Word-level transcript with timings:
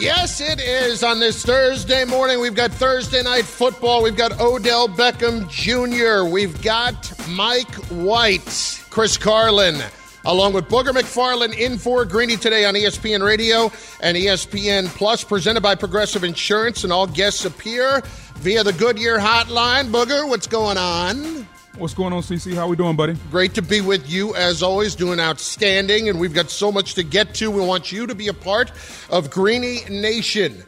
Yes, 0.00 0.40
it 0.40 0.60
is. 0.60 1.02
On 1.02 1.20
this 1.20 1.44
Thursday 1.44 2.06
morning, 2.06 2.40
we've 2.40 2.54
got 2.54 2.70
Thursday 2.70 3.22
night 3.22 3.44
football. 3.44 4.02
We've 4.02 4.16
got 4.16 4.40
Odell 4.40 4.88
Beckham 4.88 5.46
Jr. 5.50 6.26
We've 6.32 6.62
got 6.62 7.12
Mike 7.28 7.74
White, 7.90 8.82
Chris 8.88 9.18
Carlin, 9.18 9.78
along 10.24 10.54
with 10.54 10.70
Booger 10.70 10.94
McFarland 10.94 11.54
in 11.58 11.76
for 11.76 12.06
Greeny 12.06 12.38
today 12.38 12.64
on 12.64 12.72
ESPN 12.74 13.22
Radio 13.22 13.70
and 14.00 14.16
ESPN 14.16 14.86
Plus, 14.86 15.22
presented 15.22 15.60
by 15.62 15.74
Progressive 15.74 16.24
Insurance, 16.24 16.82
and 16.82 16.92
all 16.94 17.06
guests 17.06 17.44
appear 17.44 18.00
via 18.36 18.64
the 18.64 18.72
Goodyear 18.72 19.18
Hotline. 19.18 19.90
Booger, 19.90 20.26
what's 20.26 20.46
going 20.46 20.78
on? 20.78 21.46
What's 21.80 21.94
going 21.94 22.12
on, 22.12 22.20
CC? 22.20 22.54
How 22.54 22.68
we 22.68 22.76
doing, 22.76 22.94
buddy? 22.94 23.16
Great 23.30 23.54
to 23.54 23.62
be 23.62 23.80
with 23.80 24.10
you 24.10 24.34
as 24.34 24.62
always, 24.62 24.94
doing 24.94 25.18
outstanding, 25.18 26.10
and 26.10 26.20
we've 26.20 26.34
got 26.34 26.50
so 26.50 26.70
much 26.70 26.92
to 26.96 27.02
get 27.02 27.32
to. 27.36 27.50
We 27.50 27.64
want 27.64 27.90
you 27.90 28.06
to 28.06 28.14
be 28.14 28.28
a 28.28 28.34
part 28.34 28.70
of 29.08 29.30
Greeny 29.30 29.84
Nation 29.88 30.62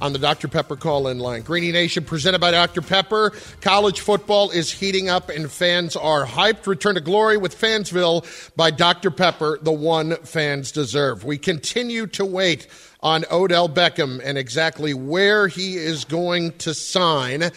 on 0.00 0.12
the 0.12 0.20
Dr. 0.20 0.46
Pepper 0.46 0.76
call 0.76 1.08
in 1.08 1.18
line. 1.18 1.42
Greeny 1.42 1.72
Nation 1.72 2.04
presented 2.04 2.40
by 2.40 2.52
Dr. 2.52 2.80
Pepper. 2.80 3.32
College 3.60 4.02
football 4.02 4.52
is 4.52 4.70
heating 4.70 5.08
up 5.08 5.30
and 5.30 5.50
fans 5.50 5.96
are 5.96 6.24
hyped. 6.24 6.68
Return 6.68 6.94
to 6.94 7.00
glory 7.00 7.38
with 7.38 7.60
Fansville 7.60 8.24
by 8.54 8.70
Dr. 8.70 9.10
Pepper, 9.10 9.58
the 9.62 9.72
one 9.72 10.14
fans 10.18 10.70
deserve. 10.70 11.24
We 11.24 11.38
continue 11.38 12.06
to 12.06 12.24
wait 12.24 12.68
on 13.00 13.24
Odell 13.32 13.68
Beckham 13.68 14.20
and 14.22 14.38
exactly 14.38 14.94
where 14.94 15.48
he 15.48 15.74
is 15.74 16.04
going 16.04 16.52
to 16.58 16.72
sign. 16.72 17.50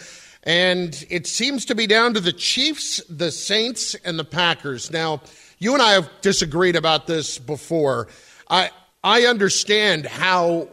And 0.46 1.04
it 1.10 1.26
seems 1.26 1.64
to 1.66 1.74
be 1.74 1.88
down 1.88 2.14
to 2.14 2.20
the 2.20 2.32
Chiefs, 2.32 3.02
the 3.10 3.32
Saints, 3.32 3.96
and 3.96 4.16
the 4.16 4.24
Packers. 4.24 4.92
Now, 4.92 5.20
you 5.58 5.74
and 5.74 5.82
I 5.82 5.92
have 5.94 6.08
disagreed 6.20 6.76
about 6.76 7.08
this 7.08 7.38
before. 7.38 8.06
I 8.48 8.70
I 9.02 9.22
understand 9.22 10.06
how 10.06 10.68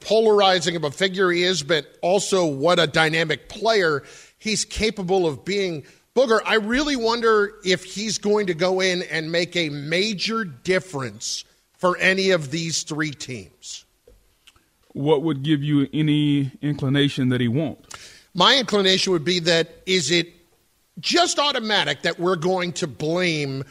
polarizing 0.00 0.76
of 0.76 0.84
a 0.84 0.90
figure 0.92 1.30
he 1.30 1.42
is, 1.42 1.64
but 1.64 1.86
also 2.02 2.46
what 2.46 2.78
a 2.78 2.86
dynamic 2.86 3.48
player 3.48 4.04
he's 4.38 4.64
capable 4.64 5.26
of 5.26 5.44
being. 5.44 5.84
Booger, 6.14 6.40
I 6.44 6.54
really 6.54 6.96
wonder 6.96 7.54
if 7.64 7.82
he's 7.82 8.18
going 8.18 8.46
to 8.46 8.54
go 8.54 8.80
in 8.80 9.02
and 9.02 9.32
make 9.32 9.56
a 9.56 9.68
major 9.70 10.44
difference 10.44 11.44
for 11.78 11.98
any 11.98 12.30
of 12.30 12.52
these 12.52 12.84
three 12.84 13.10
teams. 13.10 13.84
What 14.92 15.22
would 15.22 15.42
give 15.42 15.62
you 15.62 15.88
any 15.92 16.52
inclination 16.62 17.28
that 17.30 17.40
he 17.40 17.48
won't? 17.48 17.84
My 18.36 18.58
inclination 18.58 19.14
would 19.14 19.24
be 19.24 19.40
that 19.40 19.70
is 19.86 20.10
it 20.10 20.30
just 21.00 21.38
automatic 21.38 22.02
that 22.02 22.20
we're 22.20 22.36
going 22.36 22.74
to 22.74 22.86
blame 22.86 23.64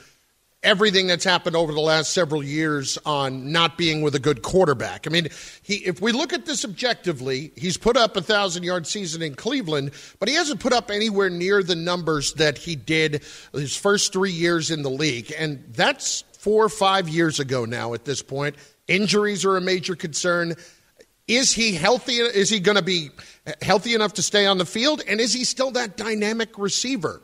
everything 0.63 1.05
that's 1.05 1.23
happened 1.23 1.55
over 1.55 1.71
the 1.71 1.79
last 1.79 2.11
several 2.13 2.43
years 2.43 2.97
on 3.05 3.51
not 3.51 3.77
being 3.77 4.01
with 4.01 4.15
a 4.15 4.19
good 4.19 4.41
quarterback. 4.41 5.05
I 5.05 5.11
mean, 5.11 5.27
he, 5.61 5.75
if 5.75 6.01
we 6.01 6.11
look 6.11 6.33
at 6.33 6.47
this 6.47 6.65
objectively, 6.65 7.51
he's 7.55 7.77
put 7.77 7.95
up 7.95 8.17
a 8.17 8.21
thousand 8.21 8.63
yard 8.63 8.87
season 8.87 9.21
in 9.21 9.35
Cleveland, 9.35 9.91
but 10.19 10.27
he 10.27 10.33
hasn't 10.33 10.59
put 10.59 10.73
up 10.73 10.89
anywhere 10.89 11.29
near 11.29 11.61
the 11.61 11.75
numbers 11.75 12.33
that 12.33 12.57
he 12.57 12.75
did 12.75 13.21
his 13.53 13.77
first 13.77 14.11
three 14.13 14.31
years 14.31 14.71
in 14.71 14.81
the 14.81 14.89
league. 14.89 15.31
And 15.37 15.63
that's 15.73 16.23
four 16.39 16.65
or 16.65 16.69
five 16.69 17.07
years 17.07 17.39
ago 17.39 17.65
now 17.65 17.93
at 17.93 18.03
this 18.03 18.23
point. 18.23 18.55
Injuries 18.87 19.45
are 19.45 19.57
a 19.57 19.61
major 19.61 19.95
concern. 19.95 20.55
Is 21.27 21.51
he 21.51 21.73
healthy? 21.73 22.17
Is 22.17 22.49
he 22.49 22.59
going 22.59 22.77
to 22.77 22.83
be 22.83 23.09
healthy 23.61 23.95
enough 23.95 24.13
to 24.13 24.21
stay 24.21 24.45
on 24.45 24.57
the 24.57 24.65
field? 24.65 25.01
And 25.07 25.19
is 25.19 25.33
he 25.33 25.43
still 25.43 25.71
that 25.71 25.97
dynamic 25.97 26.57
receiver? 26.57 27.21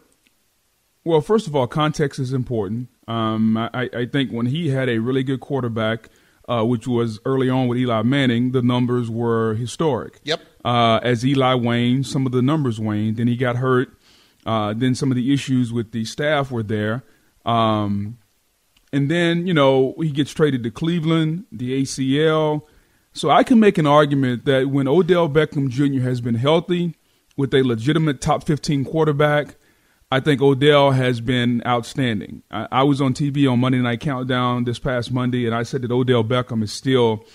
Well, 1.04 1.22
first 1.22 1.48
of 1.48 1.56
all, 1.56 1.68
context 1.68 2.20
is 2.20 2.34
important. 2.34 2.90
Um, 3.08 3.58
I, 3.58 3.90
I, 3.94 4.06
think 4.06 4.32
when 4.32 4.46
he 4.46 4.70
had 4.70 4.88
a 4.88 5.00
really 5.00 5.24
good 5.24 5.40
quarterback, 5.40 6.10
uh, 6.48 6.64
which 6.64 6.88
was 6.88 7.20
early 7.26 7.50
on 7.50 7.68
with 7.68 7.78
Eli 7.80 8.04
Manning, 8.04 8.52
the 8.52 8.62
numbers 8.62 9.10
were 9.10 9.56
historic. 9.56 10.20
Yep. 10.24 10.42
Uh, 10.64 11.00
as 11.02 11.26
Eli 11.26 11.56
waned, 11.56 12.06
some 12.06 12.26
of 12.26 12.32
the 12.32 12.42
numbers 12.42 12.80
waned. 12.80 13.18
Then 13.18 13.28
he 13.28 13.36
got 13.36 13.58
hurt. 13.58 13.90
Uh, 14.46 14.74
then 14.76 14.96
some 14.96 15.12
of 15.12 15.16
the 15.16 15.34
issues 15.34 15.74
with 15.74 15.92
the 15.92 16.06
staff 16.06 16.52
were 16.52 16.64
there. 16.64 17.04
Um, 17.46 18.20
and 18.94 19.10
then, 19.10 19.48
you 19.48 19.54
know, 19.54 19.96
he 19.98 20.12
gets 20.12 20.32
traded 20.34 20.64
to 20.64 20.72
Cleveland, 20.72 21.46
the 21.52 21.82
ACL. 21.82 22.64
So 23.14 23.30
I 23.30 23.44
can 23.44 23.60
make 23.60 23.78
an 23.78 23.88
argument 23.88 24.46
that 24.46 24.70
when 24.70 24.88
Odell 24.88 25.28
Beckham 25.28 25.70
Jr. 25.70 26.02
has 26.02 26.22
been 26.22 26.36
healthy 26.36 26.96
with 27.36 27.54
a 27.54 27.64
legitimate 27.64 28.22
top 28.22 28.46
15 28.46 28.86
quarterback, 28.86 29.56
I 30.12 30.20
think 30.20 30.42
Odell 30.42 30.92
has 30.92 31.22
been 31.22 31.62
outstanding. 31.66 32.44
I, 32.52 32.68
I, 32.72 32.84
was 32.84 33.02
on 33.02 33.14
TV 33.14 33.52
on 33.52 33.60
Monday 33.60 33.80
Night 33.80 34.02
Countdown 34.02 34.64
this 34.64 34.80
past 34.80 35.12
Monday, 35.12 35.46
and 35.46 35.56
I 35.56 35.64
said 35.64 35.82
that 35.82 35.92
Odell 35.92 36.24
Beckham 36.24 36.64
is 36.64 36.72
still 36.72 37.26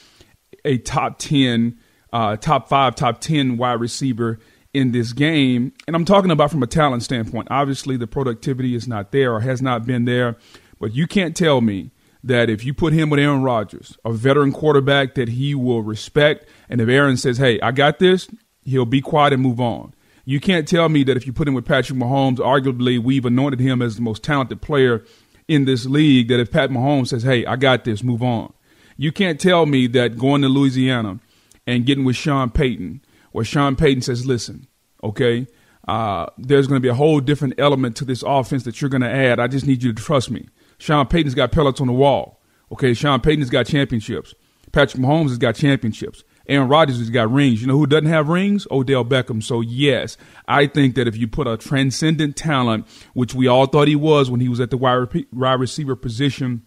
a 0.64 0.78
top 0.78 1.18
10, 1.18 1.78
uh, 2.12 2.36
top 2.36 2.68
five, 2.68 2.94
top 2.94 3.20
10 3.20 3.56
wide 3.56 3.80
receiver 3.80 4.38
in 4.74 4.92
this 4.92 5.12
game. 5.12 5.72
And 5.86 5.96
I'm 5.96 6.04
talking 6.04 6.30
about 6.30 6.50
from 6.50 6.62
a 6.62 6.66
talent 6.66 7.02
standpoint. 7.02 7.48
Obviously, 7.50 7.96
the 7.96 8.06
productivity 8.06 8.74
is 8.74 8.86
not 8.86 9.10
there 9.10 9.32
or 9.34 9.40
has 9.40 9.62
not 9.62 9.86
been 9.86 10.04
there, 10.04 10.36
but 10.78 10.94
you 10.94 11.06
can't 11.06 11.34
tell 11.34 11.62
me 11.62 11.92
that 12.26 12.50
if 12.50 12.64
you 12.64 12.74
put 12.74 12.92
him 12.92 13.10
with 13.10 13.20
Aaron 13.20 13.42
Rodgers, 13.42 13.96
a 14.04 14.12
veteran 14.12 14.52
quarterback 14.52 15.14
that 15.14 15.28
he 15.28 15.54
will 15.54 15.82
respect, 15.82 16.46
and 16.68 16.80
if 16.80 16.88
Aaron 16.88 17.16
says, 17.16 17.38
hey, 17.38 17.60
I 17.60 17.70
got 17.70 17.98
this, 17.98 18.28
he'll 18.62 18.84
be 18.86 19.00
quiet 19.00 19.32
and 19.32 19.42
move 19.42 19.60
on. 19.60 19.94
You 20.24 20.40
can't 20.40 20.66
tell 20.66 20.88
me 20.88 21.04
that 21.04 21.16
if 21.16 21.26
you 21.26 21.32
put 21.32 21.46
him 21.46 21.54
with 21.54 21.64
Patrick 21.64 21.98
Mahomes, 21.98 22.38
arguably 22.38 22.98
we've 22.98 23.24
anointed 23.24 23.60
him 23.60 23.80
as 23.80 23.94
the 23.94 24.02
most 24.02 24.24
talented 24.24 24.60
player 24.60 25.04
in 25.46 25.64
this 25.64 25.86
league, 25.86 26.28
that 26.28 26.40
if 26.40 26.50
Pat 26.50 26.70
Mahomes 26.70 27.08
says, 27.08 27.22
hey, 27.22 27.46
I 27.46 27.54
got 27.54 27.84
this, 27.84 28.02
move 28.02 28.22
on. 28.22 28.52
You 28.96 29.12
can't 29.12 29.40
tell 29.40 29.66
me 29.66 29.86
that 29.88 30.18
going 30.18 30.42
to 30.42 30.48
Louisiana 30.48 31.20
and 31.66 31.86
getting 31.86 32.04
with 32.04 32.16
Sean 32.16 32.50
Payton, 32.50 33.02
where 33.30 33.44
Sean 33.44 33.76
Payton 33.76 34.02
says, 34.02 34.26
listen, 34.26 34.66
okay, 35.04 35.46
uh, 35.86 36.26
there's 36.38 36.66
going 36.66 36.80
to 36.80 36.82
be 36.82 36.88
a 36.88 36.94
whole 36.94 37.20
different 37.20 37.54
element 37.58 37.94
to 37.96 38.04
this 38.04 38.24
offense 38.26 38.64
that 38.64 38.80
you're 38.80 38.90
going 38.90 39.02
to 39.02 39.10
add. 39.10 39.38
I 39.38 39.46
just 39.46 39.66
need 39.66 39.84
you 39.84 39.92
to 39.92 40.02
trust 40.02 40.30
me. 40.30 40.48
Sean 40.78 41.06
Payton's 41.06 41.34
got 41.34 41.52
pellets 41.52 41.80
on 41.80 41.86
the 41.86 41.92
wall. 41.92 42.40
Okay, 42.72 42.94
Sean 42.94 43.20
Payton's 43.20 43.50
got 43.50 43.66
championships. 43.66 44.34
Patrick 44.72 45.02
Mahomes 45.02 45.28
has 45.28 45.38
got 45.38 45.54
championships. 45.54 46.24
Aaron 46.48 46.68
Rodgers 46.68 46.98
has 46.98 47.10
got 47.10 47.30
rings. 47.30 47.60
You 47.60 47.66
know 47.66 47.78
who 47.78 47.86
doesn't 47.86 48.06
have 48.06 48.28
rings? 48.28 48.66
Odell 48.70 49.04
Beckham. 49.04 49.42
So 49.42 49.60
yes, 49.60 50.16
I 50.46 50.66
think 50.66 50.94
that 50.94 51.08
if 51.08 51.16
you 51.16 51.26
put 51.26 51.46
a 51.46 51.56
transcendent 51.56 52.36
talent, 52.36 52.86
which 53.14 53.34
we 53.34 53.46
all 53.46 53.66
thought 53.66 53.88
he 53.88 53.96
was 53.96 54.30
when 54.30 54.40
he 54.40 54.48
was 54.48 54.60
at 54.60 54.70
the 54.70 54.76
wide, 54.76 55.08
receiver 55.32 55.96
position 55.96 56.62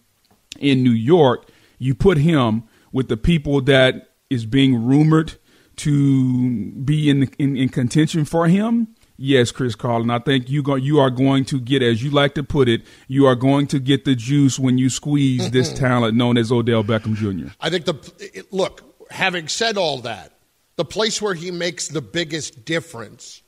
in 0.58 0.82
New 0.82 0.90
York, 0.90 1.48
you 1.78 1.94
put 1.94 2.18
him 2.18 2.64
with 2.92 3.08
the 3.08 3.16
people 3.16 3.60
that 3.62 4.10
is 4.28 4.44
being 4.44 4.84
rumored 4.84 5.34
to 5.76 6.72
be 6.72 7.08
in 7.08 7.24
in, 7.38 7.56
in 7.56 7.68
contention 7.68 8.24
for 8.24 8.48
him. 8.48 8.88
Yes, 9.22 9.52
Chris 9.52 9.74
Carlin. 9.74 10.08
I 10.08 10.18
think 10.18 10.48
you 10.48 10.62
go, 10.62 10.76
you 10.76 10.98
are 10.98 11.10
going 11.10 11.44
to 11.44 11.60
get, 11.60 11.82
as 11.82 12.02
you 12.02 12.10
like 12.10 12.34
to 12.36 12.42
put 12.42 12.70
it, 12.70 12.80
you 13.06 13.26
are 13.26 13.34
going 13.34 13.66
to 13.66 13.78
get 13.78 14.06
the 14.06 14.14
juice 14.14 14.58
when 14.58 14.78
you 14.78 14.88
squeeze 14.88 15.50
this 15.50 15.70
talent 15.74 16.16
known 16.16 16.38
as 16.38 16.50
Odell 16.50 16.82
Beckham 16.82 17.14
Jr. 17.16 17.52
I 17.60 17.68
think 17.68 17.84
the 17.84 18.46
look. 18.50 18.82
Having 19.10 19.48
said 19.48 19.76
all 19.76 19.98
that, 20.02 20.38
the 20.76 20.84
place 20.86 21.20
where 21.20 21.34
he 21.34 21.50
makes 21.50 21.88
the 21.88 22.00
biggest 22.00 22.64
difference 22.64 23.42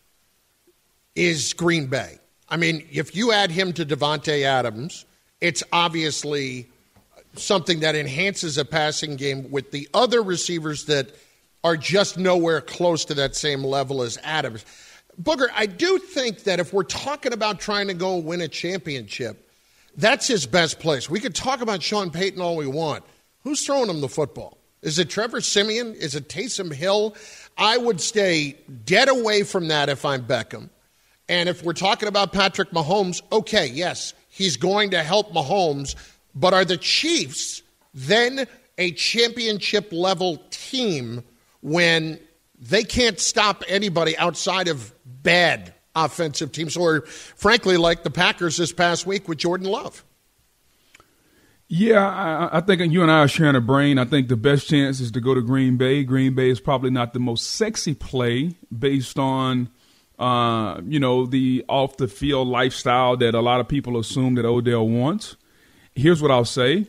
is 1.14 1.54
Green 1.54 1.86
Bay. 1.86 2.18
I 2.50 2.58
mean, 2.58 2.86
if 2.92 3.16
you 3.16 3.32
add 3.32 3.50
him 3.50 3.72
to 3.74 3.86
Davante 3.86 4.42
Adams, 4.42 5.06
it's 5.40 5.62
obviously 5.72 6.68
something 7.34 7.80
that 7.80 7.94
enhances 7.94 8.58
a 8.58 8.64
passing 8.66 9.16
game 9.16 9.50
with 9.50 9.70
the 9.70 9.88
other 9.94 10.20
receivers 10.22 10.84
that 10.86 11.16
are 11.64 11.78
just 11.78 12.18
nowhere 12.18 12.60
close 12.60 13.06
to 13.06 13.14
that 13.14 13.36
same 13.36 13.64
level 13.64 14.02
as 14.02 14.18
Adams. 14.22 14.66
Booger, 15.20 15.48
I 15.54 15.66
do 15.66 15.98
think 15.98 16.44
that 16.44 16.60
if 16.60 16.72
we're 16.72 16.84
talking 16.84 17.32
about 17.32 17.60
trying 17.60 17.88
to 17.88 17.94
go 17.94 18.16
win 18.16 18.40
a 18.40 18.48
championship, 18.48 19.48
that's 19.96 20.26
his 20.26 20.46
best 20.46 20.78
place. 20.80 21.10
We 21.10 21.20
could 21.20 21.34
talk 21.34 21.60
about 21.60 21.82
Sean 21.82 22.10
Payton 22.10 22.40
all 22.40 22.56
we 22.56 22.66
want. 22.66 23.04
Who's 23.42 23.64
throwing 23.64 23.90
him 23.90 24.00
the 24.00 24.08
football? 24.08 24.58
Is 24.80 24.98
it 24.98 25.10
Trevor 25.10 25.40
Siemian? 25.40 25.94
Is 25.94 26.14
it 26.14 26.28
Taysom 26.28 26.72
Hill? 26.72 27.14
I 27.58 27.76
would 27.76 28.00
stay 28.00 28.56
dead 28.84 29.08
away 29.08 29.42
from 29.42 29.68
that 29.68 29.88
if 29.88 30.04
I'm 30.04 30.24
Beckham. 30.24 30.70
And 31.28 31.48
if 31.48 31.62
we're 31.62 31.72
talking 31.72 32.08
about 32.08 32.32
Patrick 32.32 32.70
Mahomes, 32.70 33.22
okay, 33.30 33.66
yes, 33.66 34.14
he's 34.28 34.56
going 34.56 34.90
to 34.90 35.02
help 35.02 35.32
Mahomes, 35.32 35.94
but 36.34 36.54
are 36.54 36.64
the 36.64 36.76
Chiefs 36.76 37.62
then 37.94 38.46
a 38.78 38.92
championship 38.92 39.92
level 39.92 40.42
team 40.50 41.22
when 41.60 42.18
they 42.58 42.84
can't 42.84 43.20
stop 43.20 43.62
anybody 43.68 44.16
outside 44.16 44.68
of 44.68 44.92
bad 45.22 45.74
offensive 45.94 46.52
teams, 46.52 46.76
or 46.76 47.02
frankly, 47.02 47.76
like 47.76 48.02
the 48.02 48.10
Packers 48.10 48.56
this 48.56 48.72
past 48.72 49.06
week 49.06 49.28
with 49.28 49.38
Jordan 49.38 49.66
Love? 49.68 50.04
Yeah, 51.74 52.06
I, 52.06 52.58
I, 52.58 52.60
think 52.60 52.92
you 52.92 53.00
and 53.00 53.10
I 53.10 53.20
are 53.20 53.28
sharing 53.28 53.56
a 53.56 53.60
brain. 53.60 53.96
I 53.96 54.04
think 54.04 54.28
the 54.28 54.36
best 54.36 54.68
chance 54.68 55.00
is 55.00 55.10
to 55.12 55.22
go 55.22 55.34
to 55.34 55.40
Green 55.40 55.78
Bay. 55.78 56.04
Green 56.04 56.34
Bay 56.34 56.50
is 56.50 56.60
probably 56.60 56.90
not 56.90 57.14
the 57.14 57.18
most 57.18 57.52
sexy 57.52 57.94
play 57.94 58.56
based 58.76 59.18
on, 59.18 59.70
uh, 60.18 60.82
you 60.84 61.00
know, 61.00 61.24
the 61.24 61.64
off 61.70 61.96
the 61.96 62.08
field 62.08 62.48
lifestyle 62.48 63.16
that 63.16 63.34
a 63.34 63.40
lot 63.40 63.60
of 63.60 63.68
people 63.68 63.98
assume 63.98 64.34
that 64.34 64.44
Odell 64.44 64.86
wants. 64.86 65.36
Here's 65.94 66.20
what 66.20 66.30
I'll 66.30 66.44
say. 66.44 66.88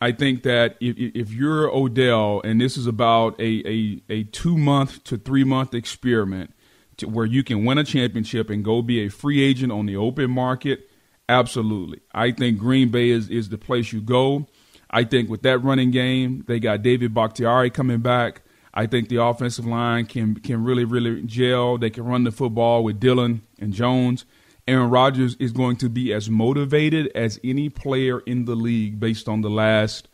I 0.00 0.12
think 0.12 0.44
that 0.44 0.76
if, 0.80 0.96
if 0.96 1.32
you're 1.32 1.68
Odell 1.68 2.40
and 2.44 2.60
this 2.60 2.76
is 2.76 2.86
about 2.86 3.40
a, 3.40 3.68
a, 3.68 4.02
a 4.08 4.22
two 4.24 4.56
month 4.56 5.02
to 5.04 5.16
three 5.16 5.42
month 5.42 5.74
experiment 5.74 6.53
to 6.98 7.08
where 7.08 7.26
you 7.26 7.42
can 7.42 7.64
win 7.64 7.78
a 7.78 7.84
championship 7.84 8.50
and 8.50 8.64
go 8.64 8.82
be 8.82 9.04
a 9.04 9.08
free 9.08 9.42
agent 9.42 9.72
on 9.72 9.86
the 9.86 9.96
open 9.96 10.30
market, 10.30 10.90
absolutely. 11.28 12.00
I 12.12 12.32
think 12.32 12.58
Green 12.58 12.90
Bay 12.90 13.10
is, 13.10 13.28
is 13.28 13.48
the 13.48 13.58
place 13.58 13.92
you 13.92 14.00
go. 14.00 14.46
I 14.90 15.04
think 15.04 15.28
with 15.28 15.42
that 15.42 15.58
running 15.58 15.90
game, 15.90 16.44
they 16.46 16.60
got 16.60 16.82
David 16.82 17.14
Bakhtiari 17.14 17.70
coming 17.70 18.00
back. 18.00 18.42
I 18.72 18.86
think 18.86 19.08
the 19.08 19.22
offensive 19.22 19.66
line 19.66 20.06
can 20.06 20.34
can 20.36 20.64
really, 20.64 20.84
really 20.84 21.22
gel. 21.22 21.78
They 21.78 21.90
can 21.90 22.04
run 22.04 22.24
the 22.24 22.32
football 22.32 22.82
with 22.82 22.98
Dillon 22.98 23.42
and 23.60 23.72
Jones. 23.72 24.24
Aaron 24.66 24.90
Rodgers 24.90 25.36
is 25.38 25.52
going 25.52 25.76
to 25.76 25.88
be 25.88 26.12
as 26.12 26.30
motivated 26.30 27.10
as 27.14 27.38
any 27.44 27.68
player 27.68 28.20
in 28.20 28.46
the 28.46 28.54
league 28.54 28.98
based 28.98 29.28
on 29.28 29.42
the 29.42 29.50
last 29.50 30.08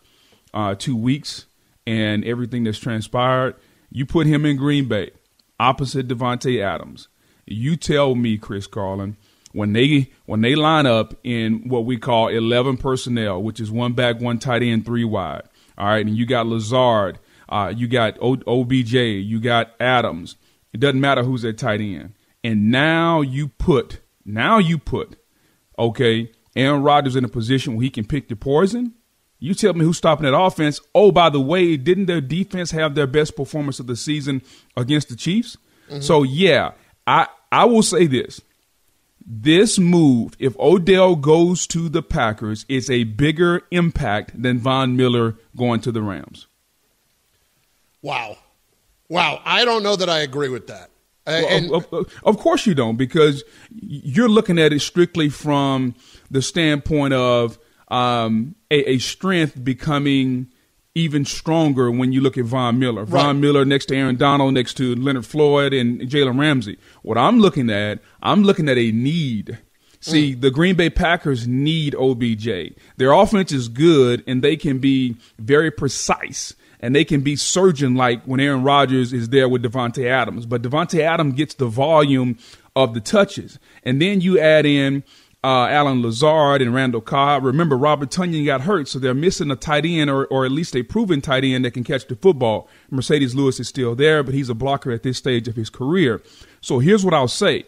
uh, 0.52 0.74
two 0.74 0.96
weeks 0.96 1.46
and 1.86 2.24
everything 2.24 2.64
that's 2.64 2.78
transpired. 2.78 3.54
You 3.90 4.06
put 4.06 4.26
him 4.26 4.44
in 4.44 4.56
Green 4.56 4.88
Bay 4.88 5.12
opposite 5.60 6.08
Davante 6.08 6.60
Adams. 6.60 7.08
You 7.46 7.76
tell 7.76 8.14
me, 8.14 8.38
Chris 8.38 8.66
Carlin, 8.66 9.16
when 9.52 9.72
they 9.72 10.10
when 10.26 10.40
they 10.40 10.54
line 10.54 10.86
up 10.86 11.14
in 11.22 11.68
what 11.68 11.84
we 11.84 11.96
call 11.98 12.28
eleven 12.28 12.76
personnel, 12.76 13.42
which 13.42 13.60
is 13.60 13.70
one 13.70 13.92
back, 13.92 14.20
one 14.20 14.38
tight 14.38 14.62
end, 14.62 14.86
three 14.86 15.04
wide. 15.04 15.42
All 15.76 15.86
right, 15.86 16.06
and 16.06 16.16
you 16.16 16.26
got 16.26 16.46
Lazard, 16.46 17.18
uh, 17.48 17.72
you 17.76 17.88
got 17.88 18.16
o- 18.20 18.42
OBJ, 18.46 18.94
you 18.94 19.40
got 19.40 19.72
Adams. 19.80 20.36
It 20.72 20.80
doesn't 20.80 21.00
matter 21.00 21.22
who's 21.22 21.44
at 21.44 21.58
tight 21.58 21.80
end. 21.80 22.14
And 22.42 22.70
now 22.70 23.20
you 23.20 23.48
put 23.48 24.00
now 24.24 24.58
you 24.58 24.78
put, 24.78 25.16
okay, 25.78 26.30
Aaron 26.54 26.82
Rodgers 26.82 27.16
in 27.16 27.24
a 27.24 27.28
position 27.28 27.74
where 27.74 27.82
he 27.82 27.90
can 27.90 28.04
pick 28.04 28.28
the 28.28 28.36
poison. 28.36 28.94
You 29.40 29.54
tell 29.54 29.72
me 29.72 29.84
who's 29.84 29.96
stopping 29.96 30.24
that 30.24 30.38
offense. 30.38 30.80
Oh, 30.94 31.10
by 31.10 31.30
the 31.30 31.40
way, 31.40 31.76
didn't 31.78 32.06
their 32.06 32.20
defense 32.20 32.70
have 32.70 32.94
their 32.94 33.06
best 33.06 33.34
performance 33.34 33.80
of 33.80 33.86
the 33.86 33.96
season 33.96 34.42
against 34.76 35.08
the 35.08 35.16
Chiefs? 35.16 35.56
Mm-hmm. 35.88 36.02
So 36.02 36.22
yeah, 36.22 36.72
I 37.06 37.26
I 37.50 37.64
will 37.64 37.82
say 37.82 38.06
this. 38.06 38.40
This 39.26 39.78
move, 39.78 40.34
if 40.38 40.58
Odell 40.58 41.14
goes 41.14 41.66
to 41.68 41.88
the 41.88 42.02
Packers, 42.02 42.66
is 42.68 42.90
a 42.90 43.04
bigger 43.04 43.62
impact 43.70 44.40
than 44.40 44.58
Von 44.58 44.96
Miller 44.96 45.36
going 45.56 45.80
to 45.82 45.92
the 45.92 46.02
Rams. 46.02 46.46
Wow. 48.02 48.38
Wow. 49.08 49.40
I 49.44 49.64
don't 49.64 49.82
know 49.82 49.94
that 49.96 50.08
I 50.08 50.20
agree 50.20 50.48
with 50.48 50.66
that. 50.68 50.90
Well, 51.26 51.74
of, 51.74 51.92
of, 51.92 52.20
of, 52.24 52.38
course 52.38 52.66
you 52.66 52.74
don't, 52.74 52.96
because 52.96 53.44
you're 53.70 54.28
looking 54.28 54.58
at 54.58 54.72
it 54.72 54.80
strictly 54.80 55.28
from 55.28 55.94
the 56.30 56.42
standpoint 56.42 57.14
of 57.14 57.58
um, 57.90 58.54
a, 58.70 58.92
a, 58.92 58.98
strength 58.98 59.62
becoming 59.62 60.50
even 60.94 61.24
stronger 61.24 61.90
when 61.90 62.12
you 62.12 62.20
look 62.20 62.38
at 62.38 62.44
Von 62.44 62.78
Miller. 62.78 63.04
Right. 63.04 63.22
Von 63.22 63.40
Miller 63.40 63.64
next 63.64 63.86
to 63.86 63.96
Aaron 63.96 64.16
Donald, 64.16 64.54
next 64.54 64.74
to 64.74 64.94
Leonard 64.94 65.26
Floyd 65.26 65.72
and 65.72 66.00
Jalen 66.02 66.38
Ramsey. 66.38 66.78
What 67.02 67.18
I'm 67.18 67.40
looking 67.40 67.70
at, 67.70 68.00
I'm 68.22 68.42
looking 68.42 68.68
at 68.68 68.78
a 68.78 68.92
need. 68.92 69.58
See, 70.00 70.34
mm. 70.34 70.40
the 70.40 70.50
Green 70.50 70.76
Bay 70.76 70.90
Packers 70.90 71.46
need 71.46 71.94
OBJ. 71.94 72.74
Their 72.96 73.12
offense 73.12 73.52
is 73.52 73.68
good 73.68 74.24
and 74.26 74.42
they 74.42 74.56
can 74.56 74.78
be 74.78 75.16
very 75.38 75.70
precise 75.70 76.54
and 76.80 76.94
they 76.94 77.04
can 77.04 77.20
be 77.20 77.36
surgeon 77.36 77.94
like 77.94 78.24
when 78.24 78.40
Aaron 78.40 78.62
Rodgers 78.62 79.12
is 79.12 79.28
there 79.28 79.48
with 79.48 79.62
Davante 79.62 80.06
Adams. 80.06 80.46
But 80.46 80.62
Davante 80.62 81.00
Adams 81.00 81.34
gets 81.34 81.54
the 81.54 81.66
volume 81.66 82.38
of 82.74 82.94
the 82.94 83.00
touches. 83.00 83.58
And 83.84 84.00
then 84.00 84.20
you 84.20 84.38
add 84.38 84.64
in 84.64 85.04
uh, 85.42 85.66
Allen 85.66 86.02
Lazard 86.02 86.60
and 86.60 86.74
Randall 86.74 87.00
Cobb. 87.00 87.44
Remember, 87.44 87.76
Robert 87.76 88.10
Tonyan 88.10 88.44
got 88.44 88.62
hurt, 88.62 88.88
so 88.88 88.98
they're 88.98 89.14
missing 89.14 89.50
a 89.50 89.56
tight 89.56 89.86
end 89.86 90.10
or, 90.10 90.26
or 90.26 90.44
at 90.44 90.52
least 90.52 90.76
a 90.76 90.82
proven 90.82 91.20
tight 91.20 91.44
end 91.44 91.64
that 91.64 91.72
can 91.72 91.84
catch 91.84 92.06
the 92.06 92.16
football. 92.16 92.68
Marcedes 92.92 93.34
Lewis 93.34 93.58
is 93.58 93.68
still 93.68 93.94
there, 93.94 94.22
but 94.22 94.34
he's 94.34 94.50
a 94.50 94.54
blocker 94.54 94.90
at 94.90 95.02
this 95.02 95.16
stage 95.16 95.48
of 95.48 95.56
his 95.56 95.70
career. 95.70 96.22
So 96.60 96.78
here's 96.78 97.04
what 97.04 97.14
I'll 97.14 97.28
say 97.28 97.64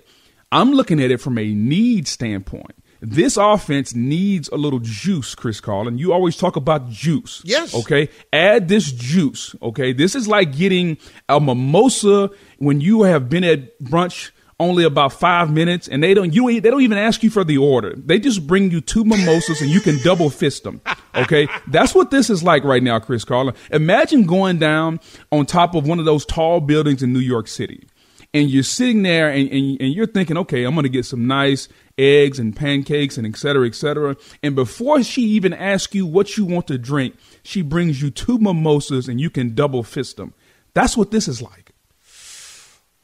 I'm 0.50 0.72
looking 0.72 1.00
at 1.00 1.10
it 1.10 1.18
from 1.18 1.38
a 1.38 1.54
need 1.54 2.06
standpoint. 2.06 2.74
This 3.04 3.36
offense 3.36 3.96
needs 3.96 4.48
a 4.50 4.56
little 4.56 4.78
juice, 4.78 5.34
Chris 5.34 5.60
Carlin. 5.60 5.98
You 5.98 6.12
always 6.12 6.36
talk 6.36 6.54
about 6.54 6.88
juice. 6.88 7.42
Yes. 7.44 7.74
Okay. 7.74 8.08
Add 8.32 8.68
this 8.68 8.92
juice. 8.92 9.56
Okay. 9.60 9.92
This 9.92 10.14
is 10.14 10.28
like 10.28 10.56
getting 10.56 10.98
a 11.28 11.40
mimosa 11.40 12.30
when 12.58 12.80
you 12.80 13.02
have 13.02 13.28
been 13.28 13.42
at 13.42 13.80
brunch 13.80 14.30
only 14.62 14.84
about 14.84 15.12
five 15.12 15.52
minutes, 15.52 15.88
and 15.88 16.02
they 16.02 16.14
don't 16.14 16.32
you 16.32 16.60
they 16.60 16.70
don't 16.70 16.82
even 16.82 16.98
ask 16.98 17.22
you 17.22 17.30
for 17.30 17.44
the 17.44 17.58
order. 17.58 17.94
They 17.96 18.18
just 18.18 18.46
bring 18.46 18.70
you 18.70 18.80
two 18.80 19.04
mimosas, 19.04 19.60
and 19.60 19.70
you 19.70 19.80
can 19.80 19.98
double 20.02 20.30
fist 20.30 20.62
them. 20.62 20.80
Okay, 21.14 21.48
that's 21.66 21.94
what 21.94 22.10
this 22.10 22.30
is 22.30 22.42
like 22.42 22.64
right 22.64 22.82
now, 22.82 22.98
Chris 22.98 23.24
Carlin. 23.24 23.54
Imagine 23.70 24.24
going 24.24 24.58
down 24.58 25.00
on 25.30 25.44
top 25.46 25.74
of 25.74 25.86
one 25.86 25.98
of 25.98 26.04
those 26.04 26.24
tall 26.24 26.60
buildings 26.60 27.02
in 27.02 27.12
New 27.12 27.18
York 27.18 27.48
City, 27.48 27.86
and 28.32 28.48
you're 28.48 28.62
sitting 28.62 29.02
there, 29.02 29.28
and, 29.28 29.50
and, 29.50 29.80
and 29.80 29.92
you're 29.92 30.06
thinking, 30.06 30.38
okay, 30.38 30.64
I'm 30.64 30.74
going 30.74 30.84
to 30.84 30.88
get 30.88 31.04
some 31.04 31.26
nice 31.26 31.68
eggs 31.98 32.38
and 32.38 32.56
pancakes 32.56 33.18
and 33.18 33.26
et 33.26 33.36
cetera, 33.36 33.66
et 33.66 33.74
cetera. 33.74 34.16
And 34.42 34.54
before 34.54 35.02
she 35.02 35.22
even 35.22 35.52
asks 35.52 35.94
you 35.94 36.06
what 36.06 36.38
you 36.38 36.46
want 36.46 36.66
to 36.68 36.78
drink, 36.78 37.16
she 37.42 37.60
brings 37.60 38.00
you 38.00 38.10
two 38.10 38.38
mimosas, 38.38 39.08
and 39.08 39.20
you 39.20 39.28
can 39.28 39.54
double 39.54 39.82
fist 39.82 40.16
them. 40.16 40.32
That's 40.72 40.96
what 40.96 41.10
this 41.10 41.28
is 41.28 41.42
like. 41.42 41.72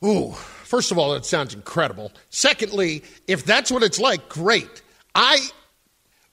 Ooh. 0.05 0.35
First 0.69 0.93
of 0.93 0.99
all, 0.99 1.15
it 1.15 1.25
sounds 1.25 1.55
incredible. 1.55 2.13
Secondly, 2.29 3.03
if 3.27 3.43
that's 3.43 3.73
what 3.73 3.83
it's 3.83 3.99
like, 3.99 4.29
great. 4.29 4.83
I, 5.15 5.39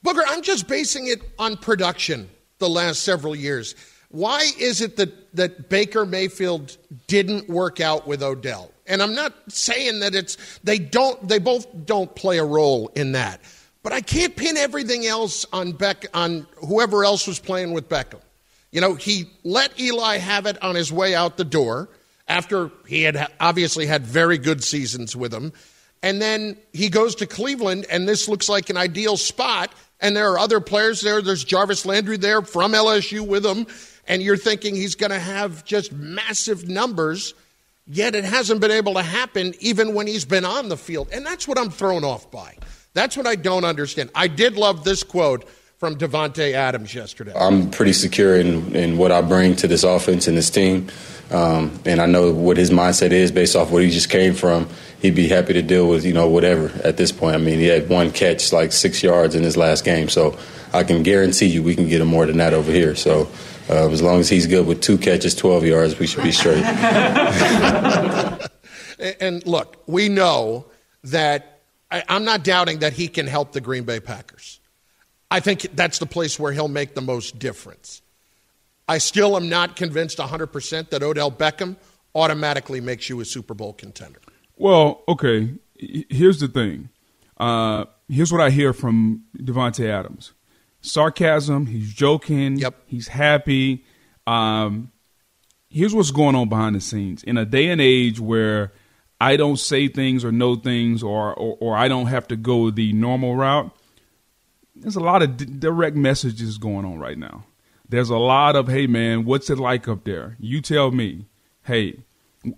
Booger, 0.04 0.20
I'm 0.26 0.42
just 0.42 0.68
basing 0.68 1.06
it 1.06 1.22
on 1.38 1.56
production 1.56 2.28
the 2.58 2.68
last 2.68 3.02
several 3.02 3.34
years. 3.34 3.74
Why 4.10 4.46
is 4.58 4.82
it 4.82 4.98
that, 4.98 5.34
that 5.34 5.70
Baker 5.70 6.04
Mayfield 6.04 6.76
didn't 7.06 7.48
work 7.48 7.80
out 7.80 8.06
with 8.06 8.22
Odell? 8.22 8.72
And 8.86 9.02
I'm 9.02 9.14
not 9.14 9.32
saying 9.48 10.00
that 10.00 10.14
it's 10.14 10.36
they 10.62 10.78
don't 10.78 11.26
they 11.26 11.38
both 11.38 11.66
don't 11.86 12.14
play 12.14 12.36
a 12.36 12.44
role 12.44 12.88
in 12.88 13.12
that. 13.12 13.40
But 13.82 13.94
I 13.94 14.02
can't 14.02 14.36
pin 14.36 14.58
everything 14.58 15.06
else 15.06 15.46
on 15.50 15.72
Beck 15.72 16.04
on 16.12 16.46
whoever 16.56 17.06
else 17.06 17.26
was 17.26 17.38
playing 17.38 17.72
with 17.72 17.88
Beckham. 17.88 18.20
You 18.70 18.82
know, 18.82 18.96
he 18.96 19.30
let 19.44 19.80
Eli 19.80 20.18
have 20.18 20.44
it 20.44 20.62
on 20.62 20.74
his 20.74 20.92
way 20.92 21.14
out 21.14 21.38
the 21.38 21.44
door 21.44 21.88
after 22.28 22.70
he 22.86 23.02
had 23.02 23.28
obviously 23.40 23.86
had 23.86 24.06
very 24.06 24.38
good 24.38 24.62
seasons 24.64 25.14
with 25.14 25.32
him. 25.32 25.52
And 26.02 26.20
then 26.20 26.56
he 26.72 26.88
goes 26.88 27.14
to 27.16 27.26
Cleveland, 27.26 27.86
and 27.90 28.08
this 28.08 28.28
looks 28.28 28.48
like 28.48 28.70
an 28.70 28.76
ideal 28.76 29.16
spot. 29.16 29.72
And 30.00 30.14
there 30.14 30.30
are 30.32 30.38
other 30.38 30.60
players 30.60 31.00
there. 31.00 31.22
There's 31.22 31.42
Jarvis 31.42 31.86
Landry 31.86 32.16
there 32.16 32.42
from 32.42 32.72
LSU 32.72 33.26
with 33.26 33.44
him. 33.46 33.66
And 34.06 34.22
you're 34.22 34.36
thinking 34.36 34.74
he's 34.74 34.94
going 34.94 35.10
to 35.10 35.18
have 35.18 35.64
just 35.64 35.92
massive 35.92 36.68
numbers, 36.68 37.34
yet 37.86 38.14
it 38.14 38.24
hasn't 38.24 38.60
been 38.60 38.70
able 38.70 38.94
to 38.94 39.02
happen 39.02 39.54
even 39.58 39.94
when 39.94 40.06
he's 40.06 40.24
been 40.24 40.44
on 40.44 40.68
the 40.68 40.76
field. 40.76 41.08
And 41.12 41.24
that's 41.24 41.48
what 41.48 41.58
I'm 41.58 41.70
thrown 41.70 42.04
off 42.04 42.30
by. 42.30 42.56
That's 42.92 43.16
what 43.16 43.26
I 43.26 43.34
don't 43.34 43.64
understand. 43.64 44.10
I 44.14 44.28
did 44.28 44.56
love 44.56 44.84
this 44.84 45.02
quote 45.02 45.48
from 45.78 45.96
Davante 45.96 46.52
Adams 46.52 46.94
yesterday. 46.94 47.32
I'm 47.34 47.70
pretty 47.70 47.92
secure 47.92 48.36
in, 48.36 48.74
in 48.74 48.96
what 48.96 49.12
I 49.12 49.20
bring 49.22 49.56
to 49.56 49.66
this 49.66 49.82
offense 49.82 50.28
and 50.28 50.36
this 50.36 50.50
team. 50.50 50.88
Um, 51.30 51.78
and 51.84 52.00
I 52.00 52.06
know 52.06 52.32
what 52.32 52.56
his 52.56 52.70
mindset 52.70 53.10
is 53.10 53.32
based 53.32 53.56
off 53.56 53.70
what 53.70 53.82
he 53.82 53.90
just 53.90 54.10
came 54.10 54.34
from. 54.34 54.68
He'd 55.00 55.14
be 55.14 55.28
happy 55.28 55.52
to 55.54 55.62
deal 55.62 55.88
with, 55.88 56.04
you 56.04 56.12
know, 56.12 56.28
whatever 56.28 56.70
at 56.84 56.96
this 56.96 57.12
point. 57.12 57.34
I 57.34 57.38
mean, 57.38 57.58
he 57.58 57.66
had 57.66 57.88
one 57.88 58.12
catch, 58.12 58.52
like 58.52 58.72
six 58.72 59.02
yards 59.02 59.34
in 59.34 59.42
his 59.42 59.56
last 59.56 59.84
game. 59.84 60.08
So 60.08 60.38
I 60.72 60.84
can 60.84 61.02
guarantee 61.02 61.46
you 61.46 61.62
we 61.62 61.74
can 61.74 61.88
get 61.88 62.00
him 62.00 62.08
more 62.08 62.26
than 62.26 62.36
that 62.38 62.54
over 62.54 62.70
here. 62.70 62.94
So 62.94 63.28
uh, 63.68 63.90
as 63.90 64.02
long 64.02 64.20
as 64.20 64.28
he's 64.28 64.46
good 64.46 64.66
with 64.66 64.80
two 64.80 64.98
catches, 64.98 65.34
12 65.34 65.64
yards, 65.64 65.98
we 65.98 66.06
should 66.06 66.22
be 66.22 66.32
straight. 66.32 66.64
and 69.20 69.44
look, 69.46 69.82
we 69.86 70.08
know 70.08 70.66
that 71.04 71.62
I, 71.90 72.04
I'm 72.08 72.24
not 72.24 72.44
doubting 72.44 72.80
that 72.80 72.92
he 72.92 73.08
can 73.08 73.26
help 73.26 73.52
the 73.52 73.60
Green 73.60 73.84
Bay 73.84 74.00
Packers. 74.00 74.60
I 75.30 75.40
think 75.40 75.66
that's 75.74 75.98
the 75.98 76.06
place 76.06 76.38
where 76.38 76.52
he'll 76.52 76.68
make 76.68 76.94
the 76.94 77.00
most 77.00 77.38
difference. 77.38 78.02
I 78.88 78.98
still 78.98 79.36
am 79.36 79.48
not 79.48 79.76
convinced 79.76 80.18
100% 80.18 80.90
that 80.90 81.02
Odell 81.02 81.30
Beckham 81.30 81.76
automatically 82.14 82.80
makes 82.80 83.08
you 83.08 83.20
a 83.20 83.24
Super 83.24 83.54
Bowl 83.54 83.72
contender. 83.72 84.20
Well, 84.56 85.02
okay. 85.08 85.54
here's 85.78 86.40
the 86.40 86.48
thing. 86.48 86.88
Uh, 87.36 87.84
here's 88.08 88.32
what 88.32 88.40
I 88.40 88.50
hear 88.50 88.72
from 88.72 89.24
Davante 89.36 89.88
Adams: 89.88 90.32
sarcasm. 90.80 91.66
He's 91.66 91.92
joking. 91.92 92.56
Yep. 92.56 92.74
He's 92.86 93.08
happy. 93.08 93.84
Um, 94.26 94.90
here's 95.68 95.94
what's 95.94 96.10
going 96.10 96.34
on 96.34 96.48
behind 96.48 96.74
the 96.74 96.80
scenes 96.80 97.22
in 97.22 97.36
a 97.36 97.44
day 97.44 97.68
and 97.68 97.80
age 97.80 98.18
where 98.18 98.72
I 99.20 99.36
don't 99.36 99.58
say 99.58 99.88
things 99.88 100.24
or 100.24 100.32
know 100.32 100.56
things, 100.56 101.02
or 101.02 101.34
or, 101.34 101.58
or 101.60 101.76
I 101.76 101.88
don't 101.88 102.06
have 102.06 102.28
to 102.28 102.36
go 102.36 102.70
the 102.70 102.92
normal 102.94 103.36
route. 103.36 103.70
There's 104.74 104.96
a 104.96 105.00
lot 105.00 105.22
of 105.22 105.36
d- 105.36 105.46
direct 105.46 105.96
messages 105.96 106.58
going 106.58 106.84
on 106.84 106.98
right 106.98 107.18
now. 107.18 107.44
There's 107.88 108.10
a 108.10 108.16
lot 108.16 108.56
of, 108.56 108.68
hey 108.68 108.86
man, 108.86 109.24
what's 109.24 109.48
it 109.50 109.58
like 109.58 109.86
up 109.88 110.04
there? 110.04 110.36
You 110.40 110.60
tell 110.60 110.90
me. 110.90 111.26
Hey, 111.64 112.00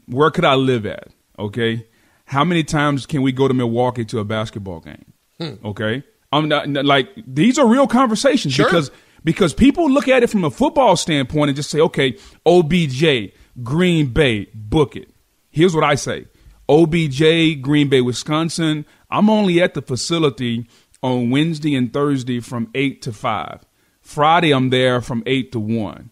where 0.06 0.30
could 0.30 0.44
I 0.44 0.54
live 0.54 0.84
at? 0.86 1.08
Okay, 1.38 1.86
how 2.26 2.44
many 2.44 2.62
times 2.64 3.06
can 3.06 3.22
we 3.22 3.32
go 3.32 3.48
to 3.48 3.54
Milwaukee 3.54 4.04
to 4.06 4.18
a 4.18 4.24
basketball 4.24 4.80
game? 4.80 5.12
Hmm. 5.38 5.54
Okay, 5.64 6.02
I'm 6.32 6.48
not 6.48 6.68
like 6.84 7.08
these 7.26 7.58
are 7.58 7.66
real 7.66 7.86
conversations 7.86 8.54
Sure. 8.54 8.66
because 8.66 8.90
because 9.24 9.54
people 9.54 9.90
look 9.90 10.08
at 10.08 10.22
it 10.22 10.28
from 10.30 10.44
a 10.44 10.50
football 10.50 10.96
standpoint 10.96 11.48
and 11.50 11.56
just 11.56 11.70
say, 11.70 11.80
okay, 11.80 12.16
OBJ, 12.46 13.32
Green 13.62 14.06
Bay, 14.12 14.46
book 14.54 14.94
it. 14.96 15.10
Here's 15.50 15.74
what 15.74 15.84
I 15.84 15.94
say: 15.94 16.26
OBJ, 16.68 17.60
Green 17.62 17.88
Bay, 17.88 18.00
Wisconsin. 18.00 18.84
I'm 19.10 19.30
only 19.30 19.62
at 19.62 19.74
the 19.74 19.82
facility 19.82 20.68
on 21.02 21.30
Wednesday 21.30 21.74
and 21.74 21.92
Thursday 21.92 22.40
from 22.40 22.68
eight 22.74 23.00
to 23.02 23.12
five. 23.12 23.64
Friday, 24.08 24.52
I'm 24.52 24.70
there 24.70 25.02
from 25.02 25.22
eight 25.26 25.52
to 25.52 25.60
one. 25.60 26.08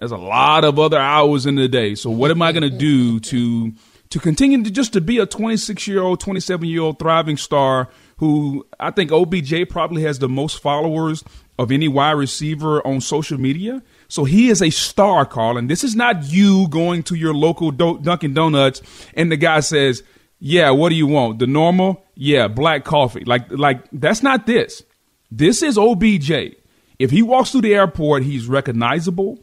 There's 0.00 0.10
a 0.10 0.16
lot 0.16 0.64
of 0.64 0.76
other 0.76 0.98
hours 0.98 1.46
in 1.46 1.54
the 1.54 1.68
day. 1.68 1.94
So 1.94 2.10
what 2.10 2.32
am 2.32 2.42
I 2.42 2.50
going 2.50 2.68
to 2.68 2.78
do 2.78 3.20
to 3.20 3.72
to 4.10 4.18
continue 4.18 4.64
to 4.64 4.70
just 4.72 4.92
to 4.94 5.00
be 5.00 5.18
a 5.18 5.26
26 5.26 5.86
year 5.86 6.02
old, 6.02 6.18
27 6.18 6.68
year 6.68 6.82
old 6.82 6.98
thriving 6.98 7.36
star 7.36 7.90
who 8.16 8.66
I 8.80 8.90
think 8.90 9.12
OBJ 9.12 9.68
probably 9.68 10.02
has 10.02 10.18
the 10.18 10.28
most 10.28 10.60
followers 10.60 11.22
of 11.60 11.70
any 11.70 11.86
wide 11.86 12.12
receiver 12.12 12.84
on 12.84 13.00
social 13.00 13.38
media. 13.38 13.84
So 14.08 14.24
he 14.24 14.48
is 14.48 14.60
a 14.60 14.70
star, 14.70 15.24
Carl, 15.24 15.58
and 15.58 15.70
this 15.70 15.84
is 15.84 15.94
not 15.94 16.24
you 16.24 16.66
going 16.68 17.04
to 17.04 17.14
your 17.14 17.34
local 17.34 17.70
Do- 17.70 18.00
Dunkin' 18.00 18.34
Donuts 18.34 18.82
and 19.14 19.30
the 19.30 19.36
guy 19.36 19.60
says, 19.60 20.02
"Yeah, 20.40 20.70
what 20.70 20.88
do 20.88 20.96
you 20.96 21.06
want? 21.06 21.38
The 21.38 21.46
normal? 21.46 22.04
Yeah, 22.16 22.48
black 22.48 22.84
coffee." 22.84 23.22
Like 23.24 23.44
like 23.52 23.84
that's 23.92 24.24
not 24.24 24.46
this. 24.46 24.82
This 25.30 25.62
is 25.62 25.78
OBJ. 25.78 26.56
If 26.98 27.10
he 27.10 27.22
walks 27.22 27.52
through 27.52 27.62
the 27.62 27.74
airport, 27.74 28.22
he's 28.24 28.46
recognizable. 28.46 29.38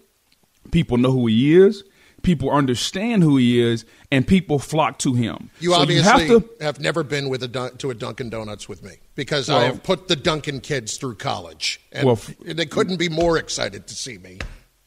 People 0.72 0.98
know 0.98 1.12
who 1.12 1.28
he 1.28 1.56
is. 1.56 1.84
People 2.22 2.50
understand 2.50 3.22
who 3.22 3.38
he 3.38 3.62
is, 3.62 3.86
and 4.12 4.28
people 4.28 4.58
flock 4.58 4.98
to 5.00 5.14
him. 5.14 5.52
You 5.60 5.70
So 5.72 5.76
obviously 5.82 6.04
have 6.12 6.28
to. 6.28 6.50
have 6.60 6.80
never 6.80 7.04
been 7.04 7.30
with 7.30 7.44
a 7.44 7.48
Dun- 7.48 7.78
to 7.78 7.92
a 7.92 7.94
Dunkin' 7.94 8.32
Donuts 8.32 8.68
with 8.68 8.84
me 8.84 8.94
because 9.14 9.48
I 9.48 9.66
have 9.66 9.84
put 9.84 10.08
the 10.08 10.16
Dunkin' 10.16 10.62
kids 10.62 10.98
through 10.98 11.16
college, 11.16 11.80
and 11.92 12.08
Well, 12.08 12.20
they 12.44 12.66
couldn't 12.66 12.98
be 12.98 13.10
more 13.10 13.38
excited 13.38 13.86
to 13.88 13.94
see 13.96 14.18
me. 14.18 14.40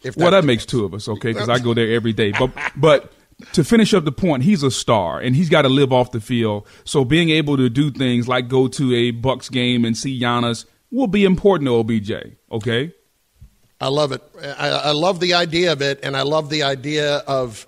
If 0.03 0.17
Well, 0.17 0.33
that 0.33 0.45
makes 0.45 0.67
two 0.67 0.85
of 0.85 0.95
us, 0.95 1.09
okay? 1.09 1.33
Because 1.33 1.49
I 1.49 1.61
go 1.61 1.75
there 1.75 1.93
every 1.93 2.13
day. 2.13 2.33
But 2.37 2.51
but 2.77 3.13
to 3.53 3.63
finish 3.63 3.95
up 3.95 4.05
the 4.05 4.11
point, 4.13 4.43
he's 4.43 4.65
a 4.65 4.71
star, 4.71 5.21
and 5.21 5.37
he's 5.37 5.49
got 5.49 5.63
to 5.63 5.69
live 5.69 5.93
off 5.93 6.11
the 6.11 6.21
field. 6.21 6.67
So 6.85 7.05
being 7.05 7.31
able 7.31 7.57
to 7.57 7.71
do 7.71 7.93
things 7.93 8.27
like 8.27 8.49
go 8.49 8.67
to 8.67 8.95
a 8.95 9.13
Bucks 9.13 9.49
game 9.49 9.85
and 9.85 9.97
see 9.97 10.21
Giannis 10.21 10.65
will 10.91 11.07
be 11.07 11.25
important 11.25 11.67
to 11.69 11.77
OBJ. 11.77 12.13
Okay. 12.51 12.93
I 13.81 13.89
love 13.89 14.13
it. 14.13 14.23
I, 14.43 14.69
I 14.71 14.91
love 14.91 15.21
the 15.21 15.35
idea 15.35 15.73
of 15.73 15.83
it, 15.83 16.01
and 16.03 16.17
I 16.17 16.23
love 16.23 16.51
the 16.51 16.65
idea 16.65 17.19
of 17.19 17.67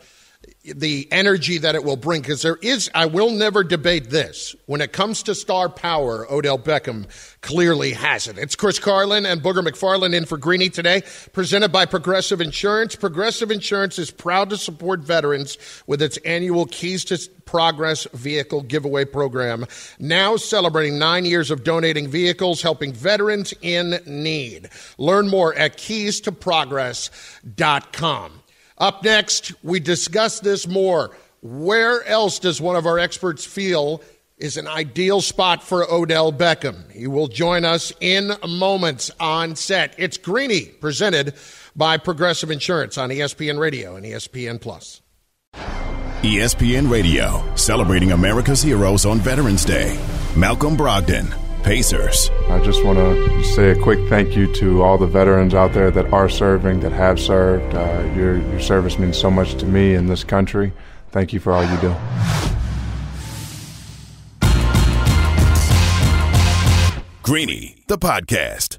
the 0.64 1.08
energy 1.10 1.58
that 1.58 1.74
it 1.74 1.84
will 1.84 1.96
bring. 1.96 2.20
Because 2.20 2.42
there 2.42 2.58
is, 2.60 2.90
I 2.94 3.06
will 3.06 3.30
never 3.30 3.64
debate 3.64 4.10
this. 4.10 4.54
When 4.66 4.80
it 4.80 4.92
comes 4.92 5.24
to 5.24 5.34
star 5.34 5.68
power, 5.68 6.30
Odell 6.30 6.58
Beckham 6.58 7.06
clearly 7.40 7.92
has 7.92 8.28
it. 8.28 8.38
It's 8.38 8.56
Chris 8.56 8.78
Carlin 8.78 9.24
and 9.24 9.42
Booger 9.42 9.66
McFarland 9.66 10.14
in 10.14 10.26
for 10.26 10.36
Greeny 10.36 10.68
today, 10.68 11.02
presented 11.32 11.72
by 11.72 11.86
Progressive 11.86 12.40
Insurance. 12.40 12.94
Progressive 12.94 13.50
Insurance 13.50 13.98
is 13.98 14.10
proud 14.10 14.50
to 14.50 14.58
support 14.58 15.00
veterans 15.00 15.56
with 15.86 16.02
its 16.02 16.18
annual 16.18 16.66
Keys 16.66 17.04
to 17.06 17.18
Progress 17.46 18.06
vehicle 18.12 18.60
giveaway 18.62 19.04
program. 19.04 19.66
Now 19.98 20.36
celebrating 20.36 21.00
nine 21.00 21.24
years 21.24 21.50
of 21.50 21.64
donating 21.64 22.06
vehicles, 22.06 22.62
helping 22.62 22.92
veterans 22.92 23.52
in 23.60 23.98
need. 24.06 24.68
Learn 24.98 25.28
more 25.28 25.52
at 25.54 25.76
keystoprogress.com. 25.76 28.39
Up 28.80 29.04
next, 29.04 29.52
we 29.62 29.78
discuss 29.78 30.40
this 30.40 30.66
more. 30.66 31.14
Where 31.42 32.02
else 32.06 32.38
does 32.38 32.60
one 32.60 32.76
of 32.76 32.86
our 32.86 32.98
experts 32.98 33.44
feel 33.44 34.02
is 34.38 34.56
an 34.56 34.66
ideal 34.66 35.20
spot 35.20 35.62
for 35.62 35.84
Odell 35.92 36.32
Beckham? 36.32 36.90
He 36.90 37.06
will 37.06 37.28
join 37.28 37.66
us 37.66 37.92
in 38.00 38.32
moments 38.48 39.10
on 39.20 39.54
set. 39.54 39.94
It's 39.98 40.16
Greeny, 40.16 40.64
presented 40.64 41.34
by 41.76 41.98
Progressive 41.98 42.50
Insurance 42.50 42.96
on 42.96 43.10
ESPN 43.10 43.58
Radio 43.58 43.96
and 43.96 44.06
ESPN 44.06 44.58
Plus. 44.58 45.02
ESPN 46.22 46.90
Radio, 46.90 47.44
celebrating 47.56 48.12
America's 48.12 48.62
heroes 48.62 49.04
on 49.04 49.18
Veterans 49.18 49.64
Day. 49.64 49.98
Malcolm 50.36 50.76
Brogdon, 50.76 51.26
Pacers. 51.62 52.30
I 52.48 52.62
just 52.64 52.84
want 52.84 52.98
to 52.98 53.44
say 53.44 53.70
a 53.70 53.82
quick 53.82 53.98
thank 54.08 54.36
you 54.36 54.52
to 54.54 54.82
all 54.82 54.98
the 54.98 55.06
veterans 55.06 55.54
out 55.54 55.72
there 55.72 55.90
that 55.90 56.12
are 56.12 56.28
serving, 56.28 56.80
that 56.80 56.92
have 56.92 57.20
served. 57.20 57.74
Uh, 57.74 58.12
your, 58.16 58.38
your 58.38 58.60
service 58.60 58.98
means 58.98 59.16
so 59.16 59.30
much 59.30 59.54
to 59.56 59.66
me 59.66 59.94
in 59.94 60.06
this 60.06 60.24
country. 60.24 60.72
Thank 61.10 61.32
you 61.32 61.40
for 61.40 61.52
all 61.52 61.64
you 61.64 61.80
do. 61.80 61.94
Greeny, 67.22 67.76
the 67.86 67.98
podcast. 67.98 68.78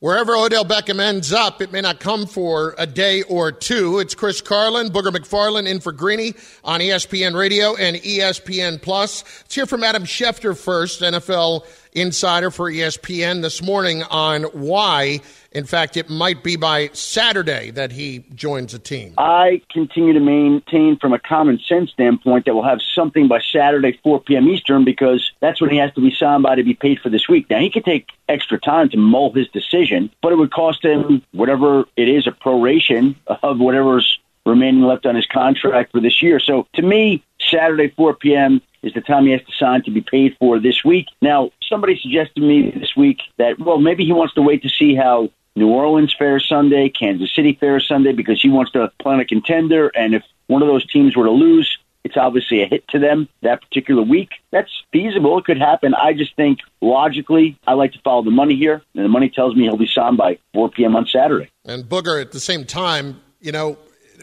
Wherever 0.00 0.34
Odell 0.34 0.64
Beckham 0.64 0.98
ends 0.98 1.30
up, 1.30 1.60
it 1.60 1.72
may 1.72 1.82
not 1.82 2.00
come 2.00 2.24
for 2.24 2.74
a 2.78 2.86
day 2.86 3.20
or 3.20 3.52
two. 3.52 3.98
It's 3.98 4.14
Chris 4.14 4.40
Carlin, 4.40 4.88
Booger 4.88 5.14
McFarland 5.14 5.68
in 5.68 5.78
for 5.78 5.92
Greeny 5.92 6.32
on 6.64 6.80
ESPN 6.80 7.34
Radio 7.34 7.76
and 7.76 7.96
ESPN 7.96 8.80
Plus. 8.80 9.22
Let's 9.42 9.54
hear 9.54 9.66
from 9.66 9.84
Adam 9.84 10.04
Schefter 10.04 10.56
first, 10.58 11.02
NFL 11.02 11.66
insider 11.92 12.50
for 12.50 12.70
ESPN 12.70 13.42
this 13.42 13.62
morning 13.62 14.02
on 14.04 14.44
why, 14.44 15.20
in 15.52 15.64
fact, 15.64 15.96
it 15.96 16.08
might 16.08 16.42
be 16.42 16.56
by 16.56 16.88
Saturday 16.92 17.70
that 17.70 17.92
he 17.92 18.24
joins 18.34 18.74
a 18.74 18.78
team. 18.78 19.14
I 19.18 19.62
continue 19.70 20.12
to 20.12 20.20
maintain, 20.20 20.96
from 20.98 21.12
a 21.12 21.18
common 21.18 21.58
sense 21.58 21.90
standpoint, 21.90 22.46
that 22.46 22.54
we'll 22.54 22.64
have 22.64 22.80
something 22.94 23.28
by 23.28 23.40
Saturday, 23.40 23.98
4 24.02 24.20
p.m. 24.20 24.48
Eastern, 24.48 24.84
because 24.84 25.32
that's 25.40 25.60
when 25.60 25.70
he 25.70 25.78
has 25.78 25.92
to 25.94 26.00
be 26.00 26.14
signed 26.14 26.42
by 26.42 26.54
to 26.54 26.62
be 26.62 26.74
paid 26.74 27.00
for 27.00 27.08
this 27.08 27.28
week. 27.28 27.48
Now, 27.50 27.58
he 27.58 27.70
could 27.70 27.84
take 27.84 28.08
extra 28.28 28.58
time 28.58 28.88
to 28.90 28.96
mull 28.96 29.32
his 29.32 29.48
decision, 29.48 30.10
but 30.22 30.32
it 30.32 30.36
would 30.36 30.52
cost 30.52 30.84
him 30.84 31.22
whatever 31.32 31.84
it 31.96 32.08
is, 32.08 32.26
a 32.26 32.30
proration 32.30 33.16
of 33.42 33.58
whatever's 33.58 34.18
remaining 34.46 34.82
left 34.82 35.06
on 35.06 35.14
his 35.14 35.26
contract 35.26 35.92
for 35.92 36.00
this 36.00 36.22
year. 36.22 36.40
So 36.40 36.66
to 36.74 36.82
me, 36.82 37.22
Saturday, 37.50 37.88
4 37.96 38.14
p.m. 38.14 38.62
is 38.82 38.94
the 38.94 39.00
time 39.00 39.26
he 39.26 39.32
has 39.32 39.42
to 39.42 39.52
sign 39.52 39.82
to 39.84 39.90
be 39.90 40.00
paid 40.00 40.36
for 40.38 40.58
this 40.58 40.84
week. 40.84 41.06
Now, 41.20 41.50
somebody 41.70 41.98
suggested 41.98 42.34
to 42.34 42.46
me 42.46 42.70
this 42.70 42.94
week 42.94 43.20
that, 43.38 43.58
well, 43.58 43.78
maybe 43.78 44.04
he 44.04 44.12
wants 44.12 44.34
to 44.34 44.42
wait 44.42 44.62
to 44.64 44.68
see 44.68 44.94
how 44.94 45.30
New 45.56 45.68
Orleans 45.68 46.14
fares 46.18 46.46
Sunday, 46.46 46.90
Kansas 46.90 47.34
City 47.34 47.56
fares 47.58 47.88
Sunday, 47.88 48.12
because 48.12 48.42
he 48.42 48.50
wants 48.50 48.72
to 48.72 48.92
plan 49.00 49.20
a 49.20 49.24
contender. 49.24 49.90
And 49.94 50.14
if 50.14 50.22
one 50.48 50.60
of 50.60 50.68
those 50.68 50.86
teams 50.86 51.16
were 51.16 51.24
to 51.24 51.30
lose, 51.30 51.78
it's 52.04 52.16
obviously 52.16 52.62
a 52.62 52.66
hit 52.66 52.86
to 52.88 52.98
them 52.98 53.28
that 53.42 53.60
particular 53.60 54.02
week. 54.02 54.30
That's 54.50 54.70
feasible. 54.92 55.38
It 55.38 55.44
could 55.44 55.58
happen. 55.58 55.94
I 55.94 56.12
just 56.12 56.34
think 56.36 56.58
logically, 56.80 57.58
I 57.66 57.74
like 57.74 57.92
to 57.92 58.00
follow 58.00 58.22
the 58.22 58.30
money 58.30 58.56
here, 58.56 58.82
and 58.94 59.04
the 59.04 59.08
money 59.08 59.30
tells 59.30 59.54
me 59.54 59.64
he'll 59.64 59.76
be 59.76 59.90
signed 59.92 60.16
by 60.16 60.38
4 60.54 60.70
p.m. 60.70 60.96
on 60.96 61.06
Saturday. 61.06 61.50
And 61.64 61.84
Booger, 61.84 62.20
at 62.20 62.32
the 62.32 62.40
same 62.40 62.64
time, 62.64 63.20
you 63.40 63.52
know, 63.52 63.78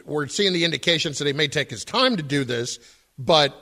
we're 0.06 0.28
seeing 0.28 0.54
the 0.54 0.64
indications 0.64 1.20
that 1.20 1.28
he 1.28 1.34
may 1.34 1.48
take 1.48 1.70
his 1.70 1.84
time 1.84 2.18
to 2.18 2.24
do 2.24 2.44
this, 2.44 2.80
but 3.20 3.56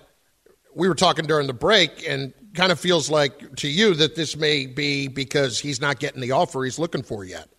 we 0.76 0.88
were 0.88 0.96
talking 0.96 1.26
during 1.26 1.48
the 1.48 1.54
break 1.54 2.08
and 2.08 2.34
kind 2.56 2.72
of 2.72 2.80
feels 2.80 3.10
like 3.10 3.56
to 3.58 3.68
you 3.68 3.94
that 3.96 4.16
this 4.16 4.36
may 4.36 4.66
be 4.66 5.08
because 5.08 5.60
he's 5.60 5.82
not 5.82 6.00
getting 6.00 6.22
the 6.22 6.32
offer 6.32 6.64
he's 6.64 6.80
looking 6.80 7.04
for 7.04 7.24
yet. 7.24 7.50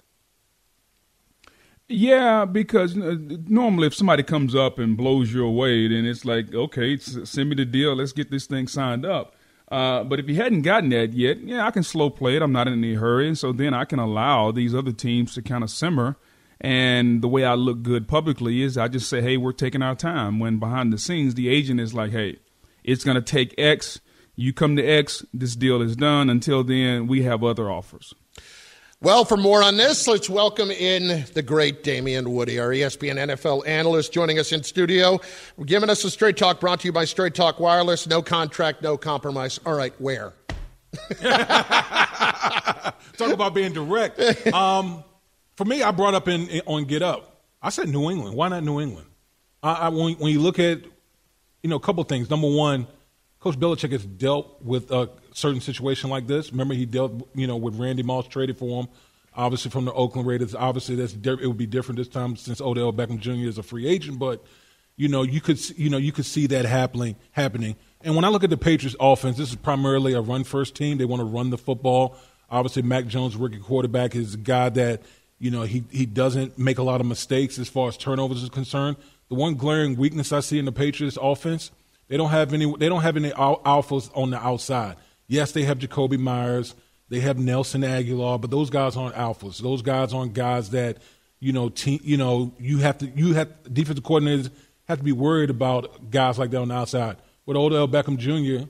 Yeah, 1.89 2.47
because 2.47 2.99
uh, 2.99 3.17
normally 3.47 3.87
if 3.87 3.95
somebody 3.95 4.25
comes 4.25 4.57
up 4.57 4.79
and 4.79 4.97
blows 4.97 5.33
you 5.33 5.45
away, 5.45 5.87
then 5.87 6.05
it's 6.05 6.25
like, 6.25 6.53
okay, 6.53 6.97
send 6.97 7.51
me 7.51 7.55
the 7.55 7.65
deal. 7.65 7.95
Let's 7.95 8.13
get 8.13 8.31
this 8.31 8.47
thing 8.47 8.67
signed 8.67 9.07
up. 9.07 9.37
Uh, 9.71 10.03
but 10.03 10.19
if 10.19 10.29
you 10.29 10.35
hadn't 10.35 10.63
gotten 10.63 10.91
that 10.91 11.13
yet, 11.13 11.39
yeah, 11.39 11.65
I 11.67 11.71
can 11.71 11.85
slow 11.85 12.11
play 12.11 12.37
it. 12.37 12.43
I'm 12.43 12.53
not 12.53 12.67
in 12.67 12.75
any 12.75 12.95
hurry. 12.95 13.29
And 13.29 13.39
so 13.39 13.53
then 13.53 13.73
I 13.73 13.85
can 13.85 14.01
allow 14.01 14.51
these 14.51 14.75
other 14.75 14.93
teams 14.93 15.35
to 15.35 15.43
kind 15.43 15.63
of 15.63 15.71
simmer 15.71 16.17
and 16.61 17.23
the 17.23 17.29
way 17.29 17.45
I 17.45 17.55
look 17.55 17.83
good 17.83 18.09
publicly 18.09 18.63
is 18.63 18.79
I 18.79 18.89
just 18.89 19.09
say, 19.09 19.21
hey, 19.21 19.37
we're 19.37 19.53
taking 19.53 19.83
our 19.83 19.95
time. 19.95 20.39
When 20.39 20.59
behind 20.59 20.93
the 20.93 20.99
scenes, 20.99 21.35
the 21.35 21.49
agent 21.49 21.81
is 21.81 21.93
like, 21.93 22.13
hey, 22.13 22.39
it's 22.83 23.05
going 23.05 23.17
to 23.17 23.23
take 23.23 23.55
X. 23.59 24.01
You 24.37 24.53
come 24.53 24.77
to 24.77 24.85
X, 24.85 25.25
this 25.33 25.57
deal 25.57 25.81
is 25.81 25.97
done. 25.97 26.29
Until 26.29 26.63
then, 26.63 27.07
we 27.07 27.23
have 27.23 27.43
other 27.43 27.71
offers. 27.71 28.15
Well, 29.01 29.25
for 29.25 29.39
more 29.39 29.63
on 29.63 29.79
this, 29.79 30.07
let's 30.07 30.29
welcome 30.29 30.71
in 30.71 31.25
the 31.33 31.43
great 31.43 31.83
Damien 31.83 32.31
Woody, 32.31 32.59
our 32.59 32.69
ESPN 32.69 33.17
NFL 33.17 33.67
analyst, 33.67 34.13
joining 34.13 34.39
us 34.39 34.53
in 34.53 34.63
studio, 34.63 35.21
giving 35.65 35.89
us 35.89 36.05
a 36.05 36.11
straight 36.11 36.37
talk 36.37 36.61
brought 36.61 36.81
to 36.81 36.89
you 36.89 36.93
by 36.93 37.07
Straight 37.07 37.35
Talk 37.35 37.61
Wireless. 37.61 38.07
No 38.07 38.21
contract, 38.21 38.83
no 38.83 38.99
compromise. 38.99 39.59
All 39.65 39.75
right, 39.75 39.95
where? 39.99 40.35
Talk 41.21 42.95
about 43.33 43.55
being 43.55 43.73
direct. 43.73 44.21
Um, 44.49 45.03
for 45.57 45.65
me, 45.65 45.83
I 45.83 45.91
brought 45.91 46.15
up 46.15 46.29
in, 46.29 46.49
in, 46.49 46.63
on 46.67 46.85
Get 46.85 47.03
Up. 47.03 47.43
I 47.63 47.71
said 47.71 47.89
New 47.89 48.11
England. 48.11 48.37
Why 48.37 48.49
not 48.49 48.65
New 48.65 48.81
England? 48.81 49.07
I, 49.63 49.73
I, 49.73 49.89
when, 49.89 50.15
when, 50.15 50.33
you 50.33 50.41
look 50.41 50.59
at, 50.59 50.81
you 51.63 51.71
know, 51.71 51.77
a 51.77 51.81
couple 51.81 52.03
things. 52.05 52.31
Number 52.31 52.49
one, 52.49 52.87
Coach 53.47 53.61
Belichick 53.61 53.93
has 53.93 54.05
dealt 54.05 54.61
with 54.61 54.91
a 54.91 55.09
certain 55.33 55.61
situation 55.61 56.11
like 56.11 56.27
this. 56.27 56.51
Remember, 56.51 56.75
he 56.75 56.85
dealt, 56.85 57.29
you 57.33 57.47
know, 57.47 57.57
with 57.57 57.77
Randy 57.77 58.03
Moss, 58.03 58.27
traded 58.27 58.59
for 58.59 58.83
him, 58.83 58.89
obviously 59.37 59.71
from 59.71 59.85
the 59.85 59.93
Oakland 59.93 60.27
Raiders. 60.27 60.53
Obviously, 60.53 60.97
that's 60.97 61.13
it 61.15 61.47
would 61.47 61.57
be 61.57 61.65
different 61.65 61.99
this 61.99 62.09
time 62.09 62.35
since 62.35 62.61
Odell 62.61 62.93
Beckham 62.93 63.21
Jr. 63.21 63.47
is 63.47 63.57
a 63.57 63.63
free 63.63 63.87
agent, 63.87 64.19
but 64.19 64.45
you 64.97 65.07
know, 65.07 65.23
you 65.23 65.41
could, 65.41 65.61
you 65.79 65.89
know, 65.89 65.97
you 65.97 66.11
could 66.11 66.27
see 66.27 66.49
that 66.49 66.65
happening, 66.65 67.15
happening. 67.31 67.77
And 68.01 68.17
when 68.17 68.25
I 68.25 68.31
look 68.31 68.43
at 68.43 68.51
the 68.51 68.57
Patriots' 68.57 68.97
offense, 68.99 69.37
this 69.37 69.51
is 69.51 69.55
primarily 69.55 70.15
a 70.15 70.21
run-first 70.21 70.75
team. 70.75 70.99
They 70.99 71.05
want 71.05 71.21
to 71.21 71.25
run 71.25 71.51
the 71.51 71.59
football. 71.59 72.17
Obviously, 72.51 72.83
Mac 72.83 73.07
Jones, 73.07 73.37
rookie 73.37 73.61
quarterback, 73.61 74.17
is 74.17 74.35
a 74.35 74.39
guy 74.39 74.71
that 74.71 75.03
you 75.39 75.53
know, 75.53 75.63
he, 75.63 75.85
he 75.93 76.05
doesn't 76.05 76.59
make 76.59 76.79
a 76.79 76.83
lot 76.83 77.01
of 77.01 77.07
mistakes 77.07 77.61
as 77.61 77.69
far 77.69 77.87
as 77.89 77.97
turnovers 77.97 78.43
is 78.43 78.49
concerned. 78.49 78.97
The 79.29 79.37
one 79.37 79.55
glaring 79.55 79.97
weakness 79.97 80.33
I 80.33 80.41
see 80.41 80.59
in 80.59 80.65
the 80.65 80.73
Patriots 80.73 81.19
offense, 81.21 81.71
they 82.09 82.17
don't 82.17 82.31
have 82.31 82.53
any 82.53 82.73
they 82.77 82.89
don't 82.89 83.03
have 83.03 83.17
any 83.17 83.31
alphas 83.31 84.11
on 84.15 84.31
the 84.31 84.39
outside. 84.39 84.97
Yes, 85.27 85.53
they 85.53 85.63
have 85.63 85.79
Jakobi 85.79 86.19
Meyers, 86.19 86.75
they 87.09 87.21
have 87.21 87.39
Nelson 87.39 87.83
Agholor, 87.83 88.41
but 88.41 88.51
those 88.51 88.71
guys 88.71 88.97
aren't 88.97 89.15
alphas. 89.15 89.59
Those 89.59 89.83
guys 89.83 90.13
aren't 90.13 90.35
guys 90.35 90.71
that, 90.71 90.99
you 91.41 91.53
know, 91.53 91.69
team, 91.69 92.01
you 92.03 92.17
know, 92.17 92.53
you 92.59 92.79
have 92.79 92.99
to 92.99 93.07
you 93.07 93.35
have 93.35 93.49
defensive 93.73 94.05
coordinators 94.05 94.51
have 94.89 94.99
to 94.99 95.05
be 95.05 95.13
worried 95.13 95.51
about 95.51 96.11
guys 96.11 96.39
like 96.39 96.51
that 96.51 96.61
on 96.61 96.69
the 96.69 96.75
outside. 96.75 97.17
With 97.45 97.57
Odell 97.57 97.89
Beckham 97.89 98.19
Jr., 98.19 98.69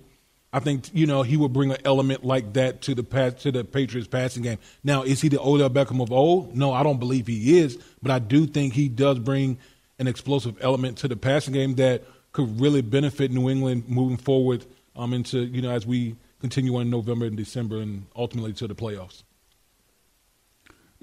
I 0.52 0.60
think 0.60 0.94
you 0.94 1.06
know 1.06 1.22
he 1.22 1.36
would 1.36 1.52
bring 1.52 1.70
an 1.70 1.78
element 1.84 2.24
like 2.24 2.54
that 2.54 2.82
to 2.82 2.94
the 2.94 3.02
to 3.40 3.52
the 3.52 3.64
Patriots 3.64 4.08
passing 4.08 4.42
game. 4.42 4.58
Now, 4.82 5.02
is 5.02 5.20
he 5.20 5.28
the 5.28 5.40
Odell 5.40 5.70
Beckham 5.70 6.02
of 6.02 6.12
old? 6.12 6.56
No, 6.56 6.72
I 6.72 6.82
don't 6.82 6.98
believe 6.98 7.26
he 7.26 7.58
is, 7.58 7.78
but 8.02 8.10
I 8.10 8.18
do 8.18 8.46
think 8.46 8.72
he 8.72 8.88
does 8.88 9.18
bring 9.18 9.58
an 9.98 10.06
explosive 10.06 10.56
element 10.60 10.98
to 10.98 11.08
the 11.08 11.16
passing 11.16 11.54
game 11.54 11.74
that 11.74 12.04
could 12.36 12.60
really 12.60 12.82
benefit 12.82 13.30
New 13.30 13.48
England 13.48 13.88
moving 13.88 14.18
forward 14.18 14.66
um, 14.94 15.14
into 15.14 15.38
you 15.38 15.62
know 15.62 15.70
as 15.70 15.86
we 15.86 16.16
continue 16.38 16.76
on 16.76 16.90
November 16.90 17.24
and 17.24 17.36
December 17.36 17.78
and 17.78 18.06
ultimately 18.14 18.52
to 18.52 18.68
the 18.68 18.74
playoffs. 18.74 19.22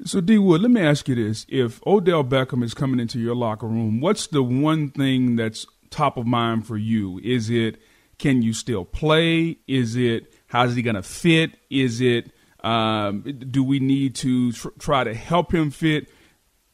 So, 0.06 0.22
D 0.22 0.38
Wood, 0.38 0.62
let 0.62 0.70
me 0.70 0.82
ask 0.82 1.08
you 1.08 1.16
this: 1.16 1.48
If 1.50 1.86
Odell 1.88 2.24
Beckham 2.24 2.64
is 2.64 2.76
coming 2.76 3.00
into 3.00 3.20
your 3.20 3.36
locker 3.36 3.66
room, 3.66 4.00
what's 4.00 4.28
the 4.28 4.44
one 4.44 4.92
thing 4.92 5.36
that's 5.36 5.66
top 5.90 6.18
of 6.18 6.28
mind 6.28 6.68
for 6.68 6.78
you? 6.78 7.20
Is 7.24 7.50
it 7.50 7.82
can 8.20 8.44
you 8.44 8.54
still 8.54 8.86
play? 8.86 9.58
Is 9.68 9.96
it 9.96 10.32
how's 10.48 10.76
he 10.76 10.84
going 10.84 10.96
to 10.96 11.04
fit? 11.04 11.58
Is 11.72 12.00
it 12.00 12.32
um, 12.64 13.22
do 13.22 13.64
we 13.64 13.80
need 13.80 14.14
to 14.16 14.52
tr- 14.52 14.70
try 14.78 15.04
to 15.04 15.16
help 15.16 15.52
him 15.52 15.72
fit? 15.72 16.10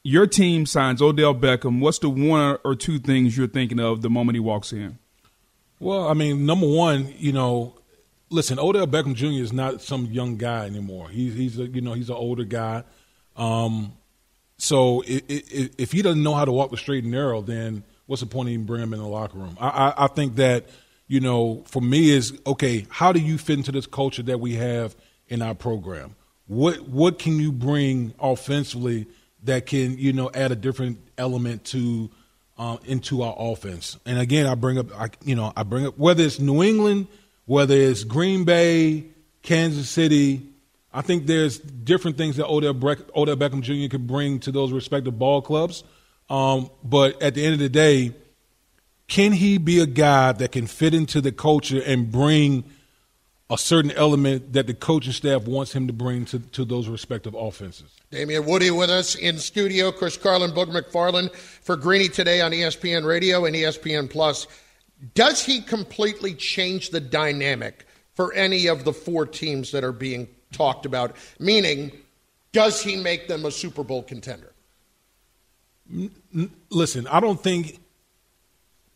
Your 0.04 0.28
team 0.28 0.66
signs 0.66 1.02
Odell 1.02 1.36
Beckham. 1.36 1.80
What's 1.82 2.00
the 2.00 2.10
one 2.10 2.58
or 2.64 2.76
two 2.76 3.00
things 3.00 3.38
you're 3.38 3.48
thinking 3.48 3.80
of 3.80 4.02
the 4.02 4.10
moment 4.10 4.36
he 4.36 4.40
walks 4.40 4.72
in? 4.72 4.98
Well, 5.80 6.08
I 6.08 6.14
mean, 6.14 6.46
number 6.46 6.68
one, 6.68 7.14
you 7.18 7.32
know, 7.32 7.76
listen, 8.30 8.60
Odell 8.60 8.88
Beckham 8.88 9.16
Jr. 9.16 9.42
is 9.42 9.54
not 9.54 9.82
some 9.82 10.06
young 10.06 10.38
guy 10.38 10.66
anymore. 10.66 11.10
He's 11.10 11.36
he's 11.36 11.60
a 11.60 11.66
you 11.66 11.82
know 11.82 11.94
he's 11.94 12.10
an 12.10 12.16
older 12.16 12.44
guy. 12.44 12.84
Um, 13.36 13.94
so 14.58 15.02
it, 15.02 15.24
it, 15.30 15.76
if 15.78 15.92
he 15.92 16.02
doesn't 16.02 16.22
know 16.22 16.34
how 16.34 16.46
to 16.46 16.52
walk 16.52 16.72
the 16.72 16.78
straight 16.78 17.04
and 17.04 17.12
narrow, 17.12 17.42
then 17.42 17.84
what's 18.06 18.22
the 18.22 18.28
point 18.28 18.50
of 18.50 18.54
even 18.54 18.66
bringing 18.66 18.88
him 18.88 18.94
in 18.94 19.00
the 19.00 19.08
locker 19.08 19.38
room? 19.38 19.58
I, 19.60 19.70
I, 19.70 20.04
I 20.06 20.08
think 20.08 20.36
that 20.36 20.68
you 21.08 21.20
know, 21.20 21.64
for 21.66 21.82
me 21.82 22.12
is 22.12 22.40
okay. 22.46 22.86
How 22.90 23.12
do 23.12 23.20
you 23.20 23.38
fit 23.38 23.58
into 23.58 23.72
this 23.72 23.88
culture 23.88 24.24
that 24.24 24.40
we 24.40 24.56
have 24.56 24.96
in 25.28 25.42
our 25.42 25.56
program? 25.56 26.16
What 26.48 26.88
what 26.88 27.20
can 27.20 27.40
you 27.40 27.52
bring 27.52 28.14
offensively 28.20 29.08
that 29.44 29.66
can 29.66 29.98
you 29.98 30.14
know 30.14 30.30
add 30.34 30.52
a 30.52 30.56
different 30.56 31.00
element 31.18 31.66
to 31.66 32.10
uh, 32.58 32.78
into 32.86 33.22
our 33.22 33.36
offense? 33.38 33.98
And 34.06 34.20
again, 34.20 34.46
I 34.46 34.56
bring 34.56 34.78
up 34.78 34.88
I, 35.00 35.10
you 35.24 35.36
know 35.36 35.54
I 35.56 35.64
bring 35.64 35.86
up 35.86 35.98
whether 35.98 36.24
it's 36.24 36.40
New 36.40 36.64
England, 36.64 37.08
whether 37.46 37.76
it's 37.76 38.04
Green 38.04 38.44
Bay, 38.44 39.06
Kansas 39.42 39.90
City. 39.90 40.42
I 40.92 41.02
think 41.02 41.28
there's 41.28 41.60
different 41.60 42.18
things 42.18 42.38
that 42.38 42.48
Odell, 42.48 42.74
Odell 43.16 43.36
Beckham 43.36 43.62
Jr. 43.62 43.92
could 43.92 44.08
bring 44.08 44.40
to 44.40 44.52
those 44.52 44.72
respective 44.72 45.20
ball 45.20 45.42
clubs. 45.42 45.84
Um, 46.30 46.70
but 46.84 47.22
at 47.22 47.36
the 47.36 47.44
end 47.44 47.54
of 47.54 47.60
the 47.60 47.70
day, 47.70 48.14
can 49.08 49.32
he 49.32 49.58
be 49.58 49.80
a 49.80 49.86
guy 49.86 50.32
that 50.32 50.52
can 50.52 50.68
fit 50.68 50.94
into 50.94 51.22
the 51.22 51.32
culture 51.32 51.82
and 51.84 52.12
bring 52.12 52.64
a 53.50 53.58
certain 53.58 53.92
element 53.92 54.54
that 54.54 54.68
the 54.68 54.74
coaching 54.74 55.14
staff 55.14 55.46
wants 55.46 55.74
him 55.74 55.88
to 55.88 55.94
bring 55.94 56.26
to, 56.26 56.40
to 56.40 56.64
those 56.64 56.88
respective 56.88 57.34
offenses? 57.34 57.92
Damien 58.12 58.46
Woody 58.46 58.72
with 58.72 58.90
us 58.90 59.16
in 59.16 59.38
studio. 59.40 59.92
Chris 59.92 60.18
Carlin, 60.18 60.52
Boog 60.52 60.72
McFarland 60.72 61.34
for 61.36 61.76
Greeny 61.76 62.10
today 62.10 62.42
on 62.42 62.52
ESPN 62.52 63.06
Radio 63.06 63.46
and 63.46 63.56
ESPN 63.56 64.10
Plus. 64.10 64.48
Does 65.16 65.44
he 65.44 65.62
completely 65.62 66.34
change 66.34 66.90
the 66.90 67.00
dynamic 67.00 67.86
for 68.14 68.34
any 68.34 68.68
of 68.68 68.84
the 68.84 68.94
four 68.94 69.26
teams 69.26 69.72
that 69.72 69.84
are 69.84 69.94
being 69.94 70.28
talked 70.52 70.86
about? 70.86 71.16
Meaning, 71.40 71.92
does 72.52 72.82
he 72.82 72.96
make 72.96 73.28
them 73.28 73.46
a 73.46 73.52
Super 73.52 73.84
Bowl 73.84 74.04
contender? 74.04 74.54
Listen, 76.70 77.08
I 77.08 77.20
don't 77.20 77.42
think 77.42 77.80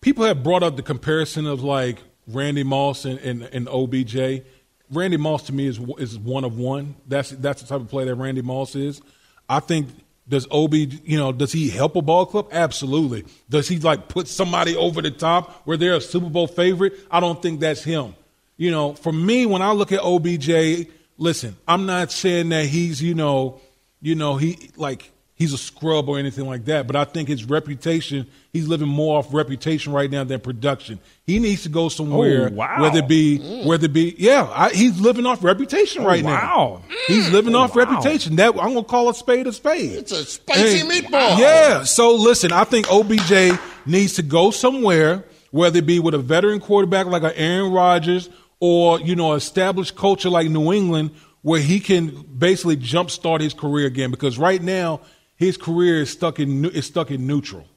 people 0.02 0.26
have 0.26 0.44
brought 0.44 0.62
up 0.62 0.76
the 0.76 0.84
comparison 0.84 1.48
of 1.48 1.64
like 1.64 2.04
Randy 2.28 2.64
Moss 2.64 3.06
and, 3.06 3.20
and, 3.20 3.44
and 3.44 3.68
OBJ. 3.68 4.44
Randy 4.92 5.18
Moss 5.18 5.44
to 5.44 5.54
me 5.54 5.68
is 5.68 5.80
is 5.98 6.18
one 6.18 6.44
of 6.44 6.58
one. 6.58 6.96
That's 7.08 7.32
that's 7.32 7.62
the 7.62 7.68
type 7.68 7.82
of 7.82 7.90
player 7.90 8.08
that 8.08 8.16
Randy 8.16 8.42
Moss 8.42 8.76
is. 8.76 9.02
I 9.50 9.60
think 9.60 9.90
does 10.28 10.48
OB 10.52 10.74
you 10.74 11.18
know 11.18 11.32
does 11.32 11.52
he 11.52 11.70
help 11.70 11.96
a 11.96 12.02
ball 12.02 12.26
club? 12.26 12.50
Absolutely. 12.52 13.26
Does 13.50 13.68
he 13.68 13.80
like 13.80 14.08
put 14.08 14.28
somebody 14.28 14.76
over 14.76 15.02
the 15.02 15.12
top 15.12 15.52
where 15.66 15.78
they're 15.78 15.96
a 15.96 16.02
Super 16.02 16.30
Bowl 16.30 16.48
favorite? 16.48 16.94
I 17.10 17.20
don't 17.20 17.42
think 17.42 17.60
that's 17.60 17.84
him. 17.84 18.16
You 18.56 18.72
know, 18.72 18.94
for 18.94 19.12
me 19.12 19.46
when 19.46 19.62
I 19.62 19.72
look 19.72 19.92
at 19.92 20.02
OBJ 20.02 20.88
listen, 21.18 21.56
I'm 21.68 21.86
not 21.86 22.12
saying 22.12 22.50
that 22.50 22.66
he's, 22.66 23.02
you 23.02 23.16
know, 23.16 23.62
you 24.02 24.16
know, 24.16 24.38
he 24.38 24.72
like 24.76 25.12
he's 25.44 25.54
a 25.54 25.58
scrub 25.58 26.08
or 26.08 26.18
anything 26.18 26.46
like 26.46 26.64
that, 26.66 26.88
but 26.88 26.96
I 26.96 27.04
think 27.04 27.28
his 27.28 27.44
reputation, 27.44 28.26
he's 28.54 28.68
living 28.68 28.88
more 28.88 29.18
off 29.20 29.34
reputation 29.34 29.92
right 29.92 30.10
now 30.10 30.24
than 30.24 30.40
production. 30.40 31.00
He 31.28 31.40
needs 31.40 31.64
to 31.64 31.70
go 31.70 31.90
somewhere, 31.90 32.48
Oh, 32.50 32.54
wow. 32.54 32.82
whether 32.82 33.00
it 33.00 33.08
be, 33.10 33.40
whether 33.66 33.86
it 33.86 33.94
be, 33.94 34.16
yeah, 34.18 34.50
I, 34.54 34.70
he's 34.70 35.00
living 35.02 35.26
off 35.26 35.44
reputation 35.44 36.04
Oh, 36.04 36.08
right 36.08 36.24
wow. 36.24 36.82
now. 36.90 36.96
He's 37.08 37.28
mm. 37.28 37.32
living 37.34 37.56
Oh, 37.56 37.60
off 37.60 37.76
wow. 37.76 37.84
reputation. 37.84 38.38
That 38.38 38.52
I'm 38.58 38.74
gonna 38.74 38.84
call 38.84 39.10
a 39.10 39.14
spade 39.14 39.48
a 39.48 39.52
spade. 39.52 39.92
It's 39.92 40.12
a 40.14 40.24
spicy 40.24 40.80
And- 40.80 40.90
meatball. 40.90 41.38
Yeah. 41.38 41.84
So 41.84 42.16
listen, 42.16 42.52
I 42.54 42.64
think 42.64 42.88
OBJ 42.90 43.60
needs 43.86 44.14
to 44.14 44.24
go 44.24 44.50
somewhere, 44.52 45.26
whether 45.52 45.80
it 45.80 45.86
be 45.86 46.00
with 46.00 46.14
a 46.14 46.20
veteran 46.20 46.60
quarterback 46.62 47.08
like 47.08 47.24
a 47.24 47.38
Aaron 47.38 47.72
Rodgers 47.74 48.30
or 48.62 49.00
you 49.02 49.16
know 49.18 49.34
established 49.34 49.96
culture 49.96 50.30
like 50.30 50.50
New 50.50 50.72
England, 50.72 51.12
where 51.42 51.60
he 51.60 51.82
can 51.82 52.08
basically 52.38 52.78
jumpstart 52.78 53.42
his 53.42 53.54
career 53.54 53.86
again. 53.88 54.10
Because 54.12 54.38
right 54.38 54.62
now 54.64 55.02
his 55.44 55.58
career 55.58 56.02
is 56.02 56.12
stuck 56.12 56.40
in 56.40 56.66
is 56.66 56.86
stuck 56.86 57.12
in 57.12 57.28
neutral. 57.28 57.68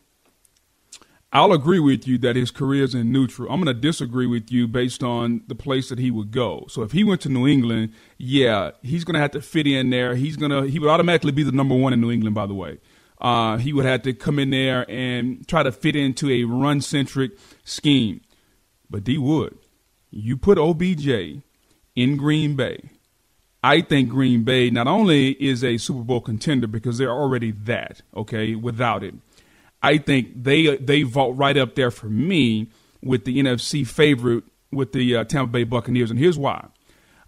I'll 1.33 1.53
agree 1.53 1.81
with 1.81 2.07
you 2.07 2.17
that 2.19 2.37
his 2.37 2.51
career 2.51 2.85
is 2.85 2.95
in 2.95 3.13
neutral. 3.13 3.53
I'm 3.53 3.63
going 3.63 3.75
to 3.75 3.79
disagree 3.79 4.27
with 4.27 4.51
you 4.51 4.67
based 4.67 5.03
on 5.03 5.43
the 5.49 5.55
place 5.55 5.89
that 5.89 5.99
he 5.99 6.11
would 6.11 6.31
go. 6.31 6.65
So 6.69 6.83
if 6.83 6.93
he 6.93 7.05
went 7.05 7.21
to 7.23 7.29
New 7.29 7.47
England, 7.47 7.93
yeah, 8.17 8.71
he's 8.81 9.05
going 9.05 9.15
to 9.15 9.21
have 9.21 9.33
to 9.33 9.43
fit 9.43 9.67
in 9.67 9.91
there. 9.91 10.15
He's 10.15 10.37
going 10.37 10.51
to 10.53 10.63
he 10.63 10.79
would 10.79 10.89
automatically 10.89 11.33
be 11.33 11.43
the 11.43 11.53
number 11.53 11.75
one 11.75 11.93
in 11.93 12.01
New 12.01 12.11
England. 12.11 12.35
By 12.35 12.47
the 12.47 12.55
way, 12.55 12.79
uh, 13.21 13.59
he 13.59 13.73
would 13.73 13.85
have 13.85 14.03
to 14.03 14.15
come 14.15 14.39
in 14.39 14.51
there 14.51 14.89
and 14.89 15.47
try 15.49 15.63
to 15.63 15.73
fit 15.73 15.97
into 15.97 16.31
a 16.31 16.45
run 16.45 16.81
centric 16.81 17.33
scheme. 17.65 18.21
But 18.89 19.05
D 19.05 19.19
Wood, 19.19 19.59
you 20.11 20.37
put 20.37 20.59
OBJ 20.59 21.43
in 21.97 22.17
Green 22.17 22.55
Bay. 22.55 22.91
I 23.67 23.81
think 23.81 24.11
Green 24.11 24.45
Bay 24.45 24.71
not 24.71 24.87
only 24.87 25.31
is 25.33 25.65
a 25.65 25.77
Super 25.77 26.05
Bowl 26.05 26.21
contender 26.21 26.69
because 26.69 26.99
they're 26.99 27.11
already 27.11 27.51
that, 27.51 28.01
okay, 28.17 28.55
without 28.55 29.03
it. 29.03 29.15
I 29.83 29.99
think 29.99 30.45
they 30.45 30.77
they 30.77 31.03
vault 31.03 31.37
right 31.37 31.57
up 31.57 31.75
there 31.75 31.91
for 31.91 32.07
me 32.07 32.71
with 33.03 33.25
the 33.25 33.39
NFC 33.39 33.85
favorite 33.85 34.45
with 34.71 34.93
the 34.93 35.17
uh, 35.17 35.25
Tampa 35.25 35.51
Bay 35.51 35.65
Buccaneers, 35.65 36.13
and 36.13 36.19
here's 36.19 36.39
why. 36.39 36.69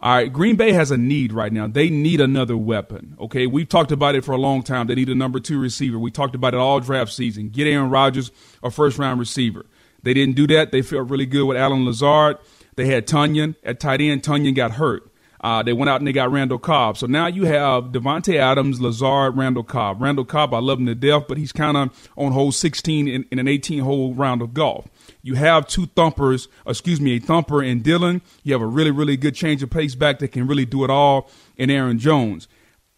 All 0.00 0.14
right, 0.14 0.32
Green 0.32 0.54
Bay 0.54 0.70
has 0.70 0.92
a 0.92 0.96
need 0.96 1.32
right 1.32 1.52
now. 1.52 1.66
They 1.66 1.90
need 1.90 2.20
another 2.20 2.56
weapon. 2.56 3.16
Okay, 3.18 3.48
we've 3.48 3.68
talked 3.68 3.90
about 3.90 4.14
it 4.14 4.24
for 4.24 4.30
a 4.30 4.38
long 4.38 4.62
time. 4.62 4.86
They 4.86 4.94
need 4.94 5.08
a 5.08 5.16
number 5.16 5.40
two 5.40 5.58
receiver. 5.58 5.98
We 5.98 6.12
talked 6.12 6.36
about 6.36 6.54
it 6.54 6.60
all 6.60 6.78
draft 6.78 7.12
season. 7.12 7.48
Get 7.48 7.66
Aaron 7.66 7.90
Rodgers, 7.90 8.30
a 8.62 8.70
first 8.70 8.96
round 8.96 9.18
receiver. 9.18 9.66
They 10.04 10.14
didn't 10.14 10.36
do 10.36 10.46
that. 10.46 10.70
They 10.70 10.82
felt 10.82 11.10
really 11.10 11.26
good 11.26 11.46
with 11.46 11.56
Allen 11.56 11.84
Lazard. 11.84 12.38
They 12.76 12.86
had 12.86 13.08
Tonyan 13.08 13.56
at 13.64 13.80
tight 13.80 14.00
end. 14.00 14.22
Tonyan 14.22 14.54
got 14.54 14.74
hurt. 14.74 15.07
Uh, 15.40 15.62
they 15.62 15.72
went 15.72 15.88
out 15.88 16.00
and 16.00 16.06
they 16.06 16.12
got 16.12 16.32
Randall 16.32 16.58
Cobb. 16.58 16.98
So 16.98 17.06
now 17.06 17.26
you 17.26 17.44
have 17.44 17.84
Davante 17.84 18.36
Adams, 18.36 18.80
Lazard, 18.80 19.36
Randall 19.36 19.62
Cobb. 19.62 20.02
Randall 20.02 20.24
Cobb, 20.24 20.52
I 20.52 20.58
love 20.58 20.78
him 20.78 20.86
to 20.86 20.94
death, 20.94 21.24
but 21.28 21.38
he's 21.38 21.52
kind 21.52 21.76
of 21.76 22.10
on 22.16 22.32
hole 22.32 22.52
16 22.52 23.06
in, 23.06 23.24
in 23.30 23.38
an 23.38 23.46
18 23.46 23.80
hole 23.80 24.14
round 24.14 24.42
of 24.42 24.52
golf. 24.52 24.86
You 25.22 25.34
have 25.34 25.66
two 25.66 25.86
thumpers, 25.86 26.48
excuse 26.66 27.00
me, 27.00 27.16
a 27.16 27.20
thumper 27.20 27.62
and 27.62 27.82
Dillon. 27.82 28.22
You 28.42 28.52
have 28.52 28.62
a 28.62 28.66
really, 28.66 28.90
really 28.90 29.16
good 29.16 29.34
change 29.34 29.62
of 29.62 29.70
pace 29.70 29.94
back 29.94 30.18
that 30.18 30.28
can 30.28 30.46
really 30.46 30.64
do 30.64 30.84
it 30.84 30.90
all 30.90 31.30
in 31.56 31.70
Aaron 31.70 31.98
Jones. 31.98 32.48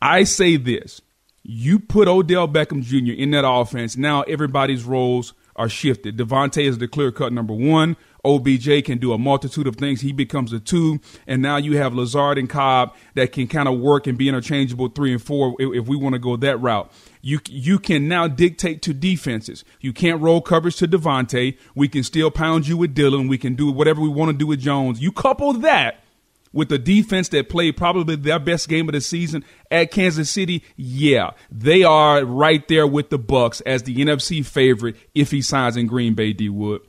I 0.00 0.24
say 0.24 0.57
this 0.57 1.03
you 1.42 1.79
put 1.79 2.09
Odell 2.09 2.48
Beckham 2.48 2.83
Jr. 2.83 3.12
in 3.12 3.31
that 3.33 3.48
offense, 3.48 3.96
now 3.96 4.22
everybody's 4.22 4.85
roles 4.85 5.33
are 5.57 5.68
shifted. 5.68 6.16
Devontae 6.16 6.64
is 6.64 6.79
the 6.79 6.88
clear 6.88 7.11
cut 7.12 7.33
number 7.33 7.55
one. 7.55 7.96
OBJ 8.24 8.85
can 8.85 8.98
do 8.98 9.12
a 9.12 9.18
multitude 9.18 9.66
of 9.66 9.76
things. 9.76 10.00
He 10.00 10.12
becomes 10.12 10.52
a 10.52 10.61
two. 10.61 11.00
And 11.26 11.42
now 11.42 11.56
you 11.56 11.76
have 11.78 11.94
Lazard 11.94 12.38
and 12.38 12.48
Cobb 12.48 12.94
that 13.14 13.33
can 13.33 13.46
kind 13.46 13.68
of 13.68 13.78
work 13.78 14.06
and 14.06 14.18
be 14.18 14.28
interchangeable 14.28 14.88
three 14.88 15.12
and 15.12 15.22
four 15.22 15.54
if, 15.59 15.88
we 15.88 15.96
want 15.96 16.14
to 16.14 16.18
go 16.18 16.37
that 16.37 16.59
route. 16.59 16.90
You 17.22 17.40
you 17.48 17.78
can 17.78 18.09
now 18.09 18.28
dictate 18.28 18.83
to 18.83 18.94
defenses. 18.94 19.64
You 19.80 19.92
can't 19.92 20.20
roll 20.20 20.40
coverage 20.40 20.76
to 20.76 20.88
Davante. 20.88 21.59
We 21.74 21.88
can 21.88 22.02
still 22.04 22.30
pound 22.30 22.68
you 22.68 22.76
with 22.76 22.94
Dillon. 22.94 23.28
We 23.28 23.38
can 23.38 23.54
do 23.54 23.70
whatever 23.70 24.00
we 24.00 24.09
want 24.09 24.30
to 24.30 24.37
do 24.37 24.46
with 24.46 24.61
Jones. 24.61 25.00
You 25.00 25.12
couple 25.12 25.52
that 25.54 26.04
with 26.52 26.68
the 26.68 26.78
defense 26.78 27.28
that 27.28 27.48
played 27.48 27.76
probably 27.76 28.16
their 28.16 28.38
best 28.38 28.68
game 28.68 28.88
of 28.88 28.92
the 28.92 29.00
season 29.00 29.44
at 29.70 29.90
Kansas 29.90 30.30
City, 30.30 30.64
yeah, 30.76 31.30
they 31.50 31.83
are 31.83 32.24
right 32.24 32.66
there 32.68 32.87
with 32.87 33.11
the 33.11 33.18
Bucs 33.18 33.62
as 33.66 33.85
the 33.85 33.96
NFC 33.96 34.44
favorite 34.44 34.96
if 35.14 35.30
he 35.30 35.42
signs 35.42 35.76
in 35.76 35.87
Green 35.87 36.14
Bay. 36.14 36.33
D 36.33 36.48
Wood. 36.48 36.83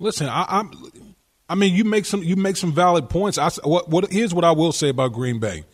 Listen, 0.00 0.28
I, 0.28 0.44
I'm. 0.48 0.72
I 1.48 1.54
mean, 1.54 1.74
you 1.74 1.84
make 1.84 2.06
some 2.06 2.22
you 2.22 2.34
make 2.34 2.56
some 2.56 2.72
valid 2.72 3.08
points. 3.08 3.38
I 3.38 3.50
what, 3.62 3.88
what 3.88 4.10
here's 4.10 4.34
what 4.34 4.44
I 4.44 4.50
will 4.50 4.72
say 4.72 4.88
about 4.88 5.12
Green 5.12 5.38
Bay. 5.38 5.64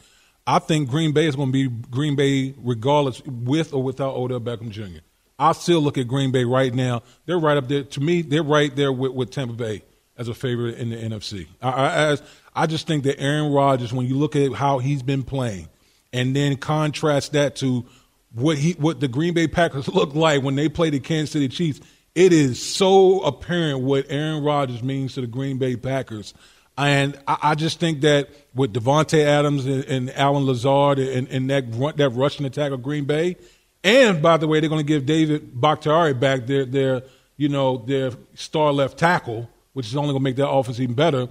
I 0.47 0.59
think 0.59 0.91
Green 0.91 1.12
Bay 1.12 1.27
is 1.27 1.37
going 1.37 1.49
to 1.49 1.53
be 1.53 1.69
Green 1.91 2.17
Bay 2.17 2.55
regardless 2.59 3.23
with 3.25 3.73
or 3.73 3.83
without 3.83 4.15
Odell 4.15 4.41
Beckham 4.41 4.71
Jr. 4.71 5.01
I 5.39 5.53
still 5.53 5.81
look 5.81 5.99
at 5.99 6.09
Green 6.09 6.33
Bay 6.33 6.45
right 6.45 6.73
now. 6.73 7.03
They're 7.27 7.39
right 7.39 7.57
up 7.57 7.69
there. 7.69 7.83
To 7.83 8.01
me, 8.01 8.23
they're 8.23 8.43
right 8.43 8.75
there 8.75 8.93
with, 8.93 9.12
with 9.12 9.31
Tampa 9.31 9.55
Bay 9.55 9.83
as 10.17 10.29
a 10.29 10.35
favorite 10.35 10.79
in 10.79 10.91
the 10.91 10.97
NFC. 10.97 11.47
I, 11.61 11.71
I, 11.71 11.93
as, 12.11 12.23
I 12.55 12.67
just 12.67 12.87
think 12.87 13.05
that 13.05 13.21
Aaron 13.21 13.53
Rodgers, 13.53 13.93
when 13.93 14.07
you 14.07 14.17
look 14.17 14.35
at 14.35 14.53
how 14.55 14.79
he's 14.79 15.03
been 15.03 15.23
playing, 15.23 15.69
and 16.12 16.35
then 16.35 16.57
contrast 16.57 17.33
that 17.33 17.57
to 17.57 17.85
what 18.33 18.57
he 18.57 18.73
what 18.73 19.01
the 19.01 19.09
Green 19.09 19.35
Bay 19.35 19.47
Packers 19.49 19.89
look 19.95 20.15
like 20.15 20.43
when 20.43 20.55
they 20.55 20.69
play 20.69 20.91
the 20.91 21.01
Kansas 21.01 21.33
City 21.33 21.49
Chiefs, 21.49 21.81
it 22.17 22.33
is 22.33 22.61
so 22.61 23.21
apparent 23.21 23.81
what 23.81 24.07
Aaron 24.09 24.43
Rodgers 24.43 24.83
means 24.83 25.15
to 25.15 25.21
the 25.21 25.27
Green 25.27 25.59
Bay 25.59 25.77
Packers. 25.77 26.33
And 26.79 27.17
I, 27.29 27.39
I 27.43 27.55
just 27.55 27.79
think 27.79 28.01
that 28.01 28.31
with 28.55 28.73
Davante 28.73 29.23
Adams 29.23 29.67
and, 29.67 29.85
and 29.85 30.11
Allen 30.17 30.47
Lazard 30.47 30.99
and, 30.99 31.29
and 31.29 31.51
that 31.51 31.71
that 31.99 32.11
rushing 32.11 32.47
attack 32.47 32.73
of 32.73 32.83
Green 32.83 33.05
Bay, 33.05 33.37
and 33.85 34.23
by 34.23 34.39
the 34.39 34.49
way, 34.49 34.61
they're 34.61 34.71
going 34.71 34.85
to 34.85 34.87
give 34.87 35.05
David 35.05 35.61
Bakhtiari 35.61 36.15
back 36.15 36.47
their 36.47 36.65
their 36.65 37.03
you 37.37 37.51
know 37.51 37.85
their 37.87 38.13
star 38.35 38.73
left 38.73 38.99
tackle, 38.99 39.51
which 39.75 39.87
is 39.87 39.95
only 39.95 40.09
going 40.09 40.21
to 40.21 40.25
make 40.25 40.37
their 40.37 40.47
offense 40.47 40.81
even 40.81 40.95
better. 40.95 41.29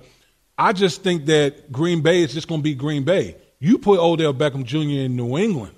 I 0.55 0.71
just 0.71 1.01
think 1.01 1.25
that 1.25 1.71
Green 1.71 2.01
Bay 2.01 2.21
is 2.21 2.31
just 2.31 2.47
going 2.47 2.61
to 2.61 2.63
be 2.63 2.75
Green 2.75 3.03
Bay. 3.03 3.37
You 3.59 3.79
put 3.79 3.99
Odell 3.99 4.35
Beckham 4.35 4.63
Jr. 4.63 4.77
in 4.77 5.15
New 5.15 5.35
England 5.35 5.75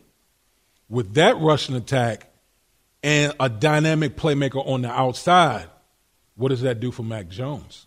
with 0.90 1.14
that 1.14 1.38
rushing 1.40 1.76
attack 1.78 2.27
and 3.04 3.34
a 3.40 3.50
dynamic 3.50 4.16
playmaker 4.18 4.66
on 4.68 4.82
the 4.82 4.90
outside, 4.92 5.68
what 6.36 6.50
does 6.50 6.62
that 6.62 6.80
do 6.80 6.92
for 6.92 7.04
Mac 7.04 7.30
Jones? 7.30 7.86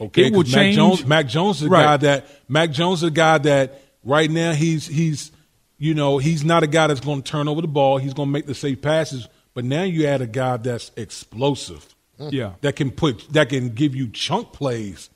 Okay, 0.00 0.26
It 0.26 0.32
will 0.32 0.42
'cause 0.42 0.52
Mac 0.52 0.62
change- 0.62 0.76
Jones. 0.76 1.06
Mac 1.06 1.28
Jones 1.28 1.56
is 1.58 1.62
a 1.64 1.68
Right. 1.68 1.84
guy 1.84 1.96
that 1.98 2.26
Mac 2.48 2.72
Jones 2.72 3.00
is 3.00 3.04
a 3.04 3.10
guy 3.10 3.38
that 3.38 3.80
right 4.04 4.30
now 4.30 4.52
he's 4.52 4.86
he's 4.86 5.30
you 5.78 5.94
know 5.94 6.18
he's 6.18 6.44
not 6.44 6.62
a 6.62 6.66
guy 6.66 6.86
that's 6.88 7.00
going 7.00 7.22
to 7.22 7.30
turn 7.30 7.46
over 7.48 7.60
the 7.60 7.68
ball. 7.68 7.98
He's 7.98 8.14
going 8.14 8.28
to 8.28 8.32
make 8.32 8.46
the 8.46 8.54
safe 8.54 8.82
passes. 8.82 9.28
But 9.54 9.64
now 9.64 9.84
you 9.84 10.06
add 10.06 10.20
a 10.20 10.26
guy 10.26 10.56
that's 10.56 10.90
explosive. 10.96 11.86
Hmm. 12.18 12.28
Yeah. 12.30 12.52
that 12.60 12.76
can 12.76 12.92
put 12.92 13.32
that 13.32 13.48
can 13.48 13.70
give 13.70 13.94
you 13.96 14.08
chunk 14.08 14.52
plays. 14.52 15.10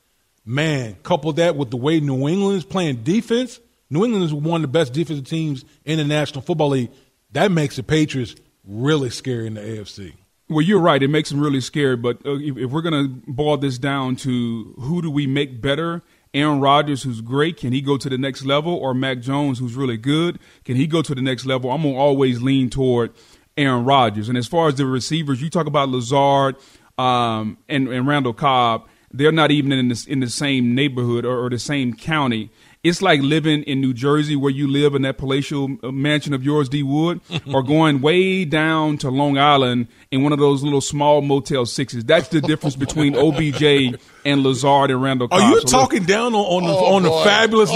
Man, 0.44 0.96
couple 1.04 1.32
that 1.34 1.54
with 1.56 1.70
the 1.70 1.76
way 1.76 2.00
New 2.00 2.26
England 2.28 2.58
is 2.58 2.64
playing 2.64 3.02
defense. 3.04 3.60
New 3.90 4.04
England 4.04 4.24
is 4.24 4.32
one 4.34 4.56
of 4.56 4.62
the 4.62 4.68
best 4.78 4.92
defensive 4.92 5.26
teams 5.28 5.64
in 5.84 5.98
the 5.98 6.04
National 6.04 6.40
Football 6.42 6.70
League. 6.70 6.90
That 7.32 7.50
makes 7.50 7.76
the 7.76 7.82
Patriots 7.82 8.34
really 8.64 9.10
scary 9.10 9.46
in 9.46 9.54
the 9.54 9.60
AFC. 9.60 10.14
Well, 10.48 10.62
you're 10.62 10.80
right. 10.80 11.02
It 11.02 11.08
makes 11.08 11.28
them 11.28 11.40
really 11.40 11.60
scary. 11.60 11.96
But 11.96 12.24
uh, 12.24 12.38
if, 12.38 12.70
we're 12.70 12.82
going 12.82 12.94
to 12.94 13.22
boil 13.30 13.58
this 13.58 13.76
down 13.78 14.16
to 14.16 14.74
who 14.78 15.02
do 15.02 15.10
we 15.10 15.26
make 15.26 15.60
better? 15.60 16.02
Aaron 16.32 16.60
Rodgers, 16.60 17.02
who's 17.02 17.20
great, 17.20 17.56
can 17.56 17.72
he 17.72 17.80
go 17.80 17.96
to 17.96 18.08
the 18.08 18.18
next 18.18 18.44
level? 18.44 18.74
Or 18.74 18.94
Mac 18.94 19.20
Jones, 19.20 19.58
who's 19.58 19.74
really 19.74 19.96
good, 19.96 20.38
can 20.64 20.76
he 20.76 20.86
go 20.86 21.02
to 21.02 21.14
the 21.14 21.22
next 21.22 21.46
level? 21.46 21.70
I'm 21.70 21.82
going 21.82 21.94
to 21.94 22.00
always 22.00 22.42
lean 22.42 22.70
toward 22.70 23.12
Aaron 23.56 23.84
Rodgers. 23.84 24.28
And 24.28 24.38
as 24.38 24.46
far 24.46 24.68
as 24.68 24.76
the 24.76 24.86
receivers, 24.86 25.42
you 25.42 25.50
talk 25.50 25.66
about 25.66 25.88
Lazard 25.88 26.56
um, 26.96 27.58
and, 27.68 27.88
and 27.88 28.06
Randall 28.06 28.34
Cobb, 28.34 28.86
they're 29.10 29.32
not 29.32 29.50
even 29.50 29.72
in 29.72 29.88
the, 29.88 30.06
in 30.08 30.20
the 30.20 30.28
same 30.28 30.74
neighborhood 30.74 31.24
or, 31.24 31.44
or 31.44 31.50
the 31.50 31.58
same 31.58 31.94
county. 31.94 32.50
It's 32.88 33.02
like 33.02 33.20
living 33.20 33.64
in 33.64 33.82
New 33.82 33.92
Jersey 33.92 34.34
where 34.34 34.50
you 34.50 34.66
live 34.66 34.94
in 34.94 35.02
that 35.02 35.18
palatial 35.18 35.76
uh, 35.82 35.92
mansion 35.92 36.32
of 36.32 36.42
yours, 36.42 36.70
D. 36.70 36.82
Wood, 36.82 37.20
or 37.52 37.62
going 37.62 38.00
way 38.00 38.46
down 38.46 38.96
to 38.98 39.10
Long 39.10 39.36
Island 39.36 39.88
in 40.10 40.22
one 40.22 40.32
of 40.32 40.38
those 40.38 40.62
little 40.62 40.80
small 40.80 41.20
Motel 41.20 41.66
Sixes. 41.66 42.04
That's 42.06 42.28
the 42.28 42.40
difference 42.40 42.76
between 42.76 43.14
OBJ 43.14 44.00
and 44.24 44.42
Lazard 44.42 44.90
and 44.90 45.02
Randall 45.02 45.28
Cobb. 45.28 45.40
Are 45.40 45.50
you 45.50 45.60
So 45.62 45.66
talking 45.68 46.04
down 46.04 46.34
on, 46.34 46.40
on 46.44 46.62
the 46.64 46.70
Oh, 46.78 46.94
on 46.96 47.02
the 47.02 47.08
boy. 47.08 47.24
fabulous 47.24 47.70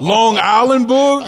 Long 0.00 0.38
Island 0.40 0.86
book? 0.88 1.26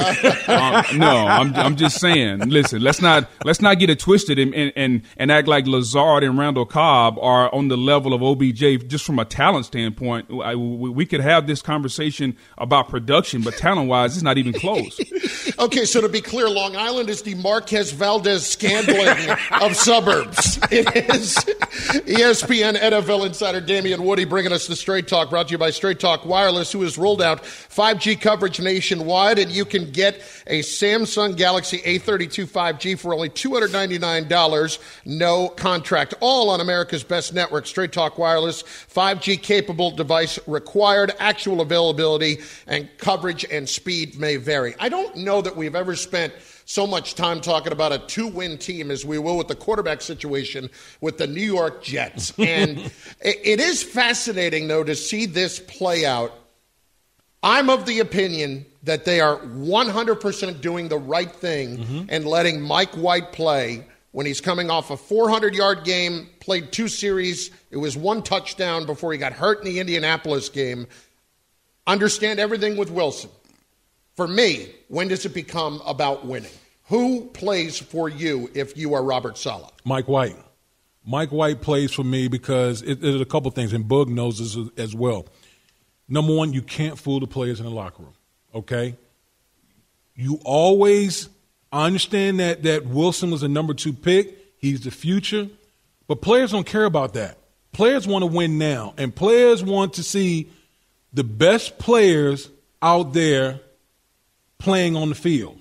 um, 0.48 0.84
no, 0.98 1.26
I'm 1.26 1.54
I'm 1.54 1.76
just 1.76 1.98
saying. 2.00 2.48
Listen, 2.48 2.82
let's 2.82 3.00
not 3.00 3.28
let's 3.44 3.60
not 3.60 3.78
get 3.78 3.90
it 3.90 3.98
twisted 3.98 4.38
and, 4.38 4.54
and 4.54 4.72
and 4.76 5.02
and 5.16 5.32
act 5.32 5.48
like 5.48 5.66
Lazard 5.66 6.22
and 6.24 6.38
Randall 6.38 6.66
Cobb 6.66 7.18
are 7.20 7.52
on 7.54 7.68
the 7.68 7.76
level 7.76 8.12
of 8.14 8.22
OBJ 8.22 8.86
just 8.88 9.04
from 9.04 9.18
a 9.18 9.24
talent 9.24 9.66
standpoint. 9.66 10.28
I, 10.42 10.54
we, 10.54 10.90
we 10.90 11.06
could 11.06 11.20
have 11.20 11.46
this 11.46 11.62
conversation 11.62 12.36
about 12.58 12.88
production 12.88 13.06
production, 13.06 13.42
but 13.42 13.54
talent 13.56 13.88
wise, 13.88 14.14
it's 14.14 14.22
not 14.22 14.36
even 14.36 14.52
close. 14.52 15.00
okay, 15.58 15.84
so 15.84 16.00
to 16.00 16.08
be 16.08 16.20
clear, 16.20 16.48
Long 16.48 16.76
Island 16.76 17.08
is 17.08 17.22
the 17.22 17.34
Marquez 17.36 17.92
Valdes-Scantling 17.92 19.36
of 19.60 19.76
suburbs. 19.76 20.58
It 20.70 20.86
is 21.14 21.36
ESPN 22.04 22.76
NFL 22.76 23.26
insider 23.26 23.60
Damien 23.60 24.02
Woody 24.04 24.24
bringing 24.24 24.52
us 24.52 24.55
the 24.64 24.74
Straight 24.74 25.08
Talk, 25.08 25.28
brought 25.28 25.48
to 25.48 25.52
you 25.52 25.58
by 25.58 25.70
Straight 25.70 26.00
Talk 26.00 26.24
Wireless, 26.24 26.72
who 26.72 26.80
has 26.82 26.96
rolled 26.96 27.20
out 27.20 27.42
5G 27.42 28.18
coverage 28.20 28.58
nationwide, 28.58 29.38
and 29.38 29.50
you 29.50 29.66
can 29.66 29.90
get 29.90 30.22
a 30.46 30.60
Samsung 30.60 31.36
Galaxy 31.36 31.78
A32 31.78 32.46
5G 32.46 32.98
for 32.98 33.12
only 33.12 33.28
$299, 33.28 34.78
no 35.04 35.48
contract. 35.48 36.14
All 36.20 36.48
on 36.48 36.62
America's 36.62 37.04
best 37.04 37.34
network, 37.34 37.66
Straight 37.66 37.92
Talk 37.92 38.16
Wireless, 38.16 38.62
5G 38.62 39.42
capable 39.42 39.90
device 39.90 40.38
required, 40.46 41.12
actual 41.18 41.60
availability, 41.60 42.38
and 42.66 42.88
coverage 42.96 43.44
and 43.50 43.68
speed 43.68 44.18
may 44.18 44.36
vary. 44.36 44.74
I 44.80 44.88
don't 44.88 45.16
know 45.16 45.42
that 45.42 45.54
we've 45.54 45.76
ever 45.76 45.94
spent 45.94 46.32
so 46.66 46.86
much 46.86 47.14
time 47.14 47.40
talking 47.40 47.72
about 47.72 47.92
a 47.92 47.98
two 47.98 48.26
win 48.26 48.58
team 48.58 48.90
as 48.90 49.04
we 49.04 49.18
will 49.18 49.38
with 49.38 49.48
the 49.48 49.54
quarterback 49.54 50.02
situation 50.02 50.68
with 51.00 51.16
the 51.16 51.26
New 51.26 51.40
York 51.40 51.82
Jets. 51.82 52.34
And 52.46 52.92
it 53.20 53.60
is 53.60 53.82
fascinating, 53.82 54.68
though, 54.68 54.84
to 54.84 54.94
see 54.94 55.26
this 55.26 55.58
play 55.60 56.04
out. 56.04 56.32
I'm 57.42 57.70
of 57.70 57.86
the 57.86 58.00
opinion 58.00 58.66
that 58.82 59.04
they 59.04 59.20
are 59.20 59.38
100% 59.38 60.60
doing 60.60 60.88
the 60.88 60.98
right 60.98 61.30
thing 61.30 61.78
mm-hmm. 61.78 62.04
and 62.08 62.24
letting 62.24 62.60
Mike 62.60 62.94
White 62.94 63.32
play 63.32 63.84
when 64.12 64.26
he's 64.26 64.40
coming 64.40 64.70
off 64.70 64.90
a 64.90 64.96
400 64.96 65.54
yard 65.54 65.84
game, 65.84 66.28
played 66.40 66.72
two 66.72 66.88
series. 66.88 67.50
It 67.70 67.76
was 67.76 67.96
one 67.96 68.22
touchdown 68.22 68.86
before 68.86 69.12
he 69.12 69.18
got 69.18 69.32
hurt 69.32 69.58
in 69.60 69.66
the 69.66 69.78
Indianapolis 69.78 70.48
game. 70.48 70.86
Understand 71.86 72.40
everything 72.40 72.76
with 72.76 72.90
Wilson. 72.90 73.30
For 74.14 74.26
me, 74.26 74.72
when 74.88 75.08
does 75.08 75.24
it 75.24 75.34
become 75.34 75.80
about 75.86 76.26
winning? 76.26 76.50
Who 76.88 77.26
plays 77.26 77.78
for 77.78 78.08
you 78.08 78.50
if 78.54 78.76
you 78.76 78.94
are 78.94 79.02
Robert 79.02 79.36
Saleh? 79.36 79.72
Mike 79.84 80.06
White. 80.06 80.36
Mike 81.04 81.30
White 81.30 81.60
plays 81.60 81.92
for 81.92 82.04
me 82.04 82.28
because 82.28 82.82
it, 82.82 83.02
a 83.04 83.24
couple 83.24 83.50
things, 83.50 83.72
and 83.72 83.86
Bug 83.86 84.08
knows 84.08 84.38
this 84.38 84.70
as 84.76 84.94
well. 84.94 85.26
Number 86.08 86.34
one, 86.34 86.52
you 86.52 86.62
can't 86.62 86.98
fool 86.98 87.20
the 87.20 87.26
players 87.26 87.60
in 87.60 87.66
the 87.66 87.72
locker 87.72 88.02
room. 88.02 88.14
Okay, 88.54 88.96
you 90.14 90.40
always. 90.44 91.28
I 91.72 91.86
understand 91.86 92.40
that 92.40 92.62
that 92.62 92.86
Wilson 92.86 93.30
was 93.30 93.42
a 93.42 93.48
number 93.48 93.74
two 93.74 93.92
pick. 93.92 94.38
He's 94.58 94.82
the 94.82 94.90
future, 94.90 95.48
but 96.06 96.22
players 96.22 96.52
don't 96.52 96.66
care 96.66 96.84
about 96.84 97.14
that. 97.14 97.38
Players 97.72 98.06
want 98.06 98.22
to 98.22 98.26
win 98.26 98.58
now, 98.58 98.94
and 98.96 99.14
players 99.14 99.62
want 99.62 99.94
to 99.94 100.02
see 100.02 100.48
the 101.12 101.24
best 101.24 101.78
players 101.78 102.48
out 102.80 103.12
there 103.12 103.60
playing 104.58 104.96
on 104.96 105.08
the 105.08 105.14
field. 105.14 105.60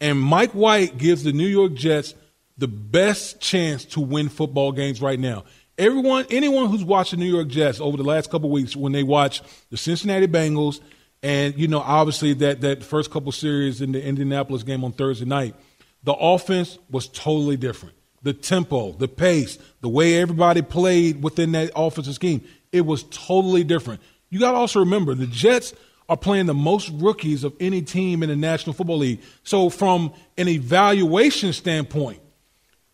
And 0.00 0.20
Mike 0.20 0.52
White 0.52 0.98
gives 0.98 1.24
the 1.24 1.32
New 1.32 1.46
York 1.46 1.74
Jets 1.74 2.14
the 2.56 2.68
best 2.68 3.40
chance 3.40 3.84
to 3.86 4.00
win 4.00 4.28
football 4.28 4.72
games 4.72 5.00
right 5.00 5.18
now. 5.18 5.44
Everyone, 5.76 6.26
anyone 6.30 6.68
who's 6.68 6.84
watched 6.84 7.12
the 7.12 7.16
New 7.16 7.32
York 7.32 7.48
Jets 7.48 7.80
over 7.80 7.96
the 7.96 8.02
last 8.02 8.30
couple 8.30 8.50
weeks, 8.50 8.74
when 8.74 8.92
they 8.92 9.04
watch 9.04 9.42
the 9.70 9.76
Cincinnati 9.76 10.26
Bengals, 10.26 10.80
and 11.22 11.56
you 11.56 11.68
know, 11.68 11.80
obviously 11.80 12.34
that 12.34 12.60
that 12.62 12.82
first 12.82 13.10
couple 13.10 13.30
series 13.32 13.80
in 13.80 13.92
the 13.92 14.02
Indianapolis 14.02 14.64
game 14.64 14.84
on 14.84 14.92
Thursday 14.92 15.24
night, 15.24 15.54
the 16.02 16.14
offense 16.14 16.78
was 16.90 17.08
totally 17.08 17.56
different. 17.56 17.94
The 18.22 18.32
tempo, 18.32 18.92
the 18.92 19.06
pace, 19.06 19.58
the 19.80 19.88
way 19.88 20.20
everybody 20.20 20.62
played 20.62 21.22
within 21.22 21.52
that 21.52 21.70
offensive 21.76 22.14
scheme, 22.14 22.44
it 22.72 22.84
was 22.84 23.04
totally 23.04 23.62
different. 23.62 24.00
You 24.30 24.40
got 24.40 24.52
to 24.52 24.58
also 24.58 24.80
remember 24.80 25.14
the 25.14 25.26
Jets 25.26 25.74
are 26.08 26.16
playing 26.16 26.46
the 26.46 26.54
most 26.54 26.90
rookies 26.94 27.44
of 27.44 27.54
any 27.60 27.82
team 27.82 28.22
in 28.22 28.28
the 28.28 28.36
National 28.36 28.72
Football 28.72 28.98
League. 28.98 29.20
So, 29.42 29.68
from 29.68 30.12
an 30.36 30.48
evaluation 30.48 31.52
standpoint, 31.52 32.20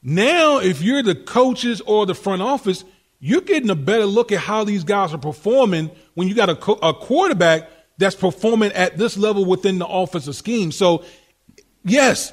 now 0.03 0.59
if 0.59 0.83
you're 0.83 1.03
the 1.03 1.15
coaches 1.15 1.81
or 1.83 2.07
the 2.07 2.15
front 2.15 2.43
office, 2.43 2.85
you're 3.21 3.41
getting 3.41 3.71
a 3.71 3.77
better 3.77 4.05
look 4.05 4.33
at 4.33 4.41
how 4.41 4.65
these 4.65 4.85
guys 4.85 5.15
are 5.15 5.19
performing 5.19 5.91
when 6.15 6.29
you 6.29 6.35
got 6.35 6.51
a, 6.51 6.73
a 6.87 6.93
quarterback 6.93 7.71
that's 7.97 8.17
performing 8.17 8.73
at 8.73 8.99
this 8.99 9.17
level 9.17 9.45
within 9.45 9.79
the 9.79 9.87
offensive 9.87 10.35
scheme. 10.35 10.73
So, 10.73 11.05
yes, 11.85 12.33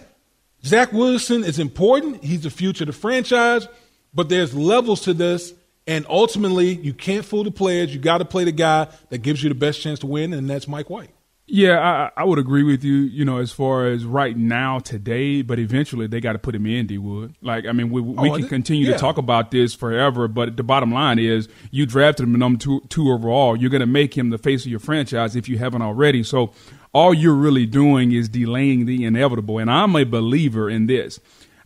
Zach 0.65 0.91
Wilson 0.91 1.43
is 1.43 1.59
important. 1.59 2.23
He's 2.23 2.41
the 2.41 2.49
future 2.49 2.83
of 2.83 2.87
the 2.87 2.93
franchise, 2.93 3.67
but 4.13 4.29
there's 4.29 4.53
levels 4.53 5.01
to 5.01 5.13
this. 5.13 5.53
And 5.87 6.05
ultimately, 6.07 6.75
you 6.75 6.93
can't 6.93 7.25
fool 7.25 7.43
the 7.43 7.51
players. 7.51 7.93
You 7.93 7.99
got 7.99 8.19
to 8.19 8.25
play 8.25 8.43
the 8.43 8.51
guy 8.51 8.87
that 9.09 9.19
gives 9.19 9.41
you 9.41 9.49
the 9.49 9.55
best 9.55 9.81
chance 9.81 9.99
to 9.99 10.07
win, 10.07 10.33
and 10.33 10.49
that's 10.49 10.67
Mike 10.67 10.89
White. 10.89 11.09
Yeah, 11.47 11.79
I, 12.15 12.21
I 12.21 12.23
would 12.23 12.39
agree 12.39 12.63
with 12.63 12.83
you. 12.83 12.93
You 12.93 13.25
know, 13.25 13.37
as 13.39 13.51
far 13.51 13.87
as 13.87 14.05
right 14.05 14.37
now, 14.37 14.79
today, 14.79 15.41
but 15.41 15.59
eventually 15.59 16.07
they 16.07 16.21
got 16.21 16.33
to 16.33 16.39
put 16.39 16.55
him 16.55 16.65
in. 16.65 16.87
D 16.87 16.97
Wood. 16.97 17.35
Like, 17.41 17.65
I 17.65 17.73
mean, 17.73 17.89
we, 17.89 17.99
we 17.99 18.29
oh, 18.29 18.37
can 18.37 18.47
continue 18.47 18.85
yeah. 18.85 18.93
to 18.93 18.99
talk 18.99 19.17
about 19.17 19.51
this 19.51 19.73
forever, 19.73 20.29
but 20.29 20.55
the 20.55 20.63
bottom 20.63 20.93
line 20.93 21.19
is, 21.19 21.49
you 21.71 21.85
drafted 21.85 22.25
him 22.25 22.35
in 22.35 22.39
number 22.39 22.57
two, 22.57 22.81
two 22.87 23.11
overall. 23.11 23.57
You're 23.57 23.69
going 23.69 23.81
to 23.81 23.85
make 23.85 24.17
him 24.17 24.29
the 24.29 24.37
face 24.37 24.63
of 24.63 24.71
your 24.71 24.79
franchise 24.79 25.35
if 25.35 25.49
you 25.49 25.57
haven't 25.57 25.81
already. 25.81 26.23
So, 26.23 26.53
all 26.93 27.13
you're 27.13 27.33
really 27.33 27.65
doing 27.65 28.11
is 28.11 28.29
delaying 28.29 28.85
the 28.85 29.03
inevitable. 29.03 29.57
And 29.57 29.69
I'm 29.69 29.95
a 29.95 30.05
believer 30.05 30.69
in 30.69 30.85
this. 30.85 31.19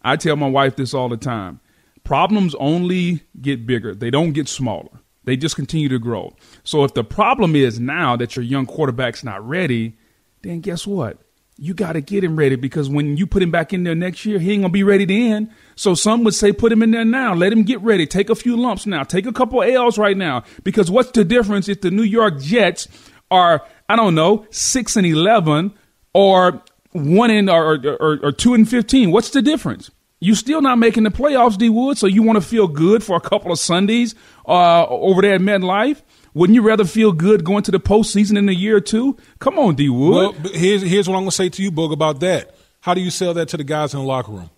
I 0.04 0.16
tell 0.16 0.36
my 0.36 0.50
wife 0.50 0.78
this 0.78 0.94
all 0.94 1.10
the 1.10 1.18
time 1.18 1.60
problems 2.06 2.56
only 2.56 3.22
get 3.42 3.66
bigger, 3.68 3.94
they 3.94 4.10
don't 4.10 4.32
get 4.32 4.48
smaller. 4.48 5.02
They 5.26 5.36
just 5.36 5.56
continue 5.56 5.90
to 5.90 6.00
grow. 6.00 6.36
So 6.64 6.84
if 6.84 6.94
the 6.94 7.04
problem 7.04 7.56
is 7.56 7.80
now 7.80 8.16
that 8.16 8.36
your 8.36 8.46
young 8.46 8.66
quarterback's 8.66 9.24
not 9.24 9.46
ready, 9.46 9.98
then 10.44 10.62
guess 10.62 10.88
what? 10.88 11.18
You 11.58 11.74
got 11.74 11.94
to 11.94 12.02
get 12.02 12.24
him 12.24 12.36
ready 12.36 12.58
because 12.58 12.90
when 12.90 13.18
you 13.18 13.26
put 13.26 13.42
him 13.42 13.50
back 13.50 13.74
in 13.74 13.84
there 13.84 13.96
next 13.96 14.26
year, 14.26 14.40
he 14.40 14.52
ain't 14.52 14.62
going 14.62 14.72
to 14.72 14.74
be 14.74 14.84
ready 14.84 15.06
then. 15.06 15.54
So 15.76 15.96
some 15.96 16.24
would 16.26 16.36
say 16.36 16.52
put 16.52 16.72
him 16.72 16.84
in 16.84 16.92
there 16.92 17.06
now. 17.06 17.34
Let 17.34 17.54
him 17.54 17.64
get 17.64 17.82
ready. 17.82 18.06
Take 18.06 18.30
a 18.30 18.36
few 18.36 18.56
lumps 18.58 18.86
now. 18.86 19.04
Take 19.04 19.26
a 19.26 19.32
couple 19.32 19.64
L's 19.64 19.98
right 19.98 20.18
now. 20.18 20.44
Because 20.64 20.92
what's 20.92 21.12
the 21.12 21.24
difference 21.24 21.70
if 21.70 21.82
the 21.82 21.92
New 21.92 22.04
York 22.04 22.40
Jets 22.40 22.88
are, 23.32 23.66
I 23.90 23.96
don't 23.96 24.16
know, 24.16 24.46
6 24.52 24.96
and 24.98 25.08
11 25.08 25.74
or 26.14 26.62
1 26.92 27.32
and 27.32 27.50
or, 27.50 27.80
or, 28.00 28.20
or 28.22 28.32
2 28.32 28.54
and 28.54 28.70
15? 28.70 29.12
What's 29.12 29.30
the 29.30 29.42
difference? 29.42 29.90
You 30.20 30.34
still 30.34 30.62
not 30.62 30.78
making 30.78 31.04
the 31.04 31.10
playoffs, 31.10 31.58
D 31.58 31.70
Wood, 31.70 31.98
so 31.98 32.08
you 32.08 32.24
want 32.24 32.38
to 32.38 32.42
feel 32.42 32.68
good 32.68 33.04
for 33.04 33.16
a 33.16 33.22
couple 33.22 33.52
of 33.52 33.60
Sundays 33.60 34.16
uh, 34.48 34.86
over 34.88 35.22
there 35.22 35.36
at 35.36 35.42
MetLife? 35.42 36.02
Wouldn't 36.34 36.56
you 36.56 36.62
rather 36.62 36.86
feel 36.86 37.12
good 37.12 37.44
going 37.44 37.64
to 37.64 37.72
the 37.72 37.80
postseason 37.80 38.38
in 38.38 38.50
a 38.50 38.54
year 38.54 38.78
or 38.78 38.82
two? 38.82 39.18
Come 39.40 39.60
on, 39.60 39.76
D 39.76 39.90
Wood. 39.90 40.36
Well, 40.44 40.54
here's, 40.54 40.82
here's 40.82 41.08
what 41.08 41.16
I'm 41.16 41.24
going 41.24 41.32
to 41.32 41.36
say 41.36 41.50
to 41.50 41.62
you, 41.62 41.72
Boog, 41.72 41.94
about 41.94 42.20
that. 42.22 42.56
How 42.82 42.94
do 42.94 43.02
you 43.02 43.10
sell 43.10 43.34
that 43.36 43.50
to 43.50 43.58
the 43.58 43.64
guys 43.64 43.94
in 43.94 44.00
the 44.00 44.06
locker 44.06 44.32
room? 44.32 44.50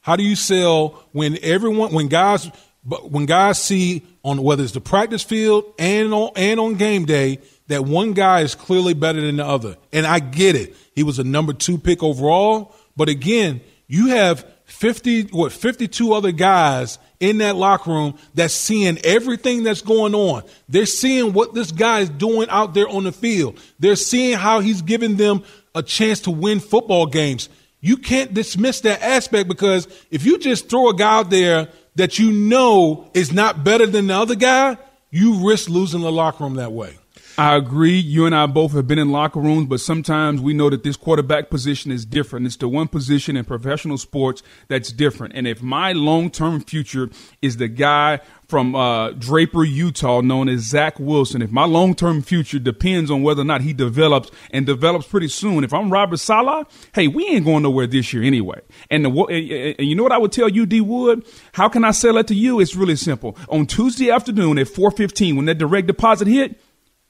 How 0.00 0.16
do 0.16 0.22
you 0.22 0.36
sell 0.36 1.04
when 1.12 1.38
everyone, 1.42 1.92
when 1.92 2.08
guys, 2.08 2.50
when 2.84 3.26
guys 3.26 3.60
see 3.60 4.02
on 4.22 4.42
whether 4.42 4.62
it's 4.62 4.72
the 4.72 4.80
practice 4.80 5.22
field 5.22 5.64
and 5.78 6.14
on, 6.14 6.30
and 6.36 6.60
on 6.60 6.74
game 6.74 7.04
day 7.04 7.40
that 7.66 7.84
one 7.84 8.12
guy 8.12 8.40
is 8.40 8.54
clearly 8.54 8.94
better 8.94 9.20
than 9.20 9.36
the 9.36 9.44
other? 9.44 9.76
And 9.92 10.06
I 10.06 10.18
get 10.18 10.56
it. 10.56 10.74
He 10.94 11.02
was 11.02 11.18
a 11.18 11.24
number 11.24 11.52
two 11.52 11.78
pick 11.78 12.02
overall. 12.02 12.74
But 12.96 13.08
again, 13.08 13.60
you 13.86 14.08
have 14.08 14.46
50 14.68 15.22
what 15.32 15.50
52 15.50 16.12
other 16.12 16.30
guys 16.30 16.98
in 17.20 17.38
that 17.38 17.56
locker 17.56 17.90
room 17.90 18.18
that's 18.34 18.54
seeing 18.54 18.98
everything 18.98 19.62
that's 19.62 19.80
going 19.80 20.14
on. 20.14 20.42
They're 20.68 20.86
seeing 20.86 21.32
what 21.32 21.54
this 21.54 21.72
guy 21.72 22.00
is 22.00 22.10
doing 22.10 22.48
out 22.50 22.74
there 22.74 22.88
on 22.88 23.04
the 23.04 23.12
field. 23.12 23.58
They're 23.78 23.96
seeing 23.96 24.36
how 24.36 24.60
he's 24.60 24.82
giving 24.82 25.16
them 25.16 25.42
a 25.74 25.82
chance 25.82 26.20
to 26.20 26.30
win 26.30 26.60
football 26.60 27.06
games. 27.06 27.48
You 27.80 27.96
can't 27.96 28.34
dismiss 28.34 28.82
that 28.82 29.02
aspect 29.02 29.48
because 29.48 29.88
if 30.10 30.26
you 30.26 30.38
just 30.38 30.68
throw 30.68 30.90
a 30.90 30.94
guy 30.94 31.18
out 31.18 31.30
there 31.30 31.68
that 31.96 32.18
you 32.18 32.30
know 32.30 33.10
is 33.14 33.32
not 33.32 33.64
better 33.64 33.86
than 33.86 34.08
the 34.08 34.14
other 34.14 34.36
guy, 34.36 34.76
you 35.10 35.48
risk 35.48 35.70
losing 35.70 36.02
the 36.02 36.12
locker 36.12 36.44
room 36.44 36.54
that 36.54 36.72
way. 36.72 36.98
I 37.38 37.54
agree. 37.54 37.96
You 37.96 38.26
and 38.26 38.34
I 38.34 38.46
both 38.46 38.72
have 38.72 38.88
been 38.88 38.98
in 38.98 39.12
locker 39.12 39.38
rooms, 39.38 39.68
but 39.68 39.78
sometimes 39.78 40.40
we 40.40 40.54
know 40.54 40.68
that 40.70 40.82
this 40.82 40.96
quarterback 40.96 41.50
position 41.50 41.92
is 41.92 42.04
different. 42.04 42.46
It's 42.46 42.56
the 42.56 42.66
one 42.66 42.88
position 42.88 43.36
in 43.36 43.44
professional 43.44 43.96
sports 43.96 44.42
that's 44.66 44.90
different. 44.90 45.34
And 45.36 45.46
if 45.46 45.62
my 45.62 45.92
long 45.92 46.30
term 46.32 46.60
future 46.60 47.10
is 47.40 47.58
the 47.58 47.68
guy 47.68 48.18
from 48.48 48.74
uh, 48.74 49.12
Draper, 49.12 49.62
Utah, 49.62 50.20
known 50.20 50.48
as 50.48 50.62
Zach 50.62 50.98
Wilson, 50.98 51.40
if 51.40 51.52
my 51.52 51.64
long 51.64 51.94
term 51.94 52.22
future 52.22 52.58
depends 52.58 53.08
on 53.08 53.22
whether 53.22 53.42
or 53.42 53.44
not 53.44 53.60
he 53.60 53.72
develops 53.72 54.32
and 54.50 54.66
develops 54.66 55.06
pretty 55.06 55.28
soon, 55.28 55.62
if 55.62 55.72
I'm 55.72 55.92
Robert 55.92 56.16
Saleh, 56.16 56.66
hey, 56.92 57.06
we 57.06 57.24
ain't 57.28 57.44
going 57.44 57.62
nowhere 57.62 57.86
this 57.86 58.12
year 58.12 58.24
anyway. 58.24 58.60
And, 58.90 59.04
the, 59.04 59.74
and 59.78 59.86
you 59.86 59.94
know 59.94 60.02
what 60.02 60.10
I 60.10 60.18
would 60.18 60.32
tell 60.32 60.48
you, 60.48 60.66
D 60.66 60.80
Wood? 60.80 61.24
How 61.52 61.68
can 61.68 61.84
I 61.84 61.92
sell 61.92 62.16
it 62.16 62.26
to 62.26 62.34
you? 62.34 62.58
It's 62.58 62.74
really 62.74 62.96
simple. 62.96 63.36
On 63.48 63.64
Tuesday 63.64 64.10
afternoon 64.10 64.58
at 64.58 64.66
4:15, 64.66 65.36
when 65.36 65.44
that 65.44 65.58
direct 65.58 65.86
deposit 65.86 66.26
hit 66.26 66.60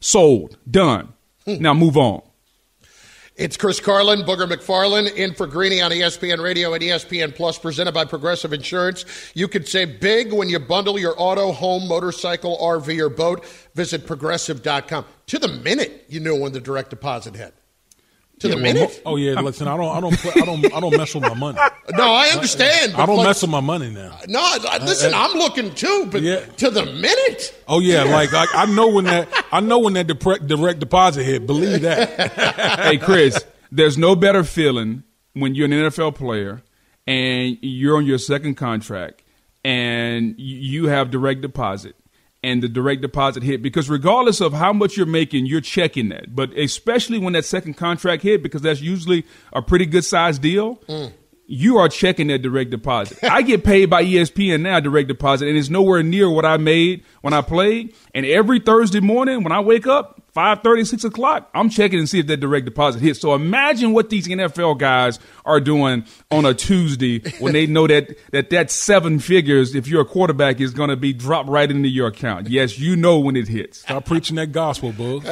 Sold. 0.01 0.59
Done. 0.71 1.13
Hmm. 1.45 1.63
Now 1.63 1.75
move 1.75 1.97
on. 1.97 2.23
It's 3.39 3.57
Chris 3.57 3.79
Carlin, 3.79 4.23
Booger 4.23 4.51
McFarland, 4.51 5.15
in 5.15 5.33
for 5.33 5.47
Greeny 5.47 5.81
on 5.81 5.93
ESPN 5.93 6.43
Radio 6.43 6.75
and 6.75 6.83
ESPN 6.83 7.33
Plus, 7.33 7.57
presented 7.57 7.93
by 7.93 8.05
Progressive 8.05 8.53
Insurance. 8.53 9.05
You 9.33 9.47
can 9.47 9.65
save 9.65 10.01
big 10.01 10.33
when 10.33 10.49
you 10.49 10.59
bundle 10.59 10.99
your 10.99 11.15
auto, 11.17 11.53
home, 11.53 11.87
motorcycle, 11.87 12.59
RV, 12.59 12.99
or 12.99 13.09
boat. 13.09 13.47
Visit 13.77 14.09
progressive.com. 14.09 15.05
To 15.29 15.39
the 15.39 15.47
minute, 15.47 16.07
you 16.09 16.19
knew 16.19 16.35
when 16.35 16.53
the 16.53 16.61
direct 16.61 16.91
deposit 16.91 17.37
hit. 17.37 17.55
To 18.41 18.49
the 18.49 18.55
well, 18.55 18.63
minute? 18.63 19.03
Oh 19.05 19.17
yeah, 19.17 19.41
listen, 19.41 19.67
I 19.67 19.77
don't, 19.77 19.97
I 19.97 20.01
don't, 20.01 20.17
play, 20.17 20.33
I 20.41 20.45
don't, 20.45 20.65
I 20.75 20.81
don't 20.81 20.97
mess 20.97 21.15
with 21.15 21.23
my 21.25 21.35
money. 21.35 21.59
No, 21.91 22.05
I 22.13 22.27
understand. 22.29 22.93
I 22.93 22.99
but 22.99 23.07
don't 23.07 23.17
like- 23.17 23.27
mess 23.29 23.41
with 23.43 23.51
my 23.51 23.61
money 23.61 23.89
now. 23.91 24.19
No, 24.29 24.41
I- 24.43 24.79
listen, 24.83 25.15
Uh, 25.15 25.19
I'm 25.19 25.39
looking 25.39 25.75
too, 25.75 26.07
but 26.13 26.21
to 26.59 26.71
the 26.71 26.85
minute. 26.85 27.55
Oh 27.67 27.81
yeah, 27.81 28.03
like 28.05 28.33
I, 28.35 28.45
I 28.53 28.67
know 28.67 28.89
when 28.89 29.07
that, 29.07 29.29
I 29.53 29.61
know 29.61 29.79
when 29.79 29.95
that 29.95 30.07
direct, 30.07 30.47
direct 30.47 30.81
deposit 30.81 31.25
hit. 31.25 31.47
Believe 31.47 31.81
that. 31.83 32.33
hey, 32.81 32.99
Chris, 32.99 33.43
there's 33.73 33.97
no 33.97 34.15
better 34.15 34.45
feeling 34.45 35.03
when 35.33 35.55
you're 35.55 35.65
an 35.65 35.73
NFL 35.73 36.15
player 36.15 36.63
and 37.07 37.57
you're 37.63 37.97
on 37.97 38.05
your 38.05 38.19
second 38.19 38.57
contract 38.57 39.23
and 39.65 40.35
you 40.39 40.87
have 40.89 41.11
direct 41.11 41.41
deposit 41.41 41.97
and 42.43 42.63
the 42.63 42.69
direct 42.69 43.03
deposit 43.03 43.43
hit 43.43 43.63
because 43.63 43.91
regardless 43.91 44.41
of 44.41 44.53
how 44.53 44.73
much 44.73 44.97
you're 44.97 45.07
making, 45.07 45.47
you're 45.47 45.61
checking 45.61 46.09
that. 46.11 46.35
But 46.35 46.57
especially 46.57 47.19
when 47.19 47.33
that 47.33 47.45
second 47.45 47.75
contract 47.75 48.23
hit, 48.23 48.43
because 48.43 48.63
that's 48.63 48.81
usually 48.81 49.25
a 49.53 49.63
pretty 49.63 49.87
good 49.87 50.05
sized 50.05 50.43
deal. 50.43 50.77
Mm. 50.89 51.13
You 51.51 51.79
are 51.79 51.89
checking 51.89 52.27
that 52.27 52.43
direct 52.43 52.71
deposit. 52.71 53.19
I 53.25 53.41
get 53.41 53.65
paid 53.65 53.87
by 53.87 54.05
ESPN 54.05 54.61
now, 54.61 54.81
direct 54.81 55.09
deposit, 55.09 55.49
and 55.49 55.57
it's 55.57 55.71
nowhere 55.71 56.03
near 56.03 56.29
what 56.29 56.45
I 56.45 56.59
made 56.59 57.05
when 57.23 57.33
I 57.33 57.41
played. 57.41 57.95
And 58.15 58.27
every 58.27 58.61
Thursday 58.61 59.01
morning 59.01 59.43
when 59.43 59.53
I 59.53 59.61
wake 59.61 59.87
up, 59.87 60.23
5.30, 60.39 60.87
6 60.87 61.03
o'clock, 61.03 61.51
I'm 61.53 61.69
checking 61.69 61.99
and 61.99 62.09
see 62.09 62.21
if 62.21 62.29
that 62.29 62.37
direct 62.37 62.65
deposit 62.65 63.01
hits. 63.01 63.19
So 63.19 63.35
imagine 63.35 63.93
what 63.93 64.09
these 64.09 64.29
NFL 64.29 64.79
guys 64.79 65.19
are 65.45 65.59
doing 65.59 66.05
on 66.31 66.47
a 66.47 66.55
Tuesday 66.55 67.29
when 67.41 67.55
they 67.55 67.67
know 67.67 67.89
that 67.89 68.17
that, 68.31 68.51
that 68.51 68.71
seven 68.71 69.19
figures, 69.19 69.75
if 69.75 69.89
you're 69.89 70.03
a 70.03 70.05
quarterback, 70.05 70.61
is 70.61 70.73
going 70.73 70.91
to 70.91 70.97
be 70.97 71.13
dropped 71.13 71.49
right 71.49 71.69
into 71.69 71.89
your 71.89 72.07
account. 72.07 72.49
Yes, 72.49 72.79
you 72.79 72.95
know 72.95 73.19
when 73.19 73.35
it 73.35 73.49
hits. 73.49 73.81
Stop 73.81 74.05
preaching 74.05 74.37
that 74.37 74.53
gospel, 74.53 74.93
boo. 74.93 75.21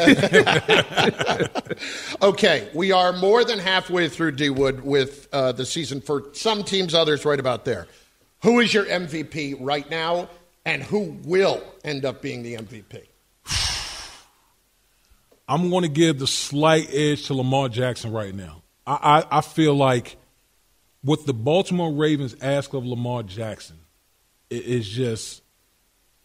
Okay, 2.23 2.69
we 2.75 2.92
are 2.92 3.12
more 3.12 3.45
than 3.45 3.59
halfway 3.59 4.09
through 4.09 4.33
D 4.33 4.49
Wood 4.51 4.83
with 4.83 5.29
uh, 5.33 5.53
the 5.53 5.66
season 5.66 6.01
for 6.01 6.25
some 6.33 6.64
teams, 6.64 6.95
others 6.95 7.25
right 7.25 7.38
about 7.38 7.64
there. 7.64 7.87
Who 8.42 8.61
is 8.61 8.73
your 8.73 8.87
MVP 8.87 9.59
right 9.61 9.88
now, 9.90 10.31
and 10.64 10.83
who 10.83 11.19
will 11.25 11.62
end 11.85 12.05
up 12.05 12.23
being 12.23 12.42
the 12.42 12.55
MVP? 12.55 13.03
I'm 15.48 15.70
going 15.70 15.82
to 15.82 15.88
give 15.88 16.18
the 16.18 16.26
slight 16.26 16.88
edge 16.92 17.26
to 17.26 17.35
Lamar 17.35 17.68
Jackson 17.68 18.12
right 18.12 18.35
now. 18.35 18.62
I, 18.87 19.24
I, 19.30 19.38
I 19.38 19.40
feel 19.40 19.74
like 19.74 20.16
what 21.02 21.26
the 21.26 21.35
Baltimore 21.35 21.92
Ravens 21.92 22.35
ask 22.40 22.72
of 22.74 22.85
Lamar 22.85 23.22
Jackson 23.22 23.78
is 24.50 24.88
just 24.88 25.42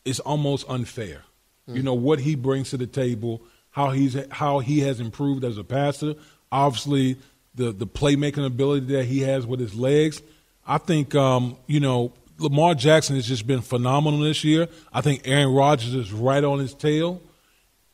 it's 0.05 0.19
almost 0.19 0.65
unfair. 0.69 1.23
You 1.67 1.84
know 1.84 1.93
what 1.93 2.19
he 2.19 2.36
brings 2.36 2.71
to 2.71 2.77
the 2.77 2.88
table, 2.88 3.41
how 3.69 3.91
he's 3.91 4.17
how 4.29 4.60
he 4.60 4.79
has 4.79 4.99
improved 4.99 5.45
as 5.45 5.57
a 5.57 5.63
passer. 5.63 6.15
Obviously, 6.51 7.17
the 7.55 7.71
the 7.71 7.88
playmaking 7.88 8.45
ability 8.45 8.88
that 8.88 9.05
he 9.05 9.19
has 9.21 9.45
with 9.45 9.62
his 9.62 9.73
legs. 9.73 10.21
I 10.67 10.79
think 10.79 11.15
um, 11.15 11.55
you 11.67 11.79
know 11.79 12.12
Lamar 12.39 12.75
Jackson 12.75 13.15
has 13.15 13.25
just 13.25 13.47
been 13.47 13.62
phenomenal 13.62 14.19
this 14.19 14.43
year. 14.43 14.67
I 14.91 14.99
think 14.99 15.21
Aaron 15.25 15.53
Rodgers 15.53 15.93
is 15.93 16.12
right 16.12 16.43
on 16.43 16.60
his 16.60 16.73
tail. 16.73 17.21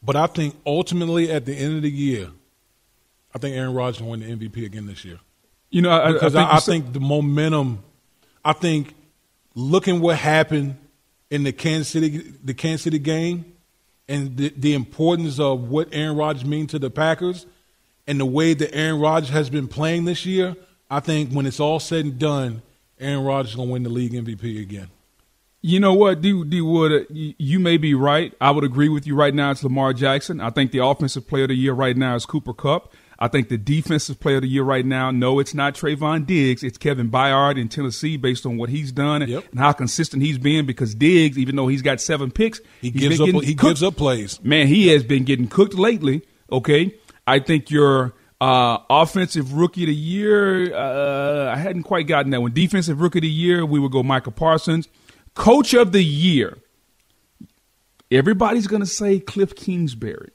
But 0.07 0.15
I 0.15 0.25
think 0.27 0.55
ultimately 0.65 1.29
at 1.29 1.45
the 1.45 1.53
end 1.53 1.75
of 1.75 1.81
the 1.83 1.91
year, 1.91 2.29
I 3.35 3.39
think 3.39 3.55
Aaron 3.57 3.73
Rodgers 3.73 4.01
will 4.01 4.11
win 4.11 4.21
the 4.21 4.25
MVP 4.27 4.65
again 4.65 4.87
this 4.87 5.03
year. 5.03 5.19
You 5.69 5.81
know, 5.81 5.89
I- 5.91 6.09
I 6.09 6.11
because 6.13 6.31
think 6.33 6.47
I, 6.47 6.51
you 6.51 6.55
I 6.55 6.59
said- 6.59 6.71
think 6.71 6.93
the 6.93 6.99
momentum. 7.01 7.83
I 8.45 8.53
think 8.53 8.95
looking 9.53 9.99
what 9.99 10.15
happened 10.17 10.77
in 11.29 11.43
the 11.43 11.51
Kansas 11.51 11.89
City 11.89 12.19
the 12.43 12.53
Kansas 12.53 12.83
City 12.83 12.99
game, 12.99 13.43
and 14.07 14.37
the, 14.37 14.47
the 14.55 14.73
importance 14.73 15.41
of 15.41 15.69
what 15.69 15.89
Aaron 15.91 16.15
Rodgers 16.15 16.45
means 16.45 16.71
to 16.71 16.79
the 16.79 16.89
Packers, 16.89 17.45
and 18.07 18.17
the 18.17 18.25
way 18.25 18.53
that 18.53 18.73
Aaron 18.73 19.01
Rodgers 19.01 19.29
has 19.31 19.49
been 19.49 19.67
playing 19.67 20.05
this 20.05 20.25
year. 20.25 20.55
I 20.89 21.01
think 21.01 21.31
when 21.33 21.45
it's 21.45 21.59
all 21.59 21.81
said 21.81 22.05
and 22.05 22.17
done, 22.17 22.61
Aaron 22.97 23.25
Rodgers 23.25 23.49
is 23.51 23.55
going 23.57 23.67
to 23.67 23.73
win 23.73 23.83
the 23.83 23.89
league 23.89 24.13
MVP 24.13 24.61
again. 24.61 24.87
You 25.67 25.81
know 25.81 25.93
what, 25.93 26.21
D, 26.21 26.45
D 26.45 26.61
Wood, 26.61 26.93
uh, 26.93 27.05
you, 27.09 27.59
may 27.59 27.75
be 27.75 27.93
right. 27.93 28.33
I 28.39 28.51
would 28.51 28.63
agree 28.63 28.87
with 28.87 29.05
you 29.05 29.15
right 29.15 29.33
now. 29.33 29.51
It's 29.51 29.61
Lamar 29.65 29.91
Jackson. 29.91 30.39
I 30.39 30.49
think 30.49 30.71
the 30.71 30.79
offensive 30.79 31.27
player 31.27 31.43
of 31.43 31.49
the 31.49 31.55
year 31.55 31.73
right 31.73 31.97
now 31.97 32.15
is 32.15 32.25
Cooper 32.25 32.53
Kupp. 32.53 32.93
I 33.19 33.27
think 33.27 33.49
the 33.49 33.57
defensive 33.57 34.17
player 34.17 34.37
of 34.37 34.43
the 34.43 34.47
year 34.47 34.63
right 34.63 34.85
now, 34.85 35.11
no, 35.11 35.39
it's 35.39 35.53
not 35.53 35.73
Trevon 35.75 36.25
Diggs. 36.25 36.63
It's 36.63 36.77
Kevin 36.77 37.11
Byard 37.11 37.59
in 37.59 37.67
Tennessee 37.67 38.15
based 38.15 38.45
on 38.45 38.55
what 38.55 38.69
he's 38.69 38.93
done 38.93 39.21
and, 39.21 39.29
and 39.33 39.59
how 39.59 39.73
consistent 39.73 40.23
he's 40.23 40.37
been 40.37 40.65
because 40.65 40.95
Diggs, 40.95 41.37
even 41.37 41.57
though 41.57 41.67
he's 41.67 41.81
got 41.81 41.99
seven 41.99 42.31
picks, 42.31 42.61
He 42.79 42.89
gives 42.89 43.19
up. 43.19 43.27
He 43.27 43.53
gives 43.53 43.83
up 43.83 43.97
plays. 43.97 44.41
Man, 44.41 44.67
he 44.67 44.87
has 44.87 45.03
been 45.03 45.25
getting 45.25 45.49
cooked 45.49 45.73
lately. 45.73 46.21
Okay, 46.49 46.95
I 47.25 47.39
think 47.39 47.69
your 47.69 48.13
uh, 48.39 48.77
offensive 48.89 49.51
rookie 49.51 49.83
of 49.83 49.87
the 49.87 49.95
year. 49.95 50.73
Uh, 50.73 51.51
I 51.51 51.57
hadn't 51.57 51.83
quite 51.83 52.07
gotten 52.07 52.31
that 52.31 52.39
one. 52.39 52.53
Defensive 52.53 53.01
rookie 53.01 53.19
of 53.19 53.23
the 53.23 53.27
year, 53.27 53.65
we 53.65 53.81
would 53.81 53.91
go 53.91 54.01
Micah 54.01 54.31
Parsons. 54.31 54.87
Coach 55.37 55.73
of 55.73 55.91
the 55.91 56.03
year. 56.03 56.57
Everybody's 58.09 58.67
going 58.67 58.81
to 58.81 58.87
say 58.87 59.19
Cliff 59.19 59.55
Kingsbury. 59.55 60.31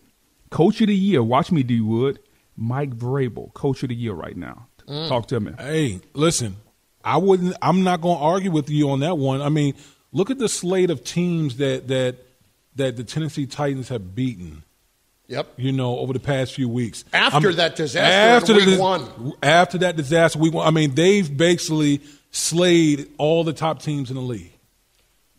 Coach 0.50 0.80
of 0.80 0.86
the 0.86 0.94
year. 0.94 1.22
Watch 1.22 1.50
me, 1.50 1.62
D 1.62 1.80
Wood. 1.80 2.20
Mike 2.56 2.90
Vrabel, 2.96 3.52
coach 3.54 3.82
of 3.82 3.88
the 3.88 3.94
year 3.94 4.12
right 4.12 4.36
now. 4.36 4.68
Mm. 4.86 5.08
Talk 5.08 5.26
to 5.28 5.40
me. 5.40 5.52
Hey, 5.58 6.00
listen, 6.12 6.56
I 7.04 7.16
wouldn't. 7.16 7.56
I'm 7.62 7.82
not 7.82 8.00
going 8.00 8.18
to 8.18 8.22
argue 8.22 8.50
with 8.50 8.70
you 8.70 8.90
on 8.90 9.00
that 9.00 9.18
one. 9.18 9.40
I 9.40 9.48
mean, 9.48 9.74
look 10.12 10.30
at 10.30 10.38
the 10.38 10.48
slate 10.48 10.90
of 10.90 11.02
teams 11.02 11.56
that 11.56 11.88
that 11.88 12.16
that 12.76 12.96
the 12.96 13.04
Tennessee 13.04 13.46
Titans 13.46 13.88
have 13.88 14.14
beaten. 14.14 14.62
Yep. 15.28 15.54
You 15.56 15.72
know, 15.72 15.98
over 15.98 16.12
the 16.12 16.20
past 16.20 16.52
few 16.52 16.68
weeks. 16.68 17.04
After 17.12 17.52
that 17.54 17.74
disaster 17.74 18.52
in 18.52 18.58
the 18.58 18.64
week 18.64 18.70
dis- 18.72 18.80
one. 18.80 19.32
After 19.42 19.78
that 19.78 19.96
disaster, 19.96 20.38
week 20.38 20.52
one. 20.52 20.66
I 20.66 20.70
mean, 20.70 20.94
they've 20.94 21.34
basically 21.34 22.02
slayed 22.30 23.08
all 23.18 23.42
the 23.42 23.54
top 23.54 23.80
teams 23.82 24.10
in 24.10 24.16
the 24.16 24.22
league. 24.22 24.52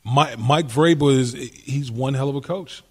Mike, 0.03 0.37
Mike 0.37 0.67
Vrabel 0.67 1.15
is 1.17 1.33
he's 1.33 1.91
one 1.91 2.13
hell 2.13 2.29
of 2.29 2.35
a 2.35 2.41
coach. 2.41 2.83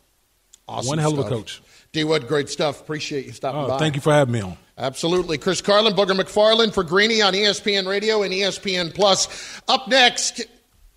Awesome 0.69 0.89
one 0.89 0.99
hell 0.99 1.19
of 1.19 1.27
a 1.27 1.29
coach. 1.29 1.63
D 1.93 2.05
Wood, 2.05 2.27
great 2.29 2.49
stuff. 2.49 2.81
Appreciate 2.81 3.27
you 3.27 3.33
stopping 3.33 3.61
Oh, 3.63 3.69
by. 3.69 3.79
thank 3.79 3.95
you 3.97 4.01
for 4.01 4.13
having 4.13 4.33
me 4.33 4.41
on. 4.41 4.57
Absolutely. 4.79 5.37
Chris 5.37 5.61
Carlin, 5.61 5.93
Booger 5.95 6.19
McFarland 6.19 6.73
for 6.73 6.83
Greeny 6.83 7.21
on 7.21 7.35
ESPN 7.35 7.87
Radio 7.87 8.23
and 8.23 8.33
ESPN 8.33 8.95
Plus. 8.95 9.61
Up 9.69 9.87
next, 9.89 10.41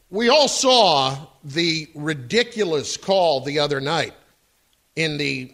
we 0.10 0.30
all 0.30 0.48
saw 0.48 1.18
the 1.44 1.90
ridiculous 1.96 2.96
call 2.96 3.42
the 3.42 3.60
other 3.60 3.82
night 3.82 4.14
in 4.96 5.18
the 5.18 5.54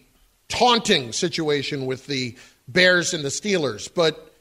taunting 0.50 1.12
situation 1.12 1.88
with 1.88 2.06
the 2.06 2.36
Bears 2.67 3.15
and 3.15 3.24
the 3.24 3.30
Steelers. 3.30 3.89
But 3.93 4.32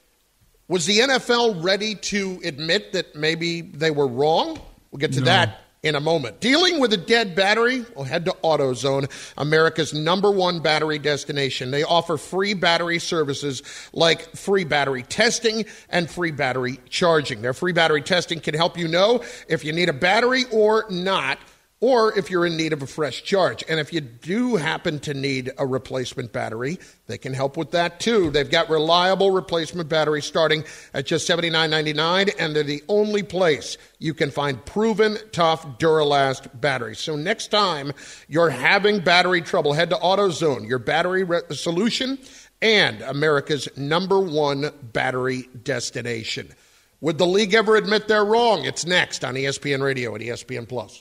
was 0.68 0.84
the 0.84 0.98
NFL 0.98 1.64
ready 1.64 1.94
to 1.94 2.40
admit 2.44 2.92
that 2.92 3.16
maybe 3.16 3.62
they 3.62 3.90
were 3.90 4.06
wrong? 4.06 4.60
We'll 4.90 4.98
get 4.98 5.12
to 5.14 5.20
No. 5.20 5.24
that 5.26 5.60
in 5.82 5.94
a 5.94 6.00
moment. 6.00 6.40
Dealing 6.40 6.78
with 6.78 6.92
a 6.92 6.96
dead 6.96 7.34
battery? 7.34 7.84
Well, 7.94 8.04
head 8.04 8.26
to 8.26 8.36
AutoZone, 8.44 9.10
America's 9.38 9.94
number 9.94 10.30
one 10.30 10.60
battery 10.60 10.98
destination. 10.98 11.70
They 11.70 11.82
offer 11.82 12.16
free 12.16 12.54
battery 12.54 12.98
services 12.98 13.62
like 13.92 14.36
free 14.36 14.64
battery 14.64 15.02
testing 15.04 15.64
and 15.88 16.10
free 16.10 16.32
battery 16.32 16.80
charging. 16.88 17.40
Their 17.40 17.54
free 17.54 17.72
battery 17.72 18.02
testing 18.02 18.40
can 18.40 18.54
help 18.54 18.76
you 18.76 18.88
know 18.88 19.22
if 19.48 19.64
you 19.64 19.72
need 19.72 19.88
a 19.88 19.94
battery 19.94 20.44
or 20.52 20.84
not 20.90 21.38
or 21.80 22.16
if 22.18 22.30
you're 22.30 22.44
in 22.44 22.56
need 22.56 22.74
of 22.74 22.82
a 22.82 22.86
fresh 22.86 23.22
charge. 23.22 23.64
And 23.68 23.80
if 23.80 23.92
you 23.92 24.02
do 24.02 24.56
happen 24.56 24.98
to 25.00 25.14
need 25.14 25.50
a 25.56 25.66
replacement 25.66 26.32
battery, 26.32 26.78
they 27.06 27.16
can 27.16 27.32
help 27.32 27.56
with 27.56 27.70
that 27.70 28.00
too. 28.00 28.30
They've 28.30 28.50
got 28.50 28.68
reliable 28.68 29.30
replacement 29.30 29.88
batteries 29.88 30.26
starting 30.26 30.64
at 30.92 31.06
just 31.06 31.28
$79.99, 31.28 32.34
and 32.38 32.54
they're 32.54 32.62
the 32.62 32.84
only 32.88 33.22
place 33.22 33.78
you 33.98 34.12
can 34.12 34.30
find 34.30 34.64
proven, 34.66 35.16
tough, 35.32 35.78
Duralast 35.78 36.60
batteries. 36.60 36.98
So 36.98 37.16
next 37.16 37.48
time 37.48 37.92
you're 38.28 38.50
having 38.50 39.00
battery 39.00 39.40
trouble, 39.40 39.72
head 39.72 39.90
to 39.90 39.96
AutoZone, 39.96 40.68
your 40.68 40.78
battery 40.78 41.24
re- 41.24 41.40
solution, 41.50 42.18
and 42.60 43.00
America's 43.00 43.68
number 43.78 44.20
one 44.20 44.70
battery 44.92 45.48
destination. 45.62 46.52
Would 47.00 47.16
the 47.16 47.26
league 47.26 47.54
ever 47.54 47.76
admit 47.76 48.08
they're 48.08 48.24
wrong? 48.24 48.66
It's 48.66 48.84
next 48.84 49.24
on 49.24 49.34
ESPN 49.34 49.82
Radio 49.82 50.14
and 50.14 50.22
ESPN 50.22 50.68
Plus. 50.68 51.00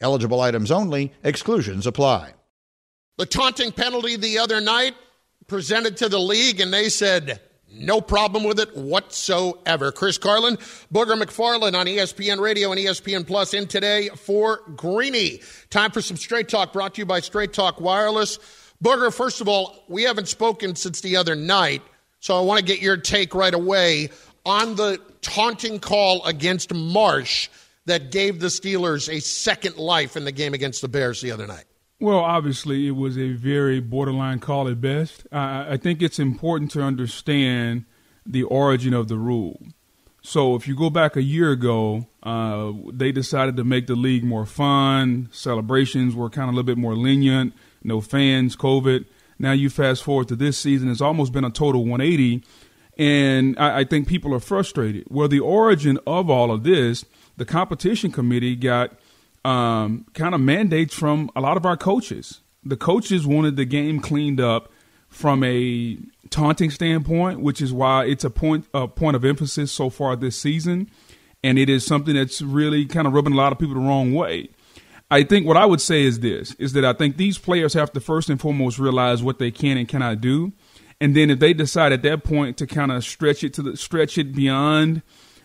Eligible 0.00 0.40
items 0.40 0.70
only, 0.70 1.12
exclusions 1.22 1.86
apply. 1.86 2.34
The 3.16 3.26
taunting 3.26 3.72
penalty 3.72 4.16
the 4.16 4.38
other 4.38 4.60
night 4.60 4.94
presented 5.48 5.96
to 5.98 6.08
the 6.08 6.20
league, 6.20 6.60
and 6.60 6.72
they 6.72 6.88
said 6.88 7.40
no 7.70 8.00
problem 8.00 8.44
with 8.44 8.60
it 8.60 8.76
whatsoever. 8.76 9.92
Chris 9.92 10.16
Carlin, 10.16 10.56
Booger 10.92 11.20
McFarland 11.20 11.78
on 11.78 11.86
ESPN 11.86 12.40
Radio 12.40 12.70
and 12.70 12.80
ESPN 12.80 13.26
Plus 13.26 13.54
in 13.54 13.66
today 13.66 14.08
for 14.08 14.62
Greeny. 14.76 15.40
Time 15.70 15.90
for 15.90 16.00
some 16.00 16.16
Straight 16.16 16.48
Talk 16.48 16.72
brought 16.72 16.94
to 16.94 17.00
you 17.00 17.06
by 17.06 17.20
Straight 17.20 17.52
Talk 17.52 17.80
Wireless. 17.80 18.38
Booger, 18.82 19.12
first 19.12 19.40
of 19.40 19.48
all, 19.48 19.84
we 19.88 20.04
haven't 20.04 20.28
spoken 20.28 20.76
since 20.76 21.00
the 21.00 21.16
other 21.16 21.34
night, 21.34 21.82
so 22.20 22.38
I 22.38 22.40
want 22.40 22.60
to 22.60 22.64
get 22.64 22.80
your 22.80 22.96
take 22.96 23.34
right 23.34 23.54
away 23.54 24.10
on 24.46 24.76
the 24.76 25.00
taunting 25.20 25.80
call 25.80 26.24
against 26.24 26.72
Marsh 26.72 27.48
that 27.88 28.10
gave 28.10 28.40
the 28.40 28.46
Steelers 28.46 29.12
a 29.12 29.20
second 29.20 29.76
life 29.76 30.16
in 30.16 30.24
the 30.24 30.32
game 30.32 30.54
against 30.54 30.80
the 30.80 30.88
Bears 30.88 31.20
the 31.20 31.32
other 31.32 31.46
night? 31.46 31.64
Well, 32.00 32.20
obviously, 32.20 32.86
it 32.86 32.92
was 32.92 33.18
a 33.18 33.32
very 33.32 33.80
borderline 33.80 34.38
call 34.38 34.68
at 34.68 34.80
best. 34.80 35.26
I, 35.32 35.72
I 35.72 35.76
think 35.76 36.00
it's 36.00 36.18
important 36.18 36.70
to 36.72 36.82
understand 36.82 37.84
the 38.24 38.44
origin 38.44 38.94
of 38.94 39.08
the 39.08 39.16
rule. 39.16 39.60
So, 40.22 40.54
if 40.54 40.68
you 40.68 40.76
go 40.76 40.90
back 40.90 41.16
a 41.16 41.22
year 41.22 41.50
ago, 41.50 42.06
uh, 42.22 42.72
they 42.92 43.10
decided 43.10 43.56
to 43.56 43.64
make 43.64 43.86
the 43.88 43.96
league 43.96 44.22
more 44.22 44.46
fun. 44.46 45.28
Celebrations 45.32 46.14
were 46.14 46.30
kind 46.30 46.48
of 46.48 46.54
a 46.54 46.56
little 46.56 46.66
bit 46.66 46.78
more 46.78 46.94
lenient. 46.94 47.52
No 47.82 48.00
fans, 48.00 48.54
COVID. 48.54 49.06
Now 49.38 49.52
you 49.52 49.70
fast 49.70 50.02
forward 50.02 50.28
to 50.28 50.36
this 50.36 50.58
season, 50.58 50.90
it's 50.90 51.00
almost 51.00 51.32
been 51.32 51.44
a 51.44 51.50
total 51.50 51.84
180. 51.84 52.44
And 52.98 53.56
I, 53.58 53.80
I 53.80 53.84
think 53.84 54.08
people 54.08 54.34
are 54.34 54.40
frustrated. 54.40 55.04
Well, 55.08 55.28
the 55.28 55.40
origin 55.40 55.98
of 56.06 56.28
all 56.28 56.50
of 56.50 56.64
this 56.64 57.04
the 57.38 57.44
competition 57.44 58.12
committee 58.12 58.56
got 58.56 58.92
um, 59.44 60.04
kind 60.12 60.34
of 60.34 60.40
mandates 60.40 60.94
from 60.94 61.30
a 61.34 61.40
lot 61.40 61.56
of 61.56 61.64
our 61.64 61.76
coaches. 61.76 62.40
The 62.64 62.76
coaches 62.76 63.26
wanted 63.26 63.56
the 63.56 63.64
game 63.64 64.00
cleaned 64.00 64.40
up 64.40 64.70
from 65.08 65.42
a 65.44 65.96
taunting 66.30 66.70
standpoint, 66.70 67.40
which 67.40 67.62
is 67.62 67.72
why 67.72 68.04
it's 68.04 68.24
a 68.24 68.30
point 68.30 68.66
a 68.74 68.86
point 68.86 69.16
of 69.16 69.24
emphasis 69.24 69.72
so 69.72 69.88
far 69.88 70.16
this 70.16 70.36
season, 70.36 70.90
and 71.42 71.58
it 71.58 71.70
is 71.70 71.86
something 71.86 72.14
that's 72.14 72.42
really 72.42 72.84
kind 72.84 73.06
of 73.06 73.14
rubbing 73.14 73.32
a 73.32 73.36
lot 73.36 73.52
of 73.52 73.58
people 73.58 73.74
the 73.74 73.80
wrong 73.80 74.12
way. 74.12 74.50
I 75.10 75.22
think 75.22 75.46
what 75.46 75.56
I 75.56 75.64
would 75.64 75.80
say 75.80 76.02
is 76.02 76.20
this: 76.20 76.54
is 76.56 76.72
that 76.72 76.84
I 76.84 76.92
think 76.92 77.16
these 77.16 77.38
players 77.38 77.72
have 77.74 77.92
to 77.92 78.00
first 78.00 78.28
and 78.28 78.40
foremost 78.40 78.78
realize 78.78 79.22
what 79.22 79.38
they 79.38 79.52
can 79.52 79.78
and 79.78 79.88
cannot 79.88 80.20
do, 80.20 80.52
and 81.00 81.16
then 81.16 81.30
if 81.30 81.38
they 81.38 81.54
decide 81.54 81.92
at 81.92 82.02
that 82.02 82.24
point 82.24 82.56
to 82.58 82.66
kind 82.66 82.90
of 82.90 83.04
stretch 83.04 83.44
it 83.44 83.54
to 83.54 83.62
the 83.62 83.76
stretch 83.76 84.18
it 84.18 84.34
beyond 84.34 85.02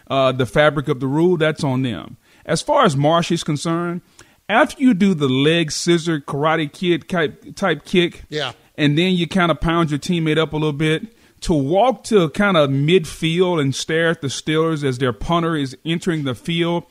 uh, 0.07 0.31
the 0.31 0.45
fabric 0.45 0.87
of 0.87 0.99
the 0.99 1.07
rule, 1.07 1.37
that's 1.37 1.63
on 1.63 1.81
them. 1.81 2.17
As 2.45 2.61
far 2.61 2.85
as 2.85 2.95
Marsh 2.95 3.31
is 3.31 3.43
concerned, 3.43 4.01
after 4.49 4.81
you 4.81 4.93
do 4.93 5.13
the 5.13 5.29
leg 5.29 5.71
scissor 5.71 6.19
karate 6.19 6.71
kid 6.71 7.07
type, 7.07 7.55
type 7.55 7.85
kick, 7.85 8.23
yeah, 8.29 8.53
and 8.77 8.97
then 8.97 9.13
you 9.13 9.27
kind 9.27 9.51
of 9.51 9.61
pound 9.61 9.91
your 9.91 9.99
teammate 9.99 10.37
up 10.37 10.53
a 10.53 10.57
little 10.57 10.73
bit, 10.73 11.15
to 11.41 11.53
walk 11.53 12.03
to 12.05 12.29
kind 12.29 12.57
of 12.57 12.69
midfield 12.69 13.59
and 13.59 13.75
stare 13.75 14.09
at 14.09 14.21
the 14.21 14.27
Steelers 14.27 14.83
as 14.83 14.97
their 14.97 15.13
punter 15.13 15.55
is 15.55 15.77
entering 15.85 16.23
the 16.23 16.35
field 16.35 16.85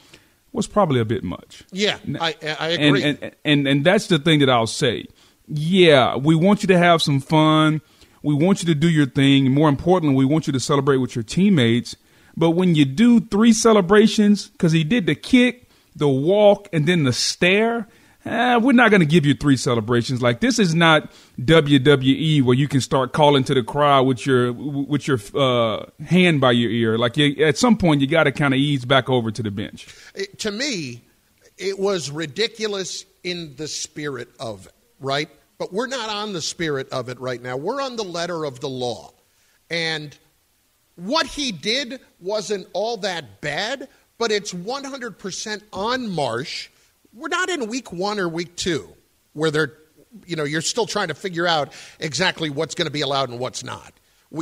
was 0.52 0.66
probably 0.66 1.00
a 1.00 1.04
bit 1.04 1.24
much. 1.24 1.64
Yeah, 1.72 1.98
I, 2.20 2.34
I 2.42 2.68
agree. 2.68 3.02
And, 3.02 3.18
and, 3.22 3.36
and, 3.44 3.68
and 3.68 3.84
that's 3.84 4.08
the 4.08 4.18
thing 4.18 4.40
that 4.40 4.50
I'll 4.50 4.66
say. 4.66 5.06
Yeah, 5.48 6.16
we 6.16 6.34
want 6.34 6.62
you 6.62 6.66
to 6.68 6.78
have 6.78 7.00
some 7.02 7.20
fun. 7.20 7.80
We 8.22 8.34
want 8.34 8.62
you 8.62 8.66
to 8.66 8.74
do 8.74 8.88
your 8.88 9.06
thing. 9.06 9.50
More 9.50 9.68
importantly, 9.68 10.16
we 10.16 10.24
want 10.24 10.46
you 10.46 10.52
to 10.52 10.60
celebrate 10.60 10.98
with 10.98 11.16
your 11.16 11.22
teammates. 11.22 11.96
But 12.36 12.50
when 12.50 12.74
you 12.74 12.84
do 12.84 13.20
three 13.20 13.52
celebrations, 13.52 14.48
because 14.48 14.72
he 14.72 14.84
did 14.84 15.06
the 15.06 15.14
kick, 15.14 15.68
the 15.94 16.08
walk, 16.08 16.68
and 16.72 16.86
then 16.86 17.04
the 17.04 17.12
stare, 17.12 17.88
eh, 18.24 18.56
we're 18.56 18.72
not 18.72 18.90
going 18.90 19.00
to 19.00 19.06
give 19.06 19.26
you 19.26 19.34
three 19.34 19.56
celebrations. 19.56 20.22
Like 20.22 20.40
this 20.40 20.58
is 20.58 20.74
not 20.74 21.10
WWE 21.40 22.42
where 22.42 22.56
you 22.56 22.68
can 22.68 22.80
start 22.80 23.12
calling 23.12 23.44
to 23.44 23.54
the 23.54 23.62
crowd 23.62 24.04
with 24.04 24.24
your 24.26 24.52
with 24.52 25.06
your 25.06 25.18
uh, 25.34 25.86
hand 26.04 26.40
by 26.40 26.52
your 26.52 26.70
ear. 26.70 26.98
Like 26.98 27.16
you, 27.16 27.44
at 27.44 27.58
some 27.58 27.76
point, 27.76 28.00
you 28.00 28.06
got 28.06 28.24
to 28.24 28.32
kind 28.32 28.54
of 28.54 28.58
ease 28.58 28.84
back 28.84 29.10
over 29.10 29.30
to 29.30 29.42
the 29.42 29.50
bench. 29.50 29.86
It, 30.14 30.38
to 30.40 30.50
me, 30.50 31.02
it 31.58 31.78
was 31.78 32.10
ridiculous 32.10 33.04
in 33.22 33.56
the 33.56 33.68
spirit 33.68 34.28
of 34.40 34.66
it, 34.66 34.72
right? 35.00 35.28
But 35.58 35.72
we're 35.72 35.86
not 35.86 36.08
on 36.08 36.32
the 36.32 36.42
spirit 36.42 36.88
of 36.88 37.08
it 37.08 37.20
right 37.20 37.40
now. 37.40 37.56
We're 37.56 37.80
on 37.80 37.96
the 37.96 38.04
letter 38.04 38.44
of 38.44 38.60
the 38.60 38.68
law, 38.68 39.12
and 39.70 40.16
what 41.06 41.26
he 41.26 41.52
did 41.52 42.00
wasn't 42.20 42.66
all 42.72 42.98
that 42.98 43.40
bad, 43.40 43.88
but 44.18 44.30
it's 44.30 44.52
100% 44.52 45.62
on 45.72 46.08
Marsh. 46.10 46.68
We're 47.12 47.28
not 47.28 47.48
in 47.48 47.68
week 47.68 47.92
one 47.92 48.18
or 48.18 48.28
week 48.28 48.56
two 48.56 48.88
where 49.32 49.50
they're, 49.50 49.72
you 50.26 50.36
know, 50.36 50.44
you're 50.44 50.60
still 50.60 50.86
trying 50.86 51.08
to 51.08 51.14
figure 51.14 51.46
out 51.46 51.72
exactly 51.98 52.50
what's 52.50 52.74
going 52.74 52.86
to 52.86 52.92
be 52.92 53.00
allowed 53.00 53.30
and 53.30 53.38
what's 53.38 53.64
not. 53.64 53.92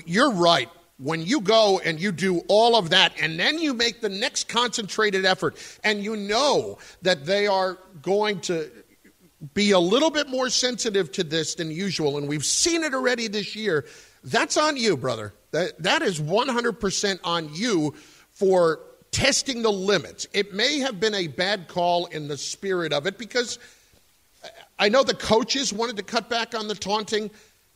You're 0.05 0.33
right. 0.33 0.69
When 0.99 1.23
you 1.23 1.41
go 1.41 1.81
and 1.83 1.99
you 1.99 2.13
do 2.13 2.43
all 2.49 2.77
of 2.77 2.91
that 2.91 3.15
and 3.19 3.41
then 3.41 3.59
you 3.59 3.73
make 3.73 4.03
the 4.03 4.11
next 4.11 4.49
concentrated 4.49 5.25
effort 5.25 5.57
and 5.83 6.05
you 6.05 6.15
know 6.15 6.79
that 7.01 7.25
they 7.25 7.47
are 7.47 7.79
going 8.03 8.41
to 8.43 8.71
be 9.55 9.71
a 9.71 9.79
little 9.79 10.11
bit 10.11 10.29
more 10.29 10.51
sensitive 10.51 11.11
to 11.13 11.25
this 11.25 11.55
than 11.55 11.71
usual, 11.71 12.19
and 12.19 12.29
we've 12.29 12.45
seen 12.45 12.85
it 12.85 12.93
already 12.93 13.29
this 13.29 13.57
year, 13.57 13.87
that's 14.23 14.59
on 14.59 14.77
you, 14.77 14.99
brother. 14.99 15.33
That, 15.53 15.83
that 15.83 16.03
is 16.03 16.21
100% 16.21 17.19
on 17.25 17.55
you 17.55 17.95
for 18.33 18.81
testing 19.11 19.63
the 19.63 19.73
limits. 19.73 20.27
It 20.33 20.55
may 20.55 20.79
have 20.79 21.01
been 21.01 21.15
a 21.15 21.27
bad 21.27 21.69
call 21.69 22.07
in 22.07 22.29
the 22.29 22.37
spirit 22.37 22.93
of 22.93 23.07
it 23.07 23.19
because 23.19 23.59
I 24.79 24.89
know 24.89 25.03
the 25.03 25.15
coaches 25.15 25.73
wanted 25.73 25.97
to 25.97 26.03
cut 26.03 26.31
back 26.31 26.55
on 26.55 26.69
the 26.69 26.75
taunting. 26.75 27.31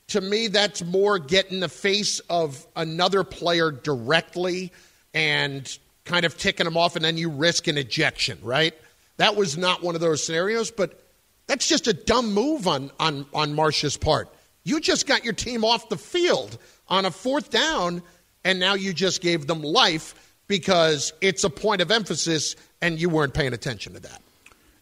To 0.08 0.20
me, 0.20 0.48
that's 0.48 0.82
more 0.84 1.18
get 1.18 1.50
in 1.50 1.60
the 1.60 1.68
face 1.68 2.20
of 2.30 2.66
another 2.76 3.24
player 3.24 3.70
directly 3.70 4.72
and 5.12 5.78
kind 6.04 6.24
of 6.24 6.36
ticking 6.36 6.64
them 6.64 6.76
off, 6.76 6.96
and 6.96 7.04
then 7.04 7.16
you 7.16 7.30
risk 7.30 7.66
an 7.66 7.78
ejection, 7.78 8.38
right? 8.42 8.74
That 9.16 9.36
was 9.36 9.56
not 9.56 9.82
one 9.82 9.94
of 9.94 10.00
those 10.00 10.24
scenarios, 10.24 10.70
but 10.70 11.00
that's 11.46 11.68
just 11.68 11.86
a 11.86 11.92
dumb 11.92 12.32
move 12.32 12.66
on, 12.66 12.90
on, 12.98 13.26
on 13.32 13.54
Marsh's 13.54 13.96
part. 13.96 14.28
You 14.64 14.80
just 14.80 15.06
got 15.06 15.24
your 15.24 15.34
team 15.34 15.64
off 15.64 15.88
the 15.88 15.98
field 15.98 16.58
on 16.88 17.04
a 17.04 17.10
fourth 17.10 17.50
down, 17.50 18.02
and 18.44 18.58
now 18.58 18.74
you 18.74 18.92
just 18.92 19.20
gave 19.20 19.46
them 19.46 19.62
life 19.62 20.34
because 20.46 21.12
it's 21.20 21.44
a 21.44 21.50
point 21.50 21.80
of 21.80 21.90
emphasis 21.90 22.56
and 22.82 23.00
you 23.00 23.08
weren't 23.08 23.34
paying 23.34 23.52
attention 23.52 23.94
to 23.94 24.00
that. 24.00 24.20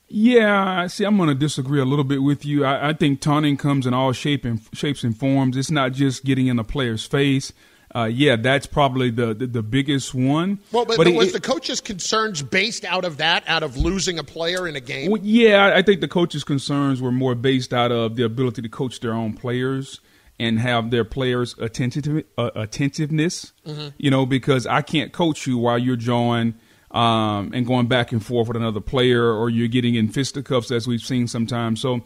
Yeah, 0.09 0.87
see, 0.89 1.05
I'm 1.05 1.16
going 1.16 1.30
to 1.30 1.35
disagree 1.35 1.80
a 1.80 1.87
little 1.87 2.05
bit 2.05 2.22
with 2.22 2.45
you. 2.45 2.66
I, 2.66 2.91
I, 2.91 2.93
think 2.93 3.22
taunting 3.22 3.57
comes 3.57 3.87
in 3.87 3.95
all 3.95 4.12
shape 4.12 4.45
and 4.45 4.61
shapes 4.74 5.05
and 5.05 5.16
forms. 5.16 5.57
It's 5.57 5.70
not 5.70 5.93
just 5.93 6.24
getting 6.24 6.49
in 6.49 6.59
a 6.59 6.64
player's 6.64 7.07
face. 7.07 7.55
Uh, 7.95 8.05
yeah, 8.05 8.36
that's 8.36 8.64
probably 8.64 9.11
the, 9.11 9.34
the, 9.34 9.47
the 9.47 9.62
biggest 9.62 10.14
one. 10.14 10.59
Well, 10.72 10.86
but, 10.86 10.97
but, 10.97 11.05
but 11.05 11.14
was 11.14 11.28
it, 11.28 11.32
the 11.34 11.40
coach's 11.40 11.80
concerns 11.80 12.43
based 12.43 12.86
out 12.86 13.05
of 13.05 13.18
that, 13.18 13.45
out 13.47 13.62
of 13.62 13.76
losing 13.76 14.18
a 14.18 14.24
player 14.24 14.66
in 14.66 14.76
a 14.76 14.80
game? 14.80 15.11
Well, 15.11 15.20
yeah, 15.22 15.72
I 15.74 15.82
think 15.82 16.01
the 16.01 16.09
coach's 16.09 16.43
concerns 16.43 17.03
were 17.03 17.12
more 17.12 17.34
based 17.34 17.74
out 17.74 17.93
of 17.93 18.16
the 18.16 18.24
ability 18.24 18.62
to 18.62 18.68
coach 18.68 19.01
their 19.01 19.12
own 19.12 19.34
players 19.34 20.01
and 20.38 20.59
have 20.59 20.90
their 20.90 21.05
players' 21.05 21.55
attentive 21.59 22.24
uh, 22.38 22.51
attentiveness. 22.55 23.53
Mm-hmm. 23.66 23.88
You 23.99 24.11
know, 24.11 24.24
because 24.24 24.66
I 24.66 24.80
can't 24.80 25.12
coach 25.12 25.47
you 25.47 25.59
while 25.59 25.78
you're 25.78 25.97
drawing 25.97 26.55
um, 26.93 27.53
and 27.53 27.66
going 27.66 27.88
back 27.88 28.12
and 28.12 28.24
forth 28.24 28.49
with 28.49 28.57
another 28.57 28.80
player, 28.80 29.30
or 29.30 29.51
you're 29.51 29.68
getting 29.68 29.97
in 29.97 30.09
fisticuffs 30.09 30.70
as 30.70 30.86
we've 30.86 31.03
seen 31.03 31.28
sometimes. 31.28 31.80
So, 31.82 32.01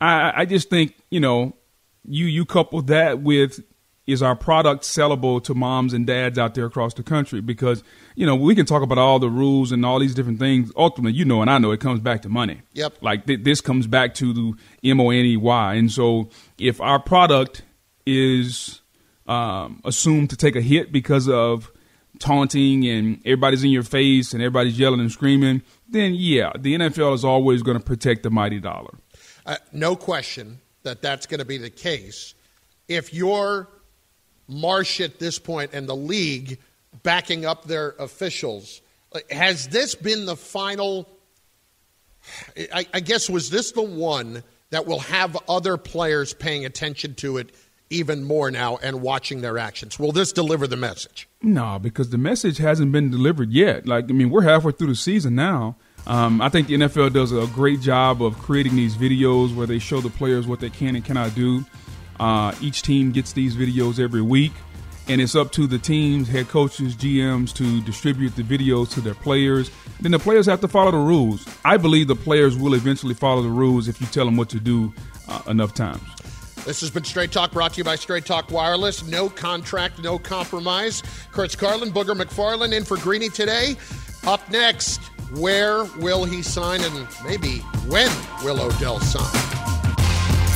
I, 0.00 0.32
I 0.42 0.44
just 0.46 0.68
think 0.68 0.96
you 1.10 1.20
know, 1.20 1.54
you 2.04 2.26
you 2.26 2.44
couple 2.44 2.82
that 2.82 3.20
with 3.20 3.60
is 4.08 4.22
our 4.22 4.34
product 4.34 4.84
sellable 4.84 5.44
to 5.44 5.54
moms 5.54 5.92
and 5.92 6.06
dads 6.06 6.38
out 6.38 6.54
there 6.54 6.64
across 6.64 6.94
the 6.94 7.02
country? 7.02 7.42
Because 7.42 7.84
you 8.16 8.24
know 8.24 8.34
we 8.34 8.54
can 8.54 8.64
talk 8.64 8.82
about 8.82 8.96
all 8.98 9.18
the 9.18 9.28
rules 9.28 9.70
and 9.70 9.84
all 9.84 10.00
these 10.00 10.14
different 10.14 10.40
things. 10.40 10.72
Ultimately, 10.76 11.16
you 11.16 11.26
know, 11.26 11.42
and 11.42 11.50
I 11.50 11.58
know 11.58 11.70
it 11.70 11.80
comes 11.80 12.00
back 12.00 12.22
to 12.22 12.28
money. 12.28 12.62
Yep. 12.72 12.94
Like 13.02 13.26
th- 13.26 13.44
this 13.44 13.60
comes 13.60 13.86
back 13.86 14.14
to 14.14 14.32
the 14.32 14.54
M 14.82 15.00
O 15.00 15.10
N 15.10 15.26
E 15.26 15.36
Y, 15.36 15.74
and 15.74 15.92
so 15.92 16.30
if 16.58 16.80
our 16.80 16.98
product 16.98 17.62
is 18.06 18.80
um, 19.26 19.82
assumed 19.84 20.30
to 20.30 20.36
take 20.36 20.56
a 20.56 20.62
hit 20.62 20.90
because 20.90 21.28
of 21.28 21.70
taunting 22.18 22.88
and 22.88 23.20
everybody's 23.26 23.62
in 23.62 23.70
your 23.70 23.82
face 23.82 24.32
and 24.32 24.42
everybody's 24.42 24.78
yelling 24.78 25.00
and 25.00 25.12
screaming, 25.12 25.62
then 25.86 26.14
yeah, 26.14 26.50
the 26.58 26.74
NFL 26.74 27.14
is 27.14 27.26
always 27.26 27.62
going 27.62 27.78
to 27.78 27.84
protect 27.84 28.22
the 28.22 28.30
mighty 28.30 28.58
dollar. 28.58 28.94
Uh, 29.44 29.56
no 29.70 29.94
question 29.94 30.60
that 30.82 31.02
that's 31.02 31.26
going 31.26 31.40
to 31.40 31.44
be 31.44 31.58
the 31.58 31.70
case. 31.70 32.34
If 32.88 33.12
you're 33.12 33.68
Marsh 34.48 35.00
at 35.00 35.18
this 35.18 35.38
point 35.38 35.72
and 35.74 35.88
the 35.88 35.96
league 35.96 36.58
backing 37.02 37.44
up 37.44 37.64
their 37.64 37.90
officials, 37.98 38.80
has 39.30 39.68
this 39.68 39.94
been 39.94 40.26
the 40.26 40.36
final? 40.36 41.08
I, 42.74 42.86
I 42.92 43.00
guess 43.00 43.30
was 43.30 43.50
this 43.50 43.72
the 43.72 43.82
one 43.82 44.42
that 44.70 44.86
will 44.86 45.00
have 45.00 45.36
other 45.48 45.76
players 45.76 46.34
paying 46.34 46.64
attention 46.64 47.14
to 47.16 47.38
it 47.38 47.54
even 47.90 48.22
more 48.24 48.50
now 48.50 48.76
and 48.82 49.00
watching 49.00 49.40
their 49.40 49.58
actions? 49.58 49.98
Will 49.98 50.12
this 50.12 50.32
deliver 50.32 50.66
the 50.66 50.76
message? 50.76 51.28
No, 51.42 51.78
because 51.78 52.10
the 52.10 52.18
message 52.18 52.58
hasn't 52.58 52.92
been 52.92 53.10
delivered 53.10 53.50
yet. 53.50 53.86
Like, 53.86 54.10
I 54.10 54.12
mean, 54.12 54.30
we're 54.30 54.42
halfway 54.42 54.72
through 54.72 54.88
the 54.88 54.96
season 54.96 55.34
now. 55.34 55.76
Um, 56.06 56.40
I 56.40 56.48
think 56.48 56.68
the 56.68 56.74
NFL 56.74 57.12
does 57.12 57.32
a 57.32 57.46
great 57.48 57.80
job 57.80 58.22
of 58.22 58.38
creating 58.38 58.76
these 58.76 58.96
videos 58.96 59.54
where 59.54 59.66
they 59.66 59.78
show 59.78 60.00
the 60.00 60.10
players 60.10 60.46
what 60.46 60.60
they 60.60 60.70
can 60.70 60.96
and 60.96 61.04
cannot 61.04 61.34
do. 61.34 61.64
Uh, 62.20 62.54
each 62.60 62.82
team 62.82 63.12
gets 63.12 63.32
these 63.32 63.56
videos 63.56 63.98
every 64.00 64.22
week, 64.22 64.52
and 65.08 65.20
it's 65.20 65.34
up 65.34 65.52
to 65.52 65.66
the 65.66 65.78
teams, 65.78 66.28
head 66.28 66.48
coaches, 66.48 66.94
GMs 66.96 67.54
to 67.54 67.80
distribute 67.82 68.34
the 68.36 68.42
videos 68.42 68.90
to 68.94 69.00
their 69.00 69.14
players. 69.14 69.70
Then 70.00 70.12
the 70.12 70.18
players 70.18 70.46
have 70.46 70.60
to 70.60 70.68
follow 70.68 70.90
the 70.90 70.98
rules. 70.98 71.46
I 71.64 71.76
believe 71.76 72.08
the 72.08 72.16
players 72.16 72.56
will 72.56 72.74
eventually 72.74 73.14
follow 73.14 73.42
the 73.42 73.48
rules 73.48 73.88
if 73.88 74.00
you 74.00 74.06
tell 74.08 74.24
them 74.24 74.36
what 74.36 74.48
to 74.50 74.60
do 74.60 74.92
uh, 75.28 75.42
enough 75.48 75.74
times. 75.74 76.02
This 76.64 76.80
has 76.82 76.90
been 76.90 77.04
Straight 77.04 77.32
Talk 77.32 77.52
brought 77.52 77.72
to 77.74 77.78
you 77.78 77.84
by 77.84 77.96
Straight 77.96 78.26
Talk 78.26 78.50
Wireless. 78.50 79.06
No 79.06 79.30
contract, 79.30 80.02
no 80.02 80.18
compromise. 80.18 81.02
Chris 81.32 81.54
Carlin, 81.54 81.90
Booger 81.90 82.20
McFarland 82.20 82.76
in 82.76 82.84
for 82.84 82.98
Greeny 82.98 83.30
today. 83.30 83.76
Up 84.26 84.46
next, 84.50 85.00
where 85.34 85.84
will 85.96 86.24
he 86.24 86.42
sign 86.42 86.82
and 86.82 87.06
maybe 87.24 87.58
when 87.86 88.10
will 88.44 88.60
Odell 88.60 89.00
sign? 89.00 89.57